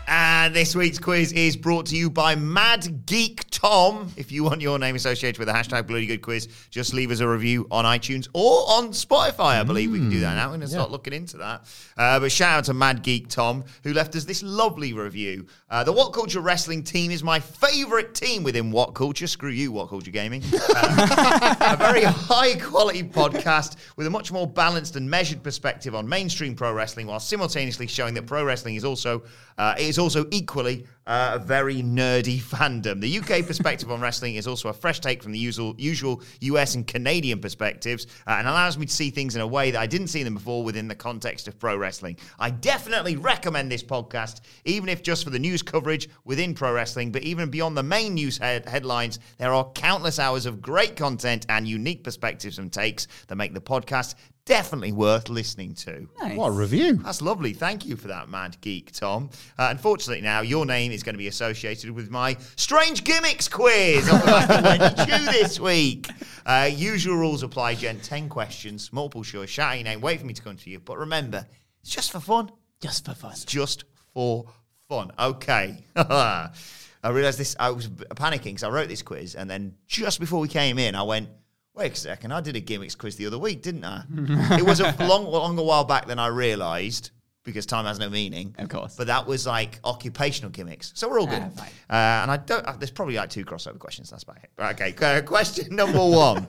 And 0.08 0.34
And 0.44 0.54
this 0.54 0.76
week's 0.76 1.00
quiz 1.00 1.32
is 1.32 1.56
brought 1.56 1.86
to 1.86 1.96
you 1.96 2.10
by 2.10 2.36
Mad 2.36 3.06
Geek 3.06 3.50
Tom. 3.50 4.12
If 4.18 4.30
you 4.30 4.44
want 4.44 4.60
your 4.60 4.78
name 4.78 4.94
associated 4.94 5.40
with 5.40 5.48
the 5.48 5.54
hashtag 5.54 5.88
Bloody 5.88 6.06
Good 6.06 6.22
Quiz, 6.22 6.50
just 6.70 6.94
leave 6.94 7.12
us 7.12 7.22
a 7.22 7.28
review 7.30 7.66
on 7.72 7.86
iTunes 7.86 8.28
or 8.34 8.70
on 8.70 8.90
Spotify. 8.90 9.58
I 9.58 9.64
believe 9.64 9.90
we 9.90 10.00
can 10.00 10.10
do 10.10 10.20
that 10.20 10.36
now. 10.36 10.48
We're 10.48 10.58
going 10.58 10.62
to 10.62 10.68
start 10.68 10.92
looking 10.92 11.14
into 11.14 11.38
that. 11.38 11.62
Uh, 11.96 12.20
but 12.20 12.30
shout 12.30 12.58
out 12.58 12.66
to 12.66 12.74
Mad 12.74 13.04
Geek 13.04 13.30
Tom, 13.30 13.64
who 13.84 13.94
left 13.94 14.18
us 14.18 14.26
this 14.26 14.44
lovely 14.44 14.92
review. 14.92 15.48
Uh, 15.70 15.86
the 15.86 15.94
What 15.94 16.12
Culture 16.12 16.42
Wrestling 16.42 16.84
team 16.84 17.10
is 17.10 17.24
my 17.24 17.40
favourite 17.40 18.14
team 18.14 18.44
within 18.44 18.70
What 18.70 18.96
Culture. 18.96 19.28
Screw 19.28 19.50
you, 19.50 19.72
What 19.72 19.88
Culture 19.88 20.12
Gaming. 20.12 20.44
Uh, 20.76 21.56
a 21.62 21.78
very 21.78 22.04
high 22.04 22.56
quality 22.56 23.04
podcast 23.04 23.78
with 23.96 24.08
a 24.08 24.10
much 24.10 24.32
more 24.32 24.48
balanced 24.48 24.96
and 24.96 25.10
measured 25.10 25.44
perspective 25.44 25.94
on 25.96 26.08
mainstream 26.08 26.56
pro 26.56 26.74
wrestling, 26.74 27.08
while 27.08 27.20
simultaneously 27.20 27.88
showing 27.88 28.14
that 28.14 28.26
pro 28.26 28.44
wrestling 28.44 28.76
is 28.76 28.84
also 28.84 29.24
uh, 29.58 29.76
is 29.78 30.00
also 30.00 30.26
equally 30.32 30.86
uh, 31.06 31.32
a 31.34 31.40
very 31.40 31.82
nerdy 31.82 32.42
fandom. 32.42 33.02
The 33.02 33.20
UK 33.20 33.46
perspective 33.46 33.92
on 33.92 34.02
wrestling 34.02 34.36
is 34.36 34.48
also 34.48 34.70
a 34.70 34.74
fresh 34.74 35.00
take 35.00 35.22
from 35.22 35.32
the 35.32 35.40
usual 35.40 35.76
usual 35.78 36.22
US 36.42 36.76
and 36.76 36.86
Canadian 36.86 37.40
perspectives, 37.40 38.08
uh, 38.28 38.32
and 38.32 38.48
allows 38.48 38.78
me 38.78 38.86
to 38.86 38.94
see 38.94 39.10
things 39.10 39.36
in 39.36 39.42
a 39.42 39.48
way 39.48 39.72
that 39.72 39.80
I 39.80 39.88
didn't 39.88 40.08
see 40.08 40.24
them 40.24 40.36
before 40.36 40.64
within 40.64 40.88
the 40.88 40.96
context 40.96 41.48
of 41.48 41.60
pro 41.60 41.78
wrestling. 41.78 42.18
I 42.40 42.50
definitely 42.50 43.16
recommend 43.16 43.72
this 43.72 43.84
podcast, 43.84 44.42
even 44.66 44.90
if 44.90 45.04
just 45.04 45.24
for 45.24 45.30
the 45.30 45.40
news 45.40 45.62
coverage 45.62 46.10
within 46.26 46.54
pro 46.54 46.74
wrestling, 46.74 47.12
but 47.12 47.24
even 47.24 47.50
beyond 47.50 47.78
the 47.78 47.84
main 47.84 48.14
news 48.14 48.38
head- 48.38 48.68
headlines, 48.68 49.20
there 49.38 49.54
are 49.54 49.70
countless 49.72 50.20
hours 50.20 50.46
of 50.46 50.62
great 50.62 50.96
content 50.96 51.46
and 51.50 51.68
unique 51.68 52.04
perspectives 52.04 52.60
and 52.60 52.72
takes 52.72 53.08
that 53.28 53.36
make 53.36 53.54
the 53.54 53.62
podcast 53.62 54.16
definitely 54.46 54.92
worth 54.92 55.30
listening 55.30 55.74
to. 55.74 56.08
What 56.36 56.48
a 56.48 56.52
review. 56.52 56.96
That's 56.96 57.22
lovely. 57.22 57.54
Thank 57.54 57.86
you 57.86 57.96
for 57.96 58.10
that, 58.10 58.30
Mad 58.30 58.60
Geek 58.62 58.92
Tom. 58.92 59.30
Uh, 59.58 59.68
unfortunately, 59.72 60.22
now 60.22 60.42
your 60.42 60.66
name 60.66 60.92
is 60.92 61.04
going 61.04 61.14
to 61.14 61.20
be 61.20 61.28
associated 61.28 61.92
with 61.92 62.10
my 62.10 62.38
strange 62.56 63.04
gimmicks 63.04 63.48
quiz 63.48 64.10
on 64.10 64.20
the 64.20 64.26
back 64.26 64.50
of 64.50 64.64
Wendy 64.64 65.06
Choo 65.06 65.32
this 65.32 65.60
week. 65.60 66.10
Uh, 66.46 66.70
usual 66.72 67.16
rules 67.16 67.44
apply, 67.44 67.76
Jen. 67.76 68.00
Ten 68.00 68.30
questions, 68.30 68.92
multiple 68.92 69.24
choice. 69.24 69.50
Shout 69.50 69.72
out 69.72 69.78
your 69.78 69.86
name. 69.86 70.02
Wait 70.02 70.20
for 70.20 70.26
me 70.26 70.34
to 70.34 70.42
come 70.42 70.58
to 70.58 70.70
you. 70.70 70.80
But 70.80 70.98
remember, 70.98 71.46
it's 71.82 71.92
just 71.92 72.12
for 72.12 72.20
fun. 72.20 72.52
Just 72.82 73.06
for 73.06 73.14
fun. 73.14 73.32
It's 73.32 73.46
just 73.46 73.86
for 74.14 74.46
fun. 74.90 75.12
Okay. 75.18 75.78
I 75.96 77.10
realized 77.10 77.38
this. 77.38 77.56
I 77.60 77.70
was 77.72 77.88
panicking 77.88 78.44
because 78.44 78.64
I 78.64 78.70
wrote 78.70 78.88
this 78.88 79.02
quiz, 79.02 79.36
and 79.36 79.50
then 79.50 79.76
just 79.88 80.20
before 80.20 80.40
we 80.40 80.48
came 80.48 80.80
in, 80.80 80.96
I 80.96 81.04
went, 81.04 81.30
"Wait 81.76 81.94
a 81.94 81.96
second! 81.96 82.32
I 82.32 82.42
did 82.42 82.56
a 82.56 82.60
gimmicks 82.60 82.96
quiz 82.96 83.16
the 83.16 83.26
other 83.28 83.40
week, 83.40 83.62
didn't 83.62 83.86
I?" 83.86 84.04
it 84.58 84.66
was 84.66 84.80
a 84.80 84.96
long, 85.00 85.26
longer 85.26 85.64
while 85.64 85.84
back 85.84 86.08
than 86.08 86.20
I 86.20 86.28
realized 86.28 87.12
because 87.44 87.66
time 87.66 87.86
has 87.86 88.00
no 88.00 88.10
meaning. 88.10 88.56
Of 88.58 88.70
course. 88.70 88.96
But 88.96 89.08
that 89.08 89.28
was 89.28 89.46
like 89.46 89.80
occupational 89.84 90.52
gimmicks, 90.52 90.92
so 90.96 91.10
we're 91.10 91.20
all 91.20 91.28
good. 91.28 91.44
Ah. 91.58 91.64
Uh, 91.90 92.24
and 92.24 92.32
I 92.32 92.38
don't. 92.38 92.66
Uh, 92.66 92.74
there's 92.74 92.92
probably 92.92 93.16
like 93.16 93.30
two 93.30 93.46
crossover 93.46 93.80
questions. 93.80 94.10
That's 94.10 94.24
about 94.24 94.38
it. 94.38 94.50
Okay. 94.60 94.96
uh, 95.02 95.22
question 95.22 95.76
number 95.76 96.00
one: 96.00 96.48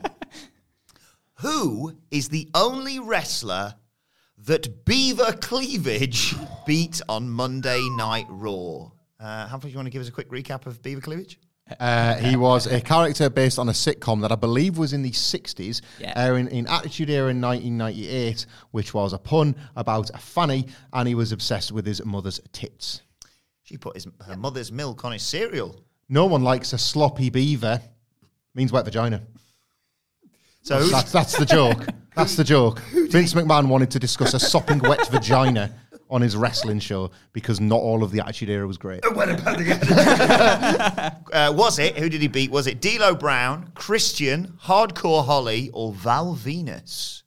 Who 1.35 1.95
is 2.11 2.29
the 2.29 2.49
only 2.55 2.99
wrestler 2.99 3.75
that 4.39 4.85
Beaver 4.85 5.33
Cleavage 5.33 6.35
beat 6.65 7.01
on 7.09 7.29
Monday 7.29 7.87
Night 7.91 8.27
Raw? 8.29 8.91
Uh, 9.19 9.47
Humphrey, 9.47 9.69
do 9.69 9.73
you 9.73 9.77
want 9.77 9.87
to 9.87 9.91
give 9.91 10.01
us 10.01 10.09
a 10.09 10.11
quick 10.11 10.29
recap 10.29 10.65
of 10.65 10.81
Beaver 10.81 11.01
Cleavage? 11.01 11.39
Uh, 11.79 12.13
he 12.17 12.35
was 12.35 12.67
a 12.67 12.79
character 12.79 13.27
based 13.27 13.57
on 13.57 13.69
a 13.69 13.71
sitcom 13.71 14.21
that 14.21 14.31
I 14.31 14.35
believe 14.35 14.77
was 14.77 14.93
in 14.93 15.01
the 15.01 15.09
60s, 15.11 15.81
Yeah. 15.99 16.13
airing 16.15 16.47
in 16.49 16.67
Attitude 16.67 17.09
Era 17.09 17.31
in 17.31 17.41
1998, 17.41 18.45
which 18.71 18.93
was 18.93 19.13
a 19.13 19.17
pun 19.17 19.55
about 19.75 20.11
a 20.13 20.17
fanny, 20.19 20.67
and 20.93 21.07
he 21.07 21.15
was 21.15 21.31
obsessed 21.31 21.71
with 21.71 21.85
his 21.87 22.05
mother's 22.05 22.39
tits. 22.51 23.01
She 23.63 23.77
put 23.77 23.95
his, 23.95 24.05
her 24.27 24.37
mother's 24.37 24.71
milk 24.71 25.03
on 25.05 25.11
his 25.13 25.23
cereal. 25.23 25.75
No 26.07 26.27
one 26.27 26.43
likes 26.43 26.71
a 26.73 26.77
sloppy 26.77 27.31
beaver. 27.31 27.81
Means 28.53 28.71
wet 28.71 28.85
vagina. 28.85 29.23
So 30.61 30.77
who's- 30.77 30.91
That's, 30.91 31.11
that's 31.11 31.37
the 31.37 31.45
joke. 31.45 31.85
That's 32.15 32.37
the 32.37 32.45
joke. 32.45 32.79
Vince 33.09 33.33
McMahon 33.33 33.67
wanted 33.67 33.91
to 33.91 33.99
discuss 33.99 34.33
a 34.33 34.39
sopping 34.39 34.79
wet 34.79 35.05
vagina 35.09 35.73
on 36.09 36.21
his 36.21 36.35
wrestling 36.35 36.79
show 36.79 37.11
because 37.33 37.59
not 37.59 37.79
all 37.79 38.03
of 38.03 38.11
the 38.11 38.19
Attitude 38.19 38.49
Era 38.49 38.67
was 38.67 38.77
great. 38.77 39.03
uh, 39.05 39.11
was 41.55 41.79
it? 41.79 41.97
Who 41.97 42.09
did 42.09 42.21
he 42.21 42.27
beat? 42.27 42.51
Was 42.51 42.67
it 42.67 42.81
D'Lo 42.81 43.15
Brown, 43.15 43.71
Christian, 43.75 44.57
Hardcore 44.63 45.25
Holly, 45.25 45.69
or 45.73 45.93
Val 45.93 46.35
Venis? 46.35 47.23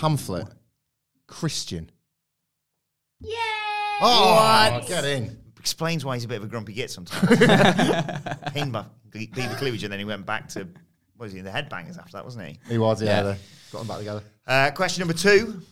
Hamflett. 0.00 0.50
Christian. 1.26 1.90
Yeah. 3.20 3.36
Oh, 4.00 4.84
get 4.86 5.04
in. 5.04 5.38
Explains 5.58 6.04
why 6.04 6.16
he's 6.16 6.24
a 6.24 6.28
bit 6.28 6.38
of 6.38 6.44
a 6.44 6.46
grumpy 6.46 6.74
git 6.74 6.90
sometimes. 6.90 7.38
Pinned 8.52 8.72
by 8.72 8.84
Beaver 9.10 9.54
Cleavage, 9.56 9.84
and 9.84 9.92
then 9.92 9.98
he 9.98 10.04
went 10.04 10.26
back 10.26 10.48
to 10.50 10.68
what 11.16 11.26
was 11.26 11.32
he? 11.32 11.40
The 11.40 11.50
Headbangers 11.50 11.98
after 11.98 12.12
that, 12.12 12.24
wasn't 12.24 12.48
he? 12.48 12.58
He 12.68 12.78
was, 12.78 13.02
yeah. 13.02 13.22
Yeah. 13.22 13.34
Got 13.72 13.78
them 13.78 13.88
back 13.88 13.98
together. 13.98 14.22
Uh, 14.46 14.70
question 14.72 15.00
number 15.00 15.14
two. 15.14 15.62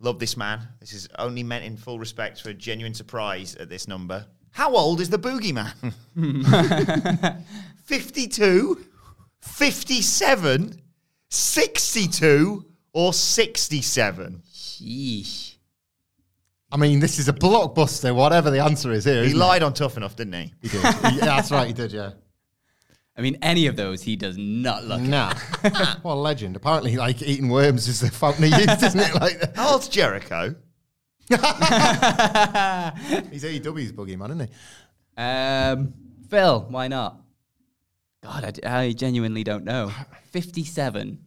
Love 0.00 0.18
this 0.18 0.36
man. 0.36 0.60
This 0.80 0.92
is 0.92 1.08
only 1.18 1.42
meant 1.42 1.64
in 1.64 1.76
full 1.76 1.98
respect 1.98 2.40
for 2.42 2.50
a 2.50 2.54
genuine 2.54 2.94
surprise 2.94 3.54
at 3.56 3.68
this 3.68 3.88
number. 3.88 4.26
How 4.52 4.74
old 4.74 5.00
is 5.00 5.08
the 5.10 5.18
boogeyman? 5.18 5.72
52, 7.84 8.84
57, 9.40 10.80
62, 11.30 12.64
or 12.92 13.12
67? 13.12 14.42
Sheesh. 14.52 15.54
I 16.72 16.76
mean, 16.78 16.98
this 17.00 17.18
is 17.18 17.28
a 17.28 17.32
blockbuster, 17.32 18.14
whatever 18.14 18.50
the 18.50 18.62
answer 18.62 18.90
is 18.92 19.04
here. 19.04 19.20
He 19.20 19.26
isn't 19.28 19.36
it? 19.36 19.40
lied 19.40 19.62
on 19.62 19.72
Tough 19.72 19.96
Enough, 19.96 20.16
didn't 20.16 20.32
he? 20.34 20.52
He 20.62 20.68
did. 20.68 20.80
He- 20.82 21.18
yeah, 21.18 21.24
that's 21.26 21.50
right, 21.50 21.66
he 21.68 21.72
did, 21.72 21.92
yeah. 21.92 22.10
I 23.18 23.22
mean, 23.22 23.38
any 23.40 23.66
of 23.66 23.76
those, 23.76 24.02
he 24.02 24.14
does 24.16 24.36
not 24.36 24.84
look. 24.84 25.00
at. 25.00 25.06
Nah. 25.06 25.32
what 26.02 26.14
a 26.14 26.16
legend. 26.16 26.54
Apparently, 26.56 26.96
like, 26.96 27.22
eating 27.22 27.48
worms 27.48 27.88
is 27.88 28.00
the 28.00 28.10
fountain 28.10 28.44
of 28.44 28.50
youth, 28.60 28.82
isn't 28.82 29.00
it? 29.00 29.14
Like, 29.20 29.56
How 29.56 29.72
old's 29.72 29.88
Jericho? 29.88 30.54
he's 31.28 31.38
AEW's 33.42 33.92
boogeyman, 33.92 34.26
isn't 34.30 34.48
he? 34.48 34.54
Um, 35.16 35.94
Phil, 36.28 36.66
why 36.68 36.88
not? 36.88 37.20
God, 38.22 38.44
I, 38.44 38.50
d- 38.50 38.62
I 38.64 38.92
genuinely 38.92 39.44
don't 39.44 39.64
know. 39.64 39.90
57. 40.32 41.18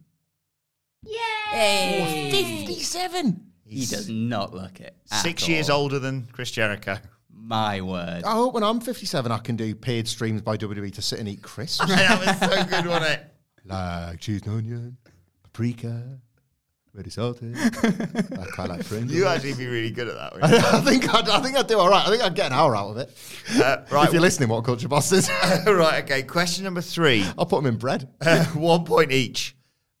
Yay! 1.02 2.28
57. 2.66 3.46
He 3.66 3.86
does 3.86 4.08
not 4.08 4.54
look 4.54 4.80
it. 4.80 4.96
at 5.10 5.18
Six 5.22 5.48
years 5.48 5.70
all. 5.70 5.82
older 5.82 5.98
than 5.98 6.28
Chris 6.32 6.50
Jericho. 6.50 6.98
My 7.42 7.80
word. 7.80 8.22
I 8.24 8.32
hope 8.32 8.54
when 8.54 8.62
I'm 8.62 8.80
57, 8.80 9.32
I 9.32 9.38
can 9.38 9.56
do 9.56 9.74
paid 9.74 10.06
streams 10.06 10.42
by 10.42 10.56
WWE 10.56 10.92
to 10.94 11.02
sit 11.02 11.18
and 11.18 11.28
eat 11.28 11.42
crisps. 11.42 11.78
that 11.88 12.18
was 12.18 12.38
so 12.38 12.64
good, 12.64 12.86
wasn't 12.86 13.10
it? 13.12 13.26
like 13.66 14.20
cheese 14.20 14.42
and 14.46 14.56
onion, 14.56 14.96
paprika, 15.42 16.18
very 16.94 17.10
salted. 17.10 17.56
I 17.56 18.46
quite 18.52 18.68
like 18.68 18.84
Pringles. 18.84 19.12
You 19.12 19.26
actually 19.26 19.54
be 19.54 19.66
really 19.66 19.90
good 19.90 20.08
at 20.08 20.14
that. 20.14 20.32
wouldn't 20.34 20.52
you? 20.52 20.58
I 20.58 20.80
think 20.80 21.14
I'd, 21.14 21.28
I 21.28 21.40
think 21.40 21.56
I'd 21.56 21.66
do 21.68 21.78
all 21.78 21.88
right. 21.88 22.04
I 22.06 22.10
think 22.10 22.22
I'd 22.22 22.34
get 22.34 22.46
an 22.46 22.52
hour 22.52 22.74
out 22.74 22.90
of 22.90 22.96
it. 22.96 23.16
Uh, 23.56 23.82
right. 23.90 24.06
If 24.08 24.12
you're 24.12 24.22
listening, 24.22 24.48
what 24.48 24.64
culture 24.64 24.88
bosses? 24.88 25.28
right, 25.66 26.02
okay. 26.02 26.22
Question 26.24 26.64
number 26.64 26.80
three. 26.80 27.24
I'll 27.38 27.46
put 27.46 27.62
them 27.62 27.72
in 27.72 27.78
bread. 27.78 28.08
Uh, 28.20 28.44
one 28.46 28.84
point 28.84 29.12
each. 29.12 29.56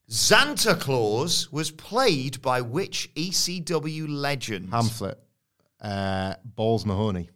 Santa 0.08 0.74
Claus 0.74 1.52
was 1.52 1.70
played 1.70 2.42
by 2.42 2.60
which 2.60 3.08
ECW 3.14 4.06
legend? 4.08 4.70
Hamflett, 4.70 5.14
uh, 5.80 6.34
Balls 6.44 6.84
Mahoney. 6.86 7.30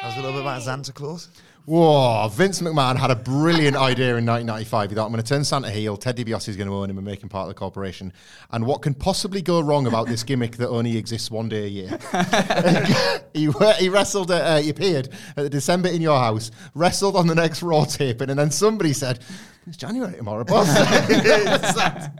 That 0.00 0.06
was 0.10 0.16
a 0.16 0.20
little 0.20 0.32
bit 0.32 0.42
about 0.42 0.62
Santa 0.62 0.92
Claus. 0.92 1.28
Whoa, 1.68 2.28
Vince 2.28 2.62
McMahon 2.62 2.96
had 2.96 3.10
a 3.10 3.16
brilliant 3.16 3.76
idea 3.76 4.16
in 4.16 4.24
1995. 4.24 4.90
He 4.90 4.94
thought, 4.94 5.04
I'm 5.04 5.12
going 5.12 5.22
to 5.22 5.28
turn 5.28 5.44
Santa 5.44 5.70
heel, 5.70 5.96
Ted 5.96 6.16
DiBiase 6.16 6.48
is 6.48 6.56
going 6.56 6.68
to 6.68 6.74
own 6.74 6.88
him 6.88 6.96
and 6.96 7.04
make 7.04 7.22
him 7.22 7.28
part 7.28 7.42
of 7.42 7.48
the 7.48 7.54
corporation. 7.58 8.12
And 8.52 8.64
what 8.64 8.80
can 8.80 8.94
possibly 8.94 9.42
go 9.42 9.60
wrong 9.60 9.86
about 9.86 10.06
this 10.06 10.22
gimmick 10.22 10.56
that 10.58 10.68
only 10.68 10.96
exists 10.96 11.30
one 11.30 11.48
day 11.48 11.64
a 11.64 11.66
year? 11.66 11.98
he, 13.34 13.50
he 13.78 13.88
wrestled, 13.88 14.30
at, 14.30 14.40
uh, 14.40 14.62
he 14.62 14.70
appeared 14.70 15.08
at 15.36 15.42
the 15.42 15.50
December 15.50 15.88
in 15.88 16.00
Your 16.00 16.18
House, 16.18 16.52
wrestled 16.74 17.16
on 17.16 17.26
the 17.26 17.34
next 17.34 17.62
Raw 17.62 17.84
taping, 17.84 18.30
and 18.30 18.38
then 18.38 18.50
somebody 18.50 18.92
said, 18.92 19.18
It's 19.66 19.76
January 19.76 20.14
tomorrow, 20.14 20.44
boss. 20.44 20.68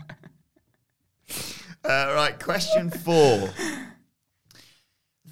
Uh, 1.84 2.12
right, 2.14 2.38
question 2.38 2.90
four. 2.90 3.48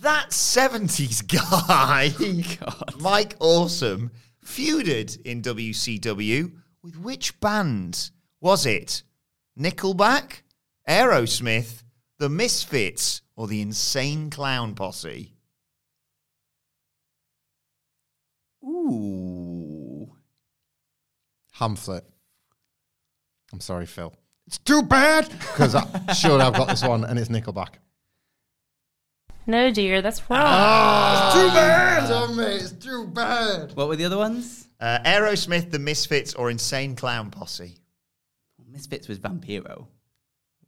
That 0.06 0.30
70s 0.30 1.26
guy, 1.26 2.14
oh, 2.68 3.00
Mike 3.00 3.34
Awesome, 3.40 4.12
feuded 4.40 5.20
in 5.22 5.42
WCW 5.42 6.52
with 6.80 6.96
which 6.96 7.40
band? 7.40 8.12
Was 8.40 8.66
it 8.66 9.02
Nickelback, 9.58 10.42
Aerosmith, 10.88 11.82
The 12.20 12.28
Misfits, 12.28 13.22
or 13.34 13.48
the 13.48 13.60
Insane 13.60 14.30
Clown 14.30 14.76
Posse? 14.76 15.34
Ooh. 18.64 20.08
Hamflett. 21.58 22.02
I'm 23.52 23.58
sorry, 23.58 23.86
Phil. 23.86 24.14
It's 24.46 24.58
too 24.58 24.82
bad 24.82 25.28
because 25.28 25.74
I 25.74 26.12
sure 26.12 26.40
I've 26.40 26.54
got 26.54 26.68
this 26.68 26.84
one, 26.84 27.02
and 27.02 27.18
it's 27.18 27.28
Nickelback. 27.28 27.78
No, 29.46 29.70
dear, 29.70 30.02
that's 30.02 30.28
wrong. 30.28 30.40
Ah, 30.42 31.30
too 31.32 31.54
bad, 31.54 32.10
oh, 32.10 32.34
mate. 32.34 32.62
It's 32.62 32.72
too 32.72 33.06
bad. 33.06 33.74
What 33.76 33.88
were 33.88 33.96
the 33.96 34.04
other 34.04 34.18
ones? 34.18 34.68
Uh, 34.80 34.98
Aerosmith, 35.04 35.70
The 35.70 35.78
Misfits, 35.78 36.34
or 36.34 36.50
Insane 36.50 36.96
Clown 36.96 37.30
Posse? 37.30 37.76
Misfits 38.76 39.08
was 39.08 39.18
Vampiro. 39.18 39.86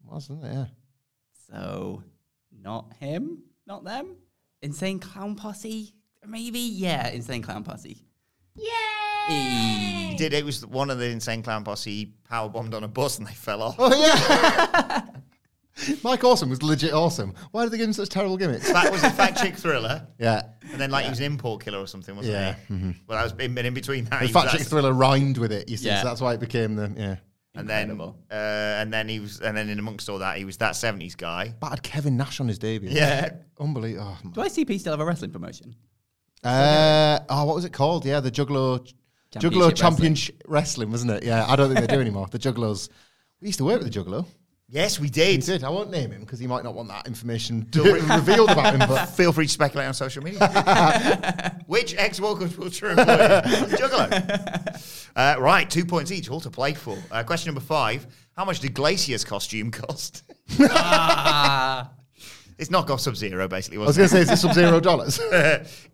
Wasn't 0.05 0.43
it? 0.45 0.51
Yeah. 0.51 0.65
So, 1.51 2.03
not 2.63 2.95
him, 2.99 3.43
not 3.67 3.85
them. 3.85 4.17
Insane 4.63 4.99
Clown 4.99 5.35
Posse, 5.35 5.93
maybe. 6.27 6.59
Yeah, 6.59 7.09
Insane 7.09 7.43
Clown 7.43 7.65
Posse. 7.65 8.03
Yay! 8.57 10.09
He 10.11 10.17
did. 10.17 10.33
It 10.33 10.45
was 10.45 10.65
one 10.65 10.91
of 10.91 10.99
the 10.99 11.11
Insane 11.11 11.43
Clown 11.43 11.65
Posse. 11.65 11.91
He 11.91 12.15
power 12.29 12.49
bombed 12.49 12.73
on 12.73 12.83
a 12.83 12.89
bus 12.89 13.19
and 13.19 13.27
they 13.27 13.35
fell 13.35 13.63
off. 13.63 13.77
Oh 13.79 13.95
yeah. 13.95 15.03
Mike 16.03 16.25
Awesome 16.25 16.51
was 16.51 16.63
legit 16.63 16.93
awesome. 16.93 17.35
Why 17.53 17.63
did 17.65 17.73
they 17.73 17.79
give 17.79 17.87
him 17.87 17.93
such 17.93 18.09
terrible 18.09 18.37
gimmicks? 18.37 18.71
That 18.73 18.91
was 18.91 19.03
a 19.05 19.11
Fat 19.11 19.33
Chick 19.37 19.55
Thriller. 19.57 20.07
Yeah. 20.19 20.43
And 20.73 20.81
then, 20.81 20.91
like, 20.91 21.05
he 21.05 21.11
was 21.11 21.19
an 21.21 21.27
import 21.27 21.65
killer 21.65 21.79
or 21.79 21.87
something, 21.87 22.15
wasn't 22.17 22.35
Yeah, 22.35 22.55
he? 22.69 22.75
mhm. 22.75 22.95
Well, 23.07 23.19
that 23.19 23.25
was 23.37 23.45
in, 23.45 23.57
in 23.59 23.75
between 23.75 24.05
that. 24.07 24.21
The 24.21 24.27
he 24.27 24.33
Fat 24.33 24.51
Chick 24.51 24.61
that- 24.61 24.69
Thriller 24.69 24.93
rhymed 24.93 25.39
with 25.39 25.53
it, 25.53 25.69
you 25.69 25.77
see, 25.77 25.87
Yeah. 25.87 26.03
so 26.03 26.09
that's 26.09 26.21
why 26.21 26.35
it 26.35 26.41
became 26.41 26.75
the 26.77 26.93
yeah. 26.97 27.17
And 27.55 27.69
then, 27.69 27.91
uh, 28.01 28.13
and 28.31 28.93
then 28.93 29.09
he 29.09 29.19
was, 29.19 29.41
and 29.41 29.57
then 29.57 29.69
in 29.69 29.81
amongst 29.81 30.09
all 30.09 30.19
that, 30.19 30.37
he 30.37 30.45
was 30.45 30.59
that 30.59 30.75
'70s 30.75 31.17
guy. 31.17 31.55
Battered 31.61 31.83
Kevin 31.83 32.17
Nash 32.17 32.39
on 32.39 32.47
his 32.47 32.59
debut. 32.59 32.89
Yeah. 32.91 33.31
Unbelievable. 33.59 34.17
Oh, 34.25 34.31
Do 34.31 34.41
ICP 34.43 34.79
still 34.79 34.93
have 34.93 35.01
a 35.01 35.05
wrestling 35.05 35.33
promotion? 35.33 35.75
Uh, 36.45 37.19
oh, 37.29 37.45
what 37.47 37.57
was 37.57 37.65
it 37.65 37.73
called? 37.73 38.05
Yeah, 38.05 38.21
the 38.21 38.31
Juggalo 38.31 38.85
Championship 39.33 39.53
Juggalo 39.53 39.61
Wrestling. 39.71 39.75
Championship 39.75 40.43
Wrestling, 40.47 40.91
wasn't 40.93 41.11
it? 41.13 41.25
Yeah, 41.25 41.47
I 41.49 41.57
don't 41.57 41.73
think 41.75 41.85
they 41.87 41.93
do 41.93 42.01
anymore. 42.01 42.29
The 42.31 42.39
Juggalos. 42.39 42.89
We 43.41 43.49
used 43.49 43.59
to 43.59 43.65
work 43.65 43.83
with 43.83 43.93
the 43.93 43.99
Juggalo. 44.01 44.27
Yes, 44.71 44.99
we 45.01 45.05
We 45.07 45.11
did. 45.11 45.41
did. 45.43 45.65
I 45.65 45.71
won't 45.71 45.91
name 45.91 46.11
him 46.11 46.21
because 46.21 46.39
he 46.39 46.47
might 46.47 46.63
not 46.63 46.75
want 46.75 46.89
that 46.91 47.07
information 47.07 47.67
revealed 47.75 48.51
about 48.51 48.75
him. 48.75 48.81
But 48.81 49.07
Feel 49.17 49.33
free 49.33 49.47
to 49.47 49.53
speculate 49.53 49.89
on 49.89 49.95
social 49.95 50.23
media. 50.23 51.57
Which 51.67 51.95
ex-World 51.97 52.39
Culture 52.55 52.91
employee 52.91 53.07
Juggalo? 53.79 54.83
Uh, 55.17 55.37
right, 55.41 55.69
two 55.71 55.87
points 55.87 56.13
each, 56.13 56.29
all 56.29 56.41
to 56.43 56.51
play 56.51 56.75
for. 56.75 56.99
Uh, 57.11 57.23
question 57.23 57.49
number 57.49 57.63
five: 57.67 58.07
How 58.37 58.45
much 58.45 58.61
did 58.61 58.75
Glacier's 58.75 59.25
costume 59.25 59.71
cost? 59.71 60.23
it's 60.51 60.61
knockoff 62.69 63.01
Sub 63.01 63.17
Zero, 63.17 63.49
basically. 63.49 63.79
I 63.79 63.87
was 63.87 63.97
going 63.97 64.09
to 64.11 64.15
say, 64.15 64.21
is 64.21 64.31
it 64.31 64.37
sub 64.37 64.53
zero 64.53 64.81
dollars? 64.81 65.19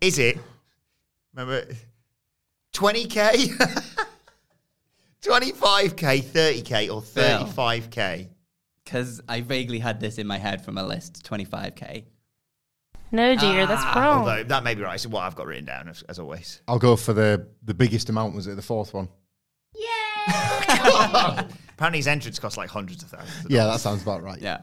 Is 0.01 0.19
it? 0.19 0.37
Remember, 1.33 1.65
twenty 2.73 3.05
k, 3.05 3.47
twenty-five 5.21 5.95
k, 5.95 6.19
thirty 6.19 6.61
k, 6.61 6.89
or 6.89 7.01
thirty-five 7.01 7.89
k? 7.89 8.29
Because 8.85 9.19
I 9.27 9.41
vaguely 9.41 9.79
had 9.79 9.99
this 9.99 10.17
in 10.17 10.27
my 10.27 10.37
head 10.37 10.63
from 10.63 10.77
a 10.77 10.83
list 10.83 11.27
25k. 11.29 12.05
No, 13.11 13.35
dear, 13.35 13.65
that's 13.65 13.81
ah. 13.83 13.93
wrong. 13.99 14.19
Although 14.19 14.43
that 14.43 14.63
may 14.63 14.75
be 14.75 14.81
right. 14.81 14.99
So 14.99 15.09
what 15.09 15.23
I've 15.23 15.35
got 15.35 15.47
written 15.47 15.65
down 15.65 15.89
as, 15.89 16.03
as 16.03 16.19
always. 16.19 16.61
I'll 16.67 16.79
go 16.79 16.95
for 16.95 17.13
the 17.13 17.47
the 17.63 17.73
biggest 17.73 18.09
amount. 18.09 18.35
Was 18.35 18.47
it 18.47 18.55
the 18.55 18.61
fourth 18.61 18.93
one? 18.93 19.07
Yeah. 19.75 21.47
Apparently, 21.69 21.99
his 21.99 22.07
entrance 22.07 22.39
cost 22.39 22.57
like 22.57 22.69
hundreds 22.69 23.03
of 23.03 23.09
thousands. 23.09 23.45
Of 23.45 23.51
Yeah, 23.51 23.65
that 23.65 23.79
sounds 23.79 24.01
about 24.01 24.23
right. 24.23 24.41
Yeah. 24.41 24.59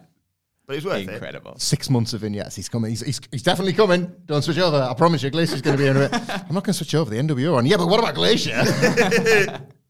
but 0.67 0.75
it 0.75 0.77
was 0.77 0.85
worth 0.85 1.09
it. 1.09 1.13
Incredible. 1.13 1.55
Six 1.59 1.91
months 1.91 2.15
of 2.15 2.23
vignettes. 2.23 2.57
He's 2.57 2.69
coming. 2.69 2.91
He's, 2.91 3.01
he's, 3.03 3.21
he's 3.31 3.43
definitely 3.43 3.75
coming. 3.75 4.13
Don't 4.27 4.43
switch 4.43 4.59
over. 4.59 4.77
I 4.77 4.95
promise 4.95 5.23
you, 5.23 5.31
Glacier's 5.31 5.63
going 5.63 5.77
to 5.77 5.83
be 5.83 5.89
in 5.89 5.97
a 5.97 6.09
bit. 6.09 6.15
I'm 6.15 6.55
not 6.55 6.65
going 6.65 6.73
to 6.73 6.75
switch 6.75 6.95
over 6.95 7.11
the 7.11 7.17
NWO 7.17 7.57
on. 7.57 7.67
Yeah, 7.67 7.77
but 7.77 7.89
what 7.89 8.01
about 8.01 8.15
Glacier? 8.15 8.63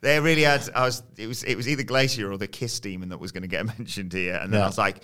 They 0.00 0.20
really 0.20 0.42
had. 0.42 0.68
I 0.74 0.82
was. 0.84 1.02
It 1.16 1.26
was. 1.26 1.42
It 1.44 1.56
was 1.56 1.68
either 1.68 1.82
Glacier 1.82 2.30
or 2.30 2.38
the 2.38 2.46
Kiss 2.46 2.78
Demon 2.80 3.08
that 3.08 3.18
was 3.18 3.32
going 3.32 3.42
to 3.42 3.48
get 3.48 3.66
mentioned 3.78 4.12
here, 4.12 4.36
and 4.36 4.52
then 4.52 4.60
Yeah. 4.60 4.64
I 4.64 4.68
was 4.68 4.78
like, 4.78 4.98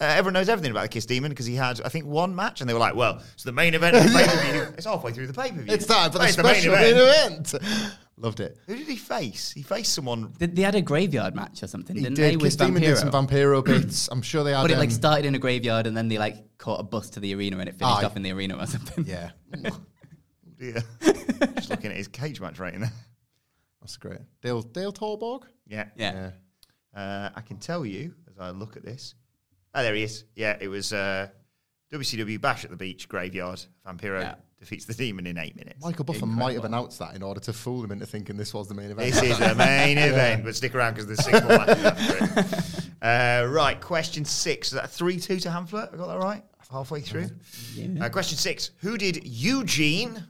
uh, 0.00 0.04
everyone 0.04 0.34
knows 0.34 0.48
everything 0.48 0.70
about 0.72 0.82
the 0.82 0.88
Kiss 0.88 1.06
Demon 1.06 1.30
because 1.30 1.46
he 1.46 1.54
had, 1.54 1.80
I 1.82 1.88
think, 1.88 2.06
one 2.06 2.34
match, 2.34 2.60
and 2.60 2.68
they 2.68 2.74
were 2.74 2.80
like, 2.80 2.94
well, 2.96 3.22
it's 3.34 3.44
the 3.44 3.52
main 3.52 3.74
event 3.74 3.96
of 3.96 4.02
the 4.04 4.08
pay 4.18 4.26
per 4.26 4.52
view. 4.52 4.74
It's 4.76 4.86
halfway 4.86 5.12
through 5.12 5.28
the 5.28 5.34
pay 5.34 5.50
per 5.50 5.60
view. 5.62 5.72
it's 5.72 5.86
time 5.86 6.10
for 6.10 6.18
the 6.18 6.26
special 6.28 6.74
main 6.74 6.94
event. 6.96 7.54
Loved 8.16 8.40
it. 8.40 8.58
Who 8.66 8.76
did 8.76 8.86
he 8.86 8.96
face? 8.96 9.50
He 9.52 9.62
faced 9.62 9.94
someone. 9.94 10.32
Did, 10.38 10.54
they 10.54 10.60
had 10.60 10.74
a 10.74 10.82
graveyard 10.82 11.34
match 11.34 11.62
or 11.62 11.66
something, 11.68 11.96
He 11.96 12.02
didn't 12.02 12.16
did. 12.16 12.24
they? 12.34 12.44
Kiss 12.44 12.58
With 12.58 12.66
Demon 12.66 12.82
did 12.82 12.98
some 12.98 13.10
Vampiro? 13.10 13.62
Vampiro 13.62 13.64
bits. 13.64 14.08
I'm 14.12 14.20
sure 14.20 14.44
they 14.44 14.52
had. 14.52 14.60
But 14.60 14.72
it 14.72 14.76
like 14.78 14.90
um, 14.90 14.94
started 14.94 15.24
in 15.24 15.34
a 15.34 15.38
graveyard 15.38 15.86
and 15.86 15.96
then 15.96 16.08
they 16.08 16.18
like 16.18 16.58
caught 16.58 16.80
a 16.80 16.82
bus 16.82 17.08
to 17.10 17.20
the 17.20 17.34
arena 17.34 17.56
and 17.58 17.66
it 17.68 17.76
finished 17.78 18.02
Aye. 18.02 18.04
off 18.04 18.16
in 18.16 18.22
the 18.22 18.32
arena 18.32 18.58
or 18.58 18.66
something. 18.66 19.06
Yeah, 19.06 19.30
Yeah. 20.60 20.80
Just 21.54 21.70
looking 21.70 21.90
at 21.92 21.96
his 21.96 22.08
cage 22.08 22.40
match 22.42 22.58
rating 22.58 22.80
there. 22.80 22.92
That's 23.80 23.96
great. 23.96 24.18
Dale 24.42 24.62
Dale 24.62 24.92
Torborg. 24.92 25.42
Yeah. 25.66 25.86
Yeah. 25.96 26.30
Uh, 26.94 27.30
I 27.34 27.40
can 27.40 27.58
tell 27.58 27.86
you 27.86 28.14
as 28.30 28.38
I 28.38 28.50
look 28.50 28.76
at 28.76 28.84
this. 28.84 29.14
Oh, 29.74 29.82
there 29.82 29.94
he 29.94 30.02
is. 30.02 30.24
Yeah, 30.34 30.56
it 30.60 30.68
was 30.68 30.92
uh, 30.92 31.28
WCW 31.92 32.40
Bash 32.40 32.64
at 32.64 32.70
the 32.70 32.76
Beach 32.76 33.08
Graveyard. 33.08 33.62
Vampiro 33.86 34.20
Yeah. 34.20 34.34
defeats 34.58 34.84
the 34.84 34.94
Demon 34.94 35.26
in 35.26 35.38
eight 35.38 35.54
minutes. 35.56 35.82
Michael 35.84 36.04
Buffer 36.04 36.26
might 36.26 36.54
have 36.54 36.64
announced 36.64 36.98
that 36.98 37.14
in 37.14 37.22
order 37.22 37.40
to 37.40 37.52
fool 37.52 37.82
him 37.84 37.92
into 37.92 38.06
thinking 38.06 38.36
this 38.36 38.52
was 38.52 38.66
the 38.68 38.74
main 38.74 38.90
event. 38.90 39.12
This 39.12 39.22
is 39.22 39.38
the 39.38 39.54
main 39.54 39.96
event, 39.98 40.44
but 40.44 40.56
stick 40.56 40.74
around 40.74 40.94
because 40.94 41.06
there's 41.06 41.24
six 41.24 41.40
more 41.42 41.58
matches 41.58 41.84
after 41.84 42.40
it. 42.40 42.76
Uh, 43.02 43.46
right, 43.48 43.80
question 43.80 44.26
six. 44.26 44.66
Is 44.68 44.72
that 44.74 44.90
3 44.90 45.18
2 45.18 45.38
to 45.40 45.48
Hamflett? 45.48 45.94
I 45.94 45.96
got 45.96 46.08
that 46.08 46.18
right? 46.18 46.44
Halfway 46.70 47.00
through? 47.00 47.28
Uh, 47.98 48.10
question 48.10 48.36
six. 48.36 48.72
Who 48.80 48.98
did 48.98 49.24
Eugene 49.26 50.22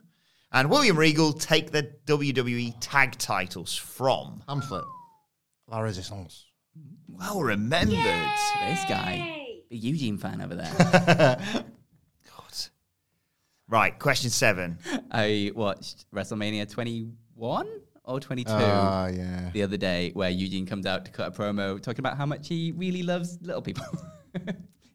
and 0.53 0.70
William 0.70 0.96
Regal 0.98 1.32
take 1.32 1.70
the 1.70 1.90
WWE 2.07 2.74
tag 2.80 3.16
titles 3.18 3.74
from? 3.76 4.42
Hamflett. 4.48 4.84
La 5.68 5.80
Resistance. 5.80 6.46
Well 7.09 7.42
remembered. 7.42 7.96
This 7.96 8.84
guy, 8.88 9.46
big 9.68 9.82
Eugene 9.82 10.16
fan 10.18 10.40
over 10.40 10.55
there. 10.55 11.36
God. 12.26 12.55
Right, 13.68 13.96
question 13.98 14.30
seven. 14.30 14.78
I 15.11 15.53
watched 15.55 16.07
WrestleMania 16.12 16.68
21 16.70 17.66
or 18.05 18.18
22 18.20 18.51
Ah, 18.53 19.07
yeah. 19.09 19.51
the 19.53 19.62
other 19.62 19.76
day 19.76 20.11
where 20.14 20.30
Eugene 20.30 20.66
comes 20.66 20.86
out 20.86 21.05
to 21.05 21.11
cut 21.12 21.28
a 21.28 21.30
promo 21.30 21.80
talking 21.80 22.01
about 22.01 22.16
how 22.16 22.26
much 22.26 22.48
he 22.48 22.72
really 22.72 23.03
loves 23.03 23.38
little 23.42 23.62
people. 23.62 23.84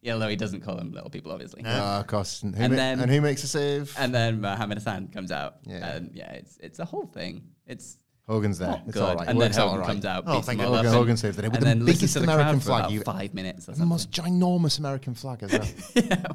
yeah, 0.05 0.13
although 0.13 0.27
he 0.29 0.35
doesn't 0.35 0.61
call 0.61 0.75
them 0.77 0.91
little 0.93 1.09
people, 1.09 1.31
obviously. 1.31 1.63
Ah, 1.65 1.99
of 1.99 2.07
course. 2.07 2.43
And 2.43 2.55
who, 2.55 2.63
And 2.63 2.71
ma- 2.73 2.77
then- 2.77 2.99
and 3.01 3.11
who 3.11 3.19
makes 3.21 3.43
a 3.43 3.47
save? 3.47 3.93
And 3.97 4.13
then 4.13 4.39
Muhammad 4.39 4.77
Hassan 4.77 5.07
comes 5.09 5.31
out. 5.31 5.57
Yeah. 5.65 5.95
And 5.95 6.11
yeah, 6.13 6.31
it's 6.33 6.57
it's 6.61 6.79
a 6.79 6.85
whole 6.85 7.07
thing. 7.07 7.43
It's 7.65 7.97
Hogan's 8.27 8.57
there. 8.59 8.81
it's 8.85 8.93
good. 8.93 9.03
all 9.03 9.15
right. 9.15 9.27
And 9.27 9.39
then 9.41 9.47
works 9.49 9.57
out 9.57 9.63
Hogan 9.69 9.73
all 9.73 9.79
right. 9.79 9.87
comes 9.87 10.05
out. 10.05 10.23
Oh, 10.27 10.35
beats 10.35 10.45
thank 10.47 10.59
them 10.59 10.67
you. 10.67 10.73
all 10.73 10.75
up 10.75 10.85
Hogan- 10.85 10.91
and- 10.93 10.99
Hogan 10.99 11.17
saved 11.17 11.37
the 11.37 11.41
day 11.43 11.47
with 11.49 11.55
and 11.57 11.61
the 11.63 11.65
then 11.65 11.79
listens 11.85 11.99
biggest 12.01 12.13
to 12.13 12.19
the 12.19 12.23
American 12.25 12.53
crowd 12.53 12.61
for 12.61 12.65
flag 12.67 12.79
about 12.81 12.91
you- 12.91 13.01
five 13.01 13.33
minutes 13.33 13.67
or 13.67 13.71
The 13.71 13.77
something. 13.77 13.89
most 13.89 14.11
ginormous 14.11 14.79
American 14.79 15.13
flag 15.15 15.43
as 15.43 15.51
well. 15.53 15.67
yeah. 16.05 16.25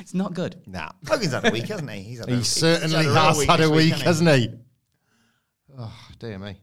It's 0.00 0.14
not 0.14 0.32
good. 0.34 0.56
nah. 0.66 0.90
Hogan's 1.06 1.32
had 1.32 1.46
a 1.46 1.50
week, 1.50 1.66
hasn't 1.66 1.90
he? 1.90 2.02
He's 2.02 2.18
had 2.20 2.28
a, 2.28 2.32
He 2.32 2.36
he's 2.38 2.48
certainly 2.48 3.04
real 3.06 3.14
has 3.14 3.44
had 3.44 3.58
this 3.60 3.68
a 3.68 3.72
week, 3.72 3.94
hasn't 3.94 4.28
he? 4.30 4.34
hasn't 4.34 4.52
he? 4.52 4.58
Oh, 5.78 5.98
dear 6.18 6.38
me. 6.38 6.60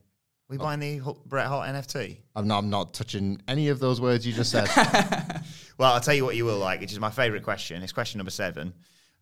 We 0.48 0.58
buying 0.58 0.80
the 0.80 0.98
H- 1.10 1.16
Bret 1.26 1.48
Hart 1.48 1.68
NFT? 1.70 2.18
I'm 2.36 2.48
not, 2.48 2.60
I'm 2.60 2.70
not 2.70 2.94
touching 2.94 3.42
any 3.48 3.70
of 3.70 3.80
those 3.80 4.00
words 4.00 4.28
you 4.28 4.34
just 4.34 4.52
said. 4.52 4.68
Well, 5.78 5.94
I'll 5.94 6.00
tell 6.00 6.14
you 6.14 6.24
what 6.24 6.36
you 6.36 6.46
will 6.46 6.58
like, 6.58 6.80
which 6.80 6.92
is 6.92 7.00
my 7.00 7.10
favourite 7.10 7.44
question. 7.44 7.82
It's 7.82 7.92
question 7.92 8.18
number 8.20 8.32
seven. 8.32 8.74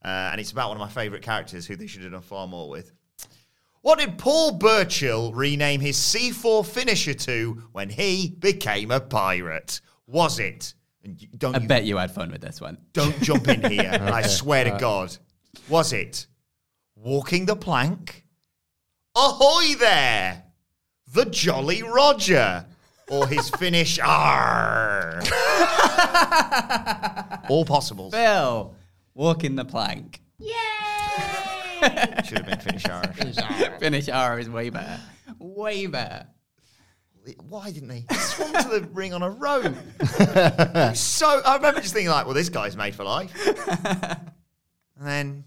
Uh, 0.04 0.30
and 0.32 0.40
it's 0.42 0.52
about 0.52 0.70
one 0.70 0.78
of 0.78 0.82
my 0.82 0.90
favourite 0.90 1.24
characters 1.24 1.66
who 1.66 1.76
they 1.76 1.88
should 1.88 2.04
have 2.04 2.12
done 2.12 2.22
far 2.22 2.48
more 2.48 2.70
with. 2.70 2.92
What 3.82 4.00
did 4.00 4.18
Paul 4.18 4.54
Burchill 4.54 5.34
rename 5.34 5.82
his 5.82 5.98
C4 5.98 6.66
finisher 6.66 7.14
to 7.14 7.64
when 7.72 7.90
he 7.90 8.36
became 8.40 8.92
a 8.92 9.00
pirate? 9.00 9.82
Was 10.08 10.40
it? 10.40 10.74
And 11.04 11.18
don't 11.38 11.56
I 11.56 11.60
you, 11.60 11.68
bet 11.68 11.84
you 11.84 11.98
had 11.98 12.12
fun 12.12 12.32
with 12.32 12.42
this 12.42 12.62
one. 12.62 12.78
don't 12.94 13.20
jump 13.22 13.48
in 13.50 13.70
here. 13.70 13.92
I 14.02 14.22
swear 14.22 14.64
to 14.66 14.78
God. 14.80 15.18
Was 15.68 15.92
it 15.92 16.28
walking 16.96 17.46
the 17.46 17.56
plank? 17.56 18.26
Ahoy 19.16 19.76
there! 19.76 20.44
The 21.12 21.26
Jolly 21.26 21.84
Roger. 21.84 22.66
Or 23.14 23.28
his 23.28 23.48
finish 23.52 24.00
R. 24.04 25.22
All 27.48 27.64
possible. 27.64 28.10
Bill, 28.10 28.74
walking 29.14 29.56
the 29.56 29.66
plank. 29.66 30.20
Yay! 30.40 30.50
Should 32.26 32.40
have 32.40 32.48
been 32.48 32.60
finish 32.60 32.86
R. 32.88 33.04
Finish 33.80 34.10
R 34.10 34.40
is 34.40 34.50
way 34.50 34.72
better. 34.72 35.00
Way 35.38 35.86
better. 35.86 36.26
Why 37.48 37.70
didn't 37.72 37.92
he? 37.92 38.06
He 38.10 38.16
swung 38.16 38.52
to 38.54 38.68
the 38.80 38.82
ring 38.92 39.14
on 39.14 39.22
a 39.22 39.30
rope. 39.30 39.76
so 40.96 41.42
I 41.46 41.56
remember 41.56 41.82
just 41.82 41.94
thinking 41.94 42.10
like, 42.10 42.26
well, 42.26 42.34
this 42.34 42.50
guy's 42.50 42.76
made 42.76 42.96
for 42.96 43.04
life. 43.04 43.32
and 44.98 45.08
then, 45.08 45.44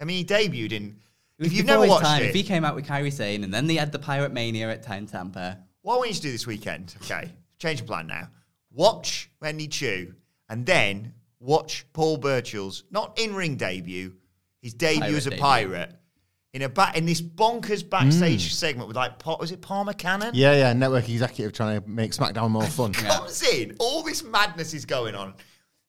I 0.00 0.04
mean, 0.04 0.18
he 0.18 0.24
debuted 0.24 0.72
in. 0.72 0.96
If 1.40 1.52
you've 1.52 1.66
never 1.66 1.82
his 1.82 1.90
watched 1.90 2.04
time. 2.06 2.22
it, 2.22 2.26
If 2.28 2.34
he 2.34 2.44
came 2.44 2.64
out 2.64 2.74
with 2.76 2.86
Kyrie 2.86 3.10
Sane 3.10 3.42
and 3.42 3.52
then 3.52 3.66
they 3.66 3.74
had 3.74 3.90
the 3.90 3.98
Pirate 3.98 4.32
Mania 4.32 4.70
at 4.70 4.84
Time 4.84 5.06
Tampa. 5.06 5.58
What 5.88 5.94
I 5.94 5.98
want 6.00 6.10
you 6.10 6.16
to 6.16 6.20
do 6.20 6.32
this 6.32 6.46
weekend, 6.46 6.94
okay? 7.02 7.32
Change 7.58 7.80
of 7.80 7.86
plan 7.86 8.06
now. 8.08 8.28
Watch 8.70 9.30
Wendy 9.40 9.68
Choo 9.68 10.12
and 10.50 10.66
then 10.66 11.14
watch 11.40 11.86
Paul 11.94 12.18
Burchill's 12.18 12.84
not 12.90 13.18
in 13.18 13.34
ring 13.34 13.56
debut, 13.56 14.14
his 14.60 14.74
debut 14.74 15.00
Pirate 15.00 15.16
as 15.16 15.26
a 15.26 15.30
debut. 15.30 15.42
pirate 15.42 15.94
in 16.52 16.60
a 16.60 16.68
ba- 16.68 16.92
in 16.94 17.06
this 17.06 17.22
bonkers 17.22 17.88
backstage 17.88 18.52
segment 18.52 18.86
with 18.88 18.98
like 18.98 19.18
Pa- 19.18 19.38
was 19.40 19.50
it 19.50 19.62
Palmer 19.62 19.94
Cannon? 19.94 20.32
yeah, 20.34 20.52
yeah. 20.52 20.74
Network 20.74 21.08
executive 21.08 21.54
trying 21.54 21.80
to 21.80 21.88
make 21.88 22.10
SmackDown 22.12 22.50
more 22.50 22.66
fun. 22.66 22.92
Comes 22.92 23.42
in, 23.50 23.74
all 23.78 24.02
this 24.02 24.22
madness 24.22 24.74
is 24.74 24.84
going 24.84 25.14
on. 25.14 25.32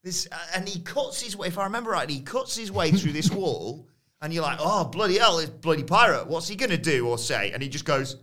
this, 0.01 0.29
uh, 0.31 0.37
and 0.55 0.65
he 0.69 0.79
cuts 0.79 1.19
his 1.21 1.35
way. 1.35 1.47
If 1.49 1.57
I 1.57 1.65
remember 1.65 1.91
right, 1.91 2.09
he 2.09 2.21
cuts 2.21 2.55
his 2.55 2.71
way 2.71 2.91
through 2.91 3.11
this 3.11 3.29
wall, 3.39 3.85
and 4.21 4.33
you're 4.33 4.43
like, 4.43 4.59
"Oh 4.61 4.85
bloody 4.85 5.17
hell, 5.17 5.35
this 5.35 5.49
bloody 5.49 5.83
pirate! 5.83 6.25
What's 6.25 6.47
he 6.47 6.55
gonna 6.55 6.77
do 6.77 7.05
or 7.05 7.17
say?" 7.17 7.51
And 7.51 7.61
he 7.61 7.67
just 7.67 7.83
goes, 7.83 8.15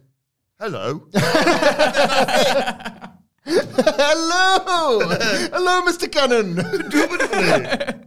"Hello." 0.60 1.02
Hello, 3.48 4.98
hello, 5.00 5.82
Mr. 5.86 6.10
Cannon. 6.10 6.58
Another 6.58 8.02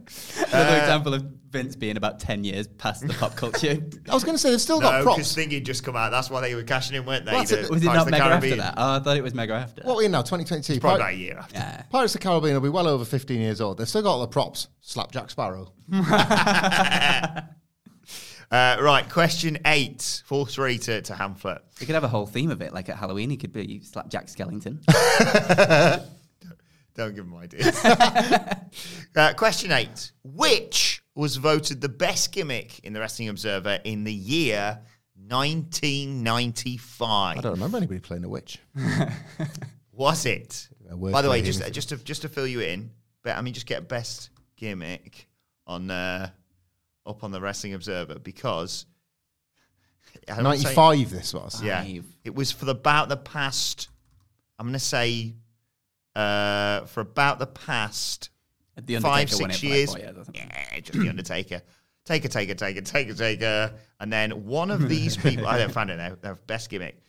um, 0.52 0.80
example 0.80 1.14
of 1.14 1.22
Vince 1.50 1.74
being 1.76 1.96
about 1.96 2.20
10 2.20 2.44
years 2.44 2.66
past 2.68 3.06
the 3.06 3.14
pop 3.14 3.34
culture. 3.36 3.78
I 4.10 4.14
was 4.14 4.22
going 4.24 4.34
to 4.34 4.38
say 4.38 4.50
they've 4.50 4.60
still 4.60 4.80
got 4.80 4.98
no, 4.98 5.02
props. 5.04 5.16
because 5.18 5.34
Thing 5.34 5.50
had 5.50 5.64
just 5.64 5.82
come 5.84 5.96
out. 5.96 6.10
That's 6.10 6.28
why 6.28 6.40
they 6.42 6.54
were 6.54 6.62
cashing 6.62 6.96
in, 6.96 7.06
weren't 7.06 7.24
they? 7.24 7.32
What's 7.32 7.50
The 7.50 7.60
it- 7.64 7.70
Was 7.70 7.82
it 7.82 7.86
Pirates 7.86 7.96
not 7.96 8.00
of 8.00 8.04
the 8.06 8.10
Mega 8.10 8.24
after 8.24 8.38
Caribbean. 8.40 8.58
that? 8.58 8.74
Oh, 8.76 8.96
I 8.96 8.98
thought 9.00 9.16
it 9.16 9.22
was 9.22 9.34
Mega 9.34 9.54
after. 9.54 9.82
What 9.82 9.94
are 9.94 9.98
we 9.98 10.04
in 10.06 10.10
now? 10.12 10.22
2022. 10.22 10.72
It's 10.74 10.80
probably 10.80 10.98
Pir- 10.98 11.02
about 11.04 11.14
a 11.14 11.16
year 11.16 11.38
after. 11.38 11.56
Yeah. 11.56 11.82
Pirates 11.90 12.14
of 12.14 12.20
the 12.20 12.24
Caribbean 12.28 12.54
will 12.54 12.60
be 12.60 12.68
well 12.68 12.86
over 12.88 13.04
15 13.04 13.40
years 13.40 13.60
old. 13.60 13.78
They've 13.78 13.88
still 13.88 14.02
got 14.02 14.10
all 14.10 14.20
the 14.20 14.28
props. 14.28 14.68
Slap 14.80 15.10
Jack 15.12 15.30
Sparrow. 15.30 15.72
Uh, 18.50 18.76
right, 18.80 19.08
question 19.08 19.58
eight, 19.64 20.22
four 20.26 20.44
three 20.44 20.76
to, 20.78 21.00
to 21.02 21.12
Hamflett. 21.12 21.60
We 21.78 21.86
could 21.86 21.94
have 21.94 22.02
a 22.02 22.08
whole 22.08 22.26
theme 22.26 22.50
of 22.50 22.60
it, 22.62 22.74
like 22.74 22.88
at 22.88 22.96
Halloween, 22.96 23.30
he 23.30 23.36
could 23.36 23.52
be 23.52 23.78
Slapjack 23.80 24.26
Skellington. 24.26 24.82
Don't 26.96 27.14
give 27.14 27.24
him 27.24 27.36
ideas. 27.36 27.84
uh, 29.16 29.34
question 29.36 29.70
eight. 29.70 30.10
Which 30.24 31.00
was 31.14 31.36
voted 31.36 31.80
the 31.80 31.88
best 31.88 32.32
gimmick 32.32 32.80
in 32.80 32.92
the 32.92 32.98
Wrestling 32.98 33.28
Observer 33.28 33.78
in 33.84 34.02
the 34.02 34.12
year 34.12 34.80
1995? 35.28 37.38
I 37.38 37.40
don't 37.40 37.52
remember 37.52 37.76
anybody 37.76 38.00
playing 38.00 38.24
a 38.24 38.28
witch. 38.28 38.58
Was 39.92 40.26
it? 40.26 40.68
A 40.90 40.96
By 40.96 41.22
the 41.22 41.30
way, 41.30 41.42
just 41.42 41.62
him. 41.62 41.72
just 41.72 41.90
to 41.90 41.96
just 41.98 42.22
to 42.22 42.28
fill 42.28 42.46
you 42.46 42.60
in, 42.60 42.90
but 43.22 43.36
I 43.36 43.42
mean, 43.42 43.54
just 43.54 43.66
get 43.66 43.88
best 43.88 44.30
gimmick 44.56 45.28
on 45.66 45.90
uh, 45.90 46.30
up 47.06 47.24
on 47.24 47.30
the 47.30 47.40
Wrestling 47.40 47.74
Observer 47.74 48.18
because 48.18 48.86
I 50.28 50.42
don't 50.42 50.56
say- 50.56 50.74
95 50.74 51.10
this 51.10 51.34
was. 51.34 51.62
Yeah, 51.62 51.82
Five. 51.82 52.04
it 52.24 52.34
was 52.34 52.52
for 52.52 52.64
the, 52.64 52.72
about 52.72 53.08
the 53.08 53.16
past. 53.16 53.88
I'm 54.58 54.66
going 54.66 54.74
to 54.74 54.78
say 54.78 55.34
uh, 56.14 56.82
for 56.86 57.00
about 57.00 57.38
the 57.38 57.46
past 57.46 58.30
The 58.76 58.98
five 59.00 59.30
six 59.30 59.62
years. 59.62 59.62
by 59.62 59.76
years. 59.76 59.90
four 59.90 59.98
years 60.00 60.16
or 60.18 60.24
something. 60.24 60.50
Yeah, 60.72 60.80
just 60.80 60.98
the 60.98 61.08
Undertaker. 61.10 61.62
Taker, 62.04 62.28
taker, 62.28 62.54
taker, 62.54 62.80
taker, 62.80 63.14
taker, 63.14 63.72
and 64.00 64.12
then 64.12 64.44
one 64.46 64.70
of 64.70 64.88
these 64.88 65.16
people. 65.24 65.46
I 65.46 65.58
don't 65.58 65.72
find 65.72 65.90
it 65.90 65.96
now. 65.96 66.16
Their 66.20 66.34
best 66.34 66.68
gimmick. 66.70 67.00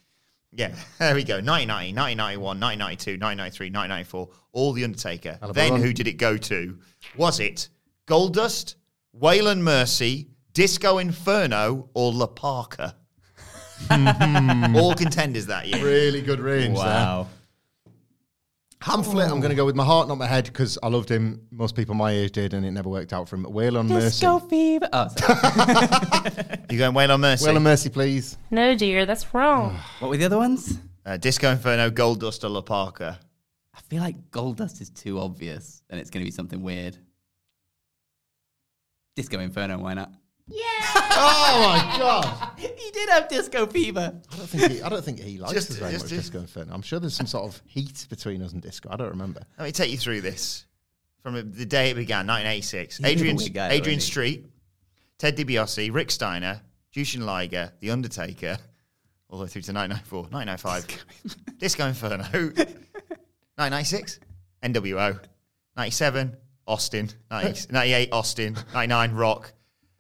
Yeah, 0.54 0.76
there 1.00 1.16
we 1.16 1.24
go. 1.24 1.36
1990, 1.36 1.94
1991, 1.96 2.60
1992, 2.60 3.12
1993, 3.14 3.68
1994. 3.68 4.30
All 4.54 4.74
the 4.74 4.84
Undertaker. 4.84 5.38
Hell 5.39 5.50
of 5.50 5.56
a 5.58 5.60
Then 5.60 5.72
run. 5.74 5.82
who 5.82 5.94
did 5.94 6.08
it 6.08 6.14
go 6.18 6.38
to? 6.38 6.78
Was 7.18 7.39
it 7.39 7.70
Goldust, 8.06 8.76
Waylon 9.20 9.59
Mercy, 9.59 10.28
Disco 10.53 10.97
Inferno, 10.97 11.89
or 11.93 12.14
La 12.14 12.28
Parka? 12.28 12.95
All 14.76 14.93
contenders 14.95 15.47
that 15.47 15.68
year. 15.68 15.84
Really 15.84 16.22
good 16.22 16.39
range 16.39 16.78
there. 16.78 16.86
Wow. 16.86 17.28
Hamflett, 18.82 19.30
I'm 19.30 19.39
going 19.39 19.49
to 19.51 19.55
go 19.55 19.66
with 19.66 19.76
my 19.76 19.86
heart, 19.86 20.07
not 20.07 20.18
my 20.18 20.26
head, 20.26 20.45
because 20.45 20.80
I 20.82 20.88
loved 20.88 21.09
him. 21.09 21.45
Most 21.51 21.76
people 21.76 21.93
my 21.93 22.12
age 22.12 22.32
did, 22.32 22.55
and 22.55 22.66
it 22.66 22.72
never 22.72 22.89
worked 22.89 23.14
out 23.14 23.30
for 23.30 23.36
him. 23.36 23.45
Waylon 23.45 23.88
Mercy. 23.88 24.05
Disco 24.07 24.39
Fever. 24.39 24.89
Oh, 24.91 25.07
sorry. 25.09 26.57
You 26.72 26.78
going 26.80 26.93
Waylon 26.93 27.20
Mercy? 27.20 27.45
Waylon 27.45 27.62
Mercy, 27.62 27.89
please. 27.89 28.38
No, 28.49 28.76
dear, 28.76 29.05
that's 29.05 29.34
wrong. 29.36 29.78
what 29.99 30.09
were 30.09 30.18
the 30.18 30.26
other 30.26 30.38
ones? 30.38 30.80
uh, 31.05 31.18
Disco 31.18 31.51
Inferno, 31.51 31.91
Goldust, 31.91 32.43
or 32.43 32.49
La 32.49 32.62
Parka? 32.62 33.20
I 33.76 33.82
feel 33.82 34.01
like 34.01 34.32
Goldust 34.32 34.82
is 34.82 34.89
too 34.89 35.20
obvious 35.20 35.84
and 35.89 35.99
it's 35.99 36.09
going 36.09 36.24
to 36.24 36.28
be 36.28 36.32
something 36.32 36.64
weird. 36.64 36.97
Disco 39.16 39.39
Inferno, 39.39 39.78
why 39.80 39.93
not? 39.93 40.12
Yeah. 40.47 40.64
oh 40.95 41.64
my 41.89 41.97
god! 41.97 42.51
he 42.57 42.91
did 42.91 43.09
have 43.09 43.30
Disco 43.30 43.66
Fever. 43.68 44.14
I 44.32 44.36
don't 44.38 44.47
think 44.47 44.72
he, 44.72 44.82
I 44.82 44.89
don't 44.89 45.03
think 45.03 45.20
he 45.20 45.38
likes 45.38 45.53
Just- 45.53 45.72
us 45.72 45.78
very 45.78 45.91
just- 45.91 46.05
much, 46.05 46.09
just- 46.09 46.24
Disco 46.24 46.39
Inferno. 46.39 46.74
I'm 46.74 46.82
sure 46.82 46.99
there's 46.99 47.14
some 47.16 47.28
sort 47.28 47.45
of 47.45 47.62
heat 47.66 48.05
between 48.09 48.41
us 48.41 48.51
and 48.53 48.62
Disco. 48.62 48.89
I 48.91 48.97
don't 48.97 49.09
remember. 49.09 49.41
Let 49.57 49.66
me 49.66 49.72
take 49.72 49.91
you 49.91 49.97
through 49.97 50.22
this 50.22 50.66
from 51.24 51.36
the 51.36 51.66
day 51.66 51.91
it 51.91 51.95
began, 51.95 52.26
1986. 52.28 52.97
He's 52.97 53.05
Adrian, 53.05 53.38
guy, 53.53 53.70
Adrian? 53.72 53.99
Street, 53.99 54.47
Ted 55.20 55.38
DiBiase, 55.38 55.93
Rick 55.93 56.09
Steiner, 56.12 56.62
Jushin 56.93 57.22
Liger, 57.24 57.72
The 57.80 57.91
Undertaker, 57.91 58.57
all 59.30 59.38
the 59.38 59.43
way 59.45 59.49
through 59.49 59.62
to 59.62 59.72
1994, 59.72 60.24
1995, 60.32 61.57
Disco 61.59 61.88
Inferno, 61.88 62.24
1996, 62.24 64.20
NWO, 64.64 65.20
97, 65.78 66.36
Austin, 66.72 67.10
90, 67.32 67.68
98, 67.74 68.10
Austin, 68.14 68.56
99, 68.74 69.12
Rock, 69.14 69.54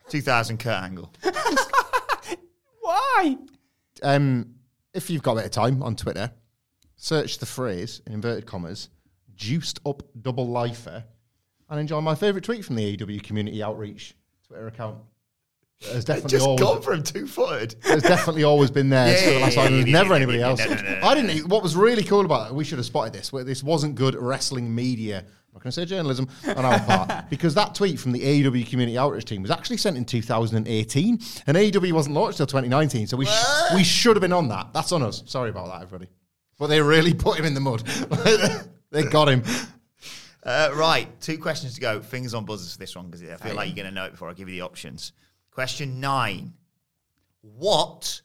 2000, 0.09 0.57
Kurt 0.57 0.81
Angle. 0.81 1.13
Why? 2.79 3.37
Um, 4.01 4.55
if 4.93 5.09
you've 5.09 5.21
got 5.23 5.33
a 5.33 5.35
bit 5.35 5.45
of 5.45 5.51
time 5.51 5.83
on 5.83 5.95
Twitter, 5.95 6.31
search 6.95 7.37
the 7.39 7.45
phrase 7.45 8.01
in 8.07 8.13
inverted 8.13 8.45
commas 8.45 8.89
"juiced 9.35 9.79
up 9.85 10.01
double 10.21 10.47
lifer" 10.47 11.03
and 11.69 11.79
enjoy 11.79 12.01
my 12.01 12.15
favourite 12.15 12.43
tweet 12.43 12.65
from 12.65 12.75
the 12.75 12.97
AEW 12.97 13.21
Community 13.23 13.61
Outreach 13.61 14.15
Twitter 14.47 14.67
account. 14.67 14.97
There's 15.81 16.05
definitely 16.05 16.31
Just 16.31 16.45
always, 16.45 16.61
gone 16.61 16.81
from 16.81 17.03
two 17.03 17.27
footed. 17.27 17.75
there's 17.83 18.03
definitely 18.03 18.43
always 18.43 18.71
been 18.71 18.89
there. 18.89 19.07
Yeah, 19.07 19.13
yeah, 19.13 19.47
yeah, 19.47 19.47
yeah, 19.63 19.69
There's 19.69 19.85
never 19.87 20.13
anybody 20.13 20.41
else. 20.41 20.59
no, 20.59 20.73
no, 20.73 20.81
no, 20.81 20.99
no. 20.99 21.07
I 21.07 21.15
didn't. 21.15 21.47
What 21.49 21.63
was 21.63 21.75
really 21.75 22.03
cool 22.03 22.25
about 22.25 22.49
it, 22.49 22.55
we 22.55 22.63
should 22.63 22.77
have 22.79 22.85
spotted 22.85 23.13
this. 23.13 23.31
where 23.33 23.43
This 23.43 23.61
wasn't 23.63 23.95
good 23.95 24.15
wrestling 24.15 24.73
media. 24.73 25.25
I'm 25.51 25.57
not 25.57 25.63
going 25.63 25.71
to 25.71 25.81
say 25.81 25.85
journalism 25.85 26.29
on 26.47 26.63
our 26.63 26.79
part 26.79 27.29
because 27.29 27.53
that 27.55 27.75
tweet 27.75 27.99
from 27.99 28.13
the 28.13 28.21
AEW 28.21 28.65
Community 28.69 28.97
Outreach 28.97 29.25
team 29.25 29.41
was 29.41 29.51
actually 29.51 29.75
sent 29.75 29.97
in 29.97 30.05
2018, 30.05 31.19
and 31.45 31.57
AEW 31.57 31.91
wasn't 31.91 32.15
launched 32.15 32.37
till 32.37 32.47
2019. 32.47 33.05
So 33.07 33.17
we 33.17 33.25
sh- 33.25 33.73
we 33.75 33.83
should 33.83 34.15
have 34.15 34.21
been 34.21 34.31
on 34.31 34.47
that. 34.47 34.71
That's 34.71 34.93
on 34.93 35.03
us. 35.03 35.23
Sorry 35.25 35.49
about 35.49 35.67
that, 35.67 35.81
everybody. 35.81 36.09
But 36.57 36.67
they 36.67 36.81
really 36.81 37.13
put 37.15 37.37
him 37.37 37.43
in 37.43 37.53
the 37.53 37.59
mud. 37.59 37.81
they 38.91 39.03
got 39.03 39.27
him. 39.27 39.43
Uh, 40.41 40.71
right, 40.73 41.19
two 41.19 41.37
questions 41.37 41.75
to 41.75 41.81
go. 41.81 41.99
Fingers 41.99 42.33
on 42.33 42.45
buzzers 42.45 42.71
for 42.71 42.79
this 42.79 42.95
one 42.95 43.07
because 43.07 43.21
I 43.29 43.35
feel 43.35 43.53
like 43.53 43.67
you're 43.67 43.75
going 43.75 43.89
to 43.89 43.93
know 43.93 44.05
it 44.05 44.11
before 44.11 44.29
I 44.29 44.33
give 44.33 44.47
you 44.47 44.55
the 44.55 44.61
options. 44.61 45.11
Question 45.51 45.99
nine. 45.99 46.53
What 47.41 48.21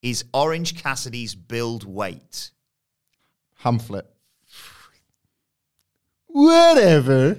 is 0.00 0.24
Orange 0.32 0.80
Cassidy's 0.80 1.34
build 1.34 1.84
weight? 1.84 2.52
Hamflett. 3.64 4.04
Whatever. 6.38 7.36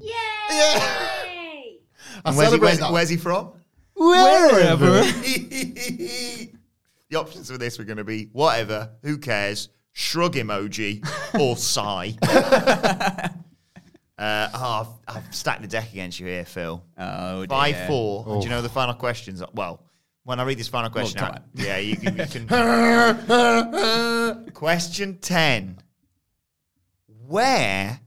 I 0.00 1.78
And 2.24 2.36
where's, 2.36 2.52
he, 2.52 2.58
where's, 2.60 2.80
where's 2.80 3.08
he 3.08 3.16
from? 3.16 3.54
Wherever. 3.96 5.00
the 5.02 6.48
options 7.16 7.50
for 7.50 7.58
this 7.58 7.80
were 7.80 7.84
going 7.84 7.96
to 7.96 8.04
be 8.04 8.28
whatever, 8.32 8.90
who 9.02 9.18
cares, 9.18 9.68
shrug 9.90 10.34
emoji, 10.34 11.04
or 11.40 11.56
sigh. 11.72 12.14
uh, 14.16 14.48
oh, 14.54 14.96
I've, 15.08 15.16
I've 15.16 15.34
stacked 15.34 15.62
the 15.62 15.68
deck 15.68 15.90
against 15.90 16.20
you 16.20 16.28
here, 16.28 16.44
Phil. 16.44 16.84
Oh, 16.96 17.46
Five 17.46 17.74
dear. 17.74 17.86
four. 17.88 18.38
Do 18.38 18.44
you 18.44 18.50
know 18.50 18.62
the 18.62 18.68
final 18.68 18.94
questions? 18.94 19.42
Well, 19.54 19.82
when 20.22 20.38
I 20.38 20.44
read 20.44 20.56
this 20.56 20.68
final 20.68 20.90
question 20.90 21.18
come 21.18 21.30
out, 21.30 21.38
on. 21.38 21.42
yeah, 21.54 21.78
you 21.78 21.96
can. 21.96 22.16
You 22.16 22.26
can 22.26 22.46
question 24.52 25.18
ten. 25.18 25.78
Where 27.32 27.98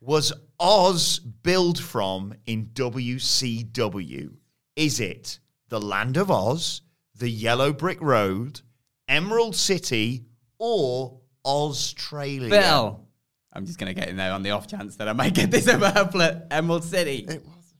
was 0.00 0.32
Oz 0.58 1.20
billed 1.20 1.78
from 1.78 2.34
in 2.46 2.66
WCW? 2.74 4.32
Is 4.74 4.98
it 4.98 5.38
the 5.68 5.80
Land 5.80 6.16
of 6.16 6.32
Oz, 6.32 6.80
the 7.14 7.28
Yellow 7.30 7.72
Brick 7.72 8.00
Road, 8.00 8.60
Emerald 9.06 9.54
City, 9.54 10.24
or 10.58 11.20
Australia? 11.44 12.50
Bill. 12.50 13.06
I'm 13.52 13.66
just 13.66 13.78
going 13.78 13.94
to 13.94 14.00
get 14.00 14.08
in 14.08 14.16
there 14.16 14.32
on 14.32 14.42
the 14.42 14.50
off 14.50 14.66
chance 14.66 14.96
that 14.96 15.06
I 15.08 15.12
might 15.12 15.34
get 15.34 15.52
this 15.52 15.68
over 15.72 15.88
Hamflett, 15.88 16.48
Emerald 16.50 16.82
City. 16.82 17.24
It 17.28 17.44
was. 17.46 17.74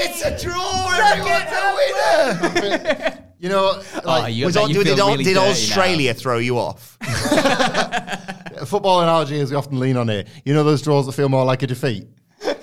It's 0.00 0.24
a 0.24 0.42
draw. 0.42 0.90
Everyone's 0.90 1.52
a 1.52 2.64
winner. 2.64 3.24
You 3.40 3.48
know, 3.50 3.80
Oh, 3.94 4.00
like 4.04 4.34
you, 4.34 4.46
Was 4.46 4.56
bet 4.56 4.64
Au- 4.64 4.66
did, 4.66 4.76
really 4.78 5.22
did 5.22 5.34
dirty 5.34 5.34
now. 5.34 5.50
Australia 5.50 6.12
throw 6.12 6.38
you 6.38 6.58
off? 6.58 6.98
a 8.68 8.70
football 8.70 9.00
analogy, 9.00 9.40
as 9.40 9.50
we 9.50 9.56
often 9.56 9.80
lean 9.80 9.96
on 9.96 10.08
here. 10.08 10.24
You 10.44 10.54
know 10.54 10.62
those 10.62 10.82
draws 10.82 11.06
that 11.06 11.12
feel 11.12 11.28
more 11.28 11.44
like 11.44 11.62
a 11.62 11.66
defeat. 11.66 12.06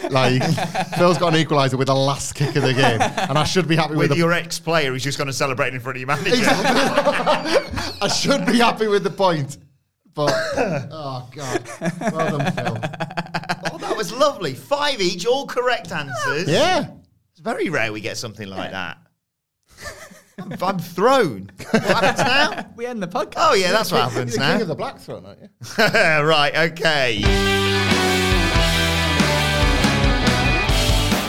Like 0.10 0.42
Phil's 0.98 1.18
got 1.18 1.36
an 1.36 1.44
equaliser 1.44 1.78
with 1.78 1.88
the 1.88 1.96
last 1.96 2.36
kick 2.36 2.56
of 2.56 2.64
the 2.64 2.74
game, 2.74 3.02
and 3.02 3.38
I 3.38 3.44
should 3.44 3.68
be 3.68 3.76
happy 3.76 3.92
with, 3.92 4.10
With 4.10 4.10
the 4.12 4.18
your 4.18 4.32
ex-player 4.32 4.92
who's 4.92 5.04
just 5.04 5.18
going 5.18 5.28
to 5.28 5.34
celebrate 5.34 5.74
in 5.74 5.80
front 5.80 5.98
of 5.98 6.02
your 6.02 6.08
manager. 6.08 6.32
I 8.02 8.08
should 8.08 8.46
be 8.46 8.60
happy 8.60 8.88
with 8.88 9.04
the 9.04 9.10
point. 9.10 9.58
But 10.14 10.32
oh 10.92 11.28
god, 11.36 11.68
well 12.14 12.38
done, 12.38 12.52
Phil. 12.54 12.78
oh, 13.74 13.78
that 13.80 13.94
was 13.98 14.14
lovely. 14.14 14.54
Five 14.54 15.02
each, 15.02 15.26
all 15.26 15.46
correct 15.46 15.92
answers. 15.92 16.48
Yeah, 16.48 16.88
It's 17.32 17.42
very 17.42 17.70
rare 17.70 17.92
we 17.92 18.00
get 18.00 18.16
something 18.16 18.48
like 18.48 18.72
that. 18.72 18.98
I'm, 20.62 20.80
thrown. 20.80 21.50
What 21.72 21.84
happens 21.84 22.20
now? 22.20 22.74
We 22.76 22.86
end 22.86 23.02
the 23.02 23.08
podcast. 23.08 23.34
Oh 23.38 23.54
yeah, 23.54 23.72
that's 23.72 23.92
what 23.92 24.10
happens 24.10 24.36
You're 24.36 24.44
the 24.44 24.48
now. 24.48 24.54
King 24.54 24.62
of 24.64 24.68
the 24.68 24.76
Black 24.76 25.00
Throne, 25.00 25.26
aren't 25.26 25.42
you? 25.42 25.50
right. 25.78 26.56
Okay. 26.72 27.20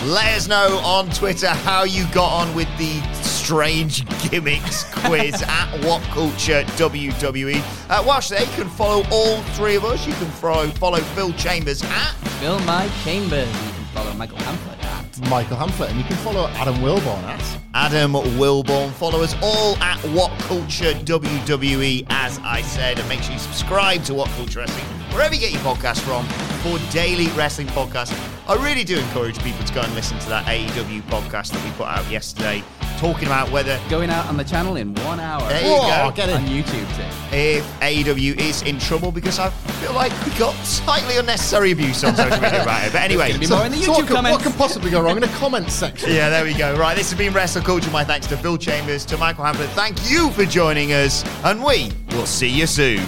Let 0.06 0.36
us 0.36 0.48
know 0.48 0.80
on 0.84 1.10
Twitter 1.10 1.48
how 1.48 1.84
you 1.84 2.06
got 2.12 2.32
on 2.32 2.54
with 2.54 2.68
the 2.78 3.00
strange 3.14 4.04
gimmicks 4.28 4.84
quiz 5.04 5.40
at 5.42 5.84
What 5.84 6.02
Culture 6.04 6.62
WWE. 6.76 7.60
Uh, 7.88 8.02
whilst 8.04 8.30
there, 8.30 8.40
you 8.40 8.52
can 8.52 8.68
follow 8.70 9.04
all 9.12 9.40
three 9.54 9.76
of 9.76 9.84
us. 9.84 10.04
You 10.06 10.14
can 10.14 10.30
follow 10.30 10.66
follow 10.68 10.98
Phil 10.98 11.32
Chambers 11.34 11.82
at 11.82 12.12
Phil 12.40 12.58
My 12.60 12.88
Chambers. 13.04 13.46
You 13.46 13.72
can 13.72 13.84
follow 13.94 14.12
Michael 14.14 14.38
Hamford 14.38 14.85
Michael 15.22 15.56
Hamflett, 15.56 15.88
and 15.90 15.98
you 15.98 16.04
can 16.04 16.16
follow 16.18 16.48
Adam 16.48 16.76
Wilborn 16.76 17.22
at. 17.24 17.58
Adam 17.74 18.12
Wilborn. 18.12 18.90
Follow 18.92 19.22
us 19.22 19.34
all 19.42 19.76
at 19.78 19.98
What 20.10 20.30
Culture 20.40 20.92
WWE, 20.92 22.06
as 22.10 22.38
I 22.40 22.62
said, 22.62 22.98
and 22.98 23.08
make 23.08 23.22
sure 23.22 23.32
you 23.32 23.38
subscribe 23.38 24.02
to 24.04 24.14
What 24.14 24.28
Culture 24.30 24.60
Wrestling 24.60 24.96
wherever 25.16 25.34
you 25.34 25.40
get 25.40 25.50
your 25.50 25.62
podcast 25.62 26.00
from 26.00 26.26
for 26.60 26.78
daily 26.92 27.28
wrestling 27.28 27.66
podcasts. 27.68 28.12
I 28.46 28.54
really 28.62 28.84
do 28.84 28.98
encourage 28.98 29.42
people 29.42 29.64
to 29.64 29.72
go 29.72 29.80
and 29.80 29.92
listen 29.94 30.18
to 30.20 30.28
that 30.28 30.44
AEW 30.46 31.00
podcast 31.04 31.52
that 31.52 31.64
we 31.64 31.70
put 31.72 31.86
out 31.88 32.08
yesterday, 32.10 32.62
talking 32.98 33.26
about 33.26 33.50
whether 33.50 33.80
going 33.88 34.10
out 34.10 34.26
on 34.26 34.36
the 34.36 34.44
channel 34.44 34.76
in 34.76 34.94
one 34.96 35.18
hour. 35.18 35.40
There 35.48 35.62
you 35.62 35.70
Whoa, 35.70 36.10
go. 36.10 36.14
get 36.14 36.28
it. 36.28 36.36
on 36.36 36.44
in. 36.44 36.62
YouTube 36.62 36.86
too. 36.96 37.36
if 37.36 37.80
AEW 37.80 38.38
is 38.38 38.62
in 38.62 38.78
trouble 38.78 39.10
because 39.10 39.38
I 39.38 39.48
feel 39.50 39.94
like 39.94 40.12
we 40.26 40.32
got 40.38 40.52
slightly 40.66 41.16
unnecessary 41.16 41.72
abuse 41.72 42.04
on 42.04 42.14
social 42.14 42.38
media 42.40 42.62
about 42.62 42.86
it. 42.86 42.92
But 42.92 43.02
anyway, 43.02 43.32
Gonna 43.32 43.48
more 43.48 43.66
in 43.66 43.72
the 43.72 43.78
So 43.78 43.92
YouTube 43.92 43.96
what, 43.96 44.06
can, 44.08 44.24
what 44.24 44.42
can 44.42 44.52
possibly 44.52 44.90
go 44.90 45.00
wrong 45.06 45.16
in 45.16 45.22
the 45.22 45.36
comments 45.38 45.74
section? 45.74 46.10
Yeah, 46.10 46.28
there 46.28 46.44
we 46.44 46.54
go. 46.54 46.76
Right, 46.76 46.96
this 46.96 47.10
has 47.10 47.18
been 47.18 47.32
Wrestle 47.32 47.62
Culture. 47.62 47.90
My 47.90 48.04
thanks 48.04 48.26
to 48.28 48.36
Phil 48.36 48.58
Chambers, 48.58 49.04
to 49.06 49.16
Michael 49.16 49.44
Hamflett. 49.44 49.68
Thank 49.68 50.10
you 50.10 50.30
for 50.30 50.44
joining 50.44 50.92
us, 50.92 51.24
and 51.44 51.62
we 51.62 51.92
will 52.10 52.26
see 52.26 52.48
you 52.48 52.66
soon. 52.66 52.98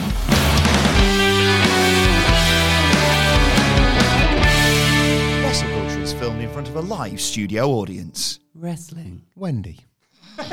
Wrestle 5.42 5.68
Culture 5.70 6.00
is 6.00 6.12
filmed 6.12 6.40
in 6.40 6.50
front 6.50 6.68
of 6.68 6.76
a 6.76 6.80
live 6.80 7.20
studio 7.20 7.68
audience. 7.70 8.38
Wrestling. 8.54 9.22
Wendy. 9.34 9.80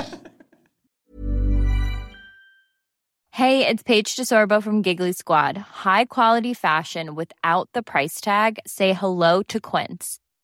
Hey, 3.35 3.67
it's 3.67 3.83
Paige 3.83 4.15
DeSorbo 4.15 4.63
from 4.63 4.81
Giggly 4.81 5.11
Squad. 5.11 5.57
High 5.57 6.05
quality 6.05 6.53
fashion 6.53 7.15
without 7.15 7.67
the 7.73 7.83
price 7.83 8.21
tag. 8.21 8.59
Say 8.65 8.93
hello 8.93 9.43
to 9.43 9.59
Quince. 9.59 10.19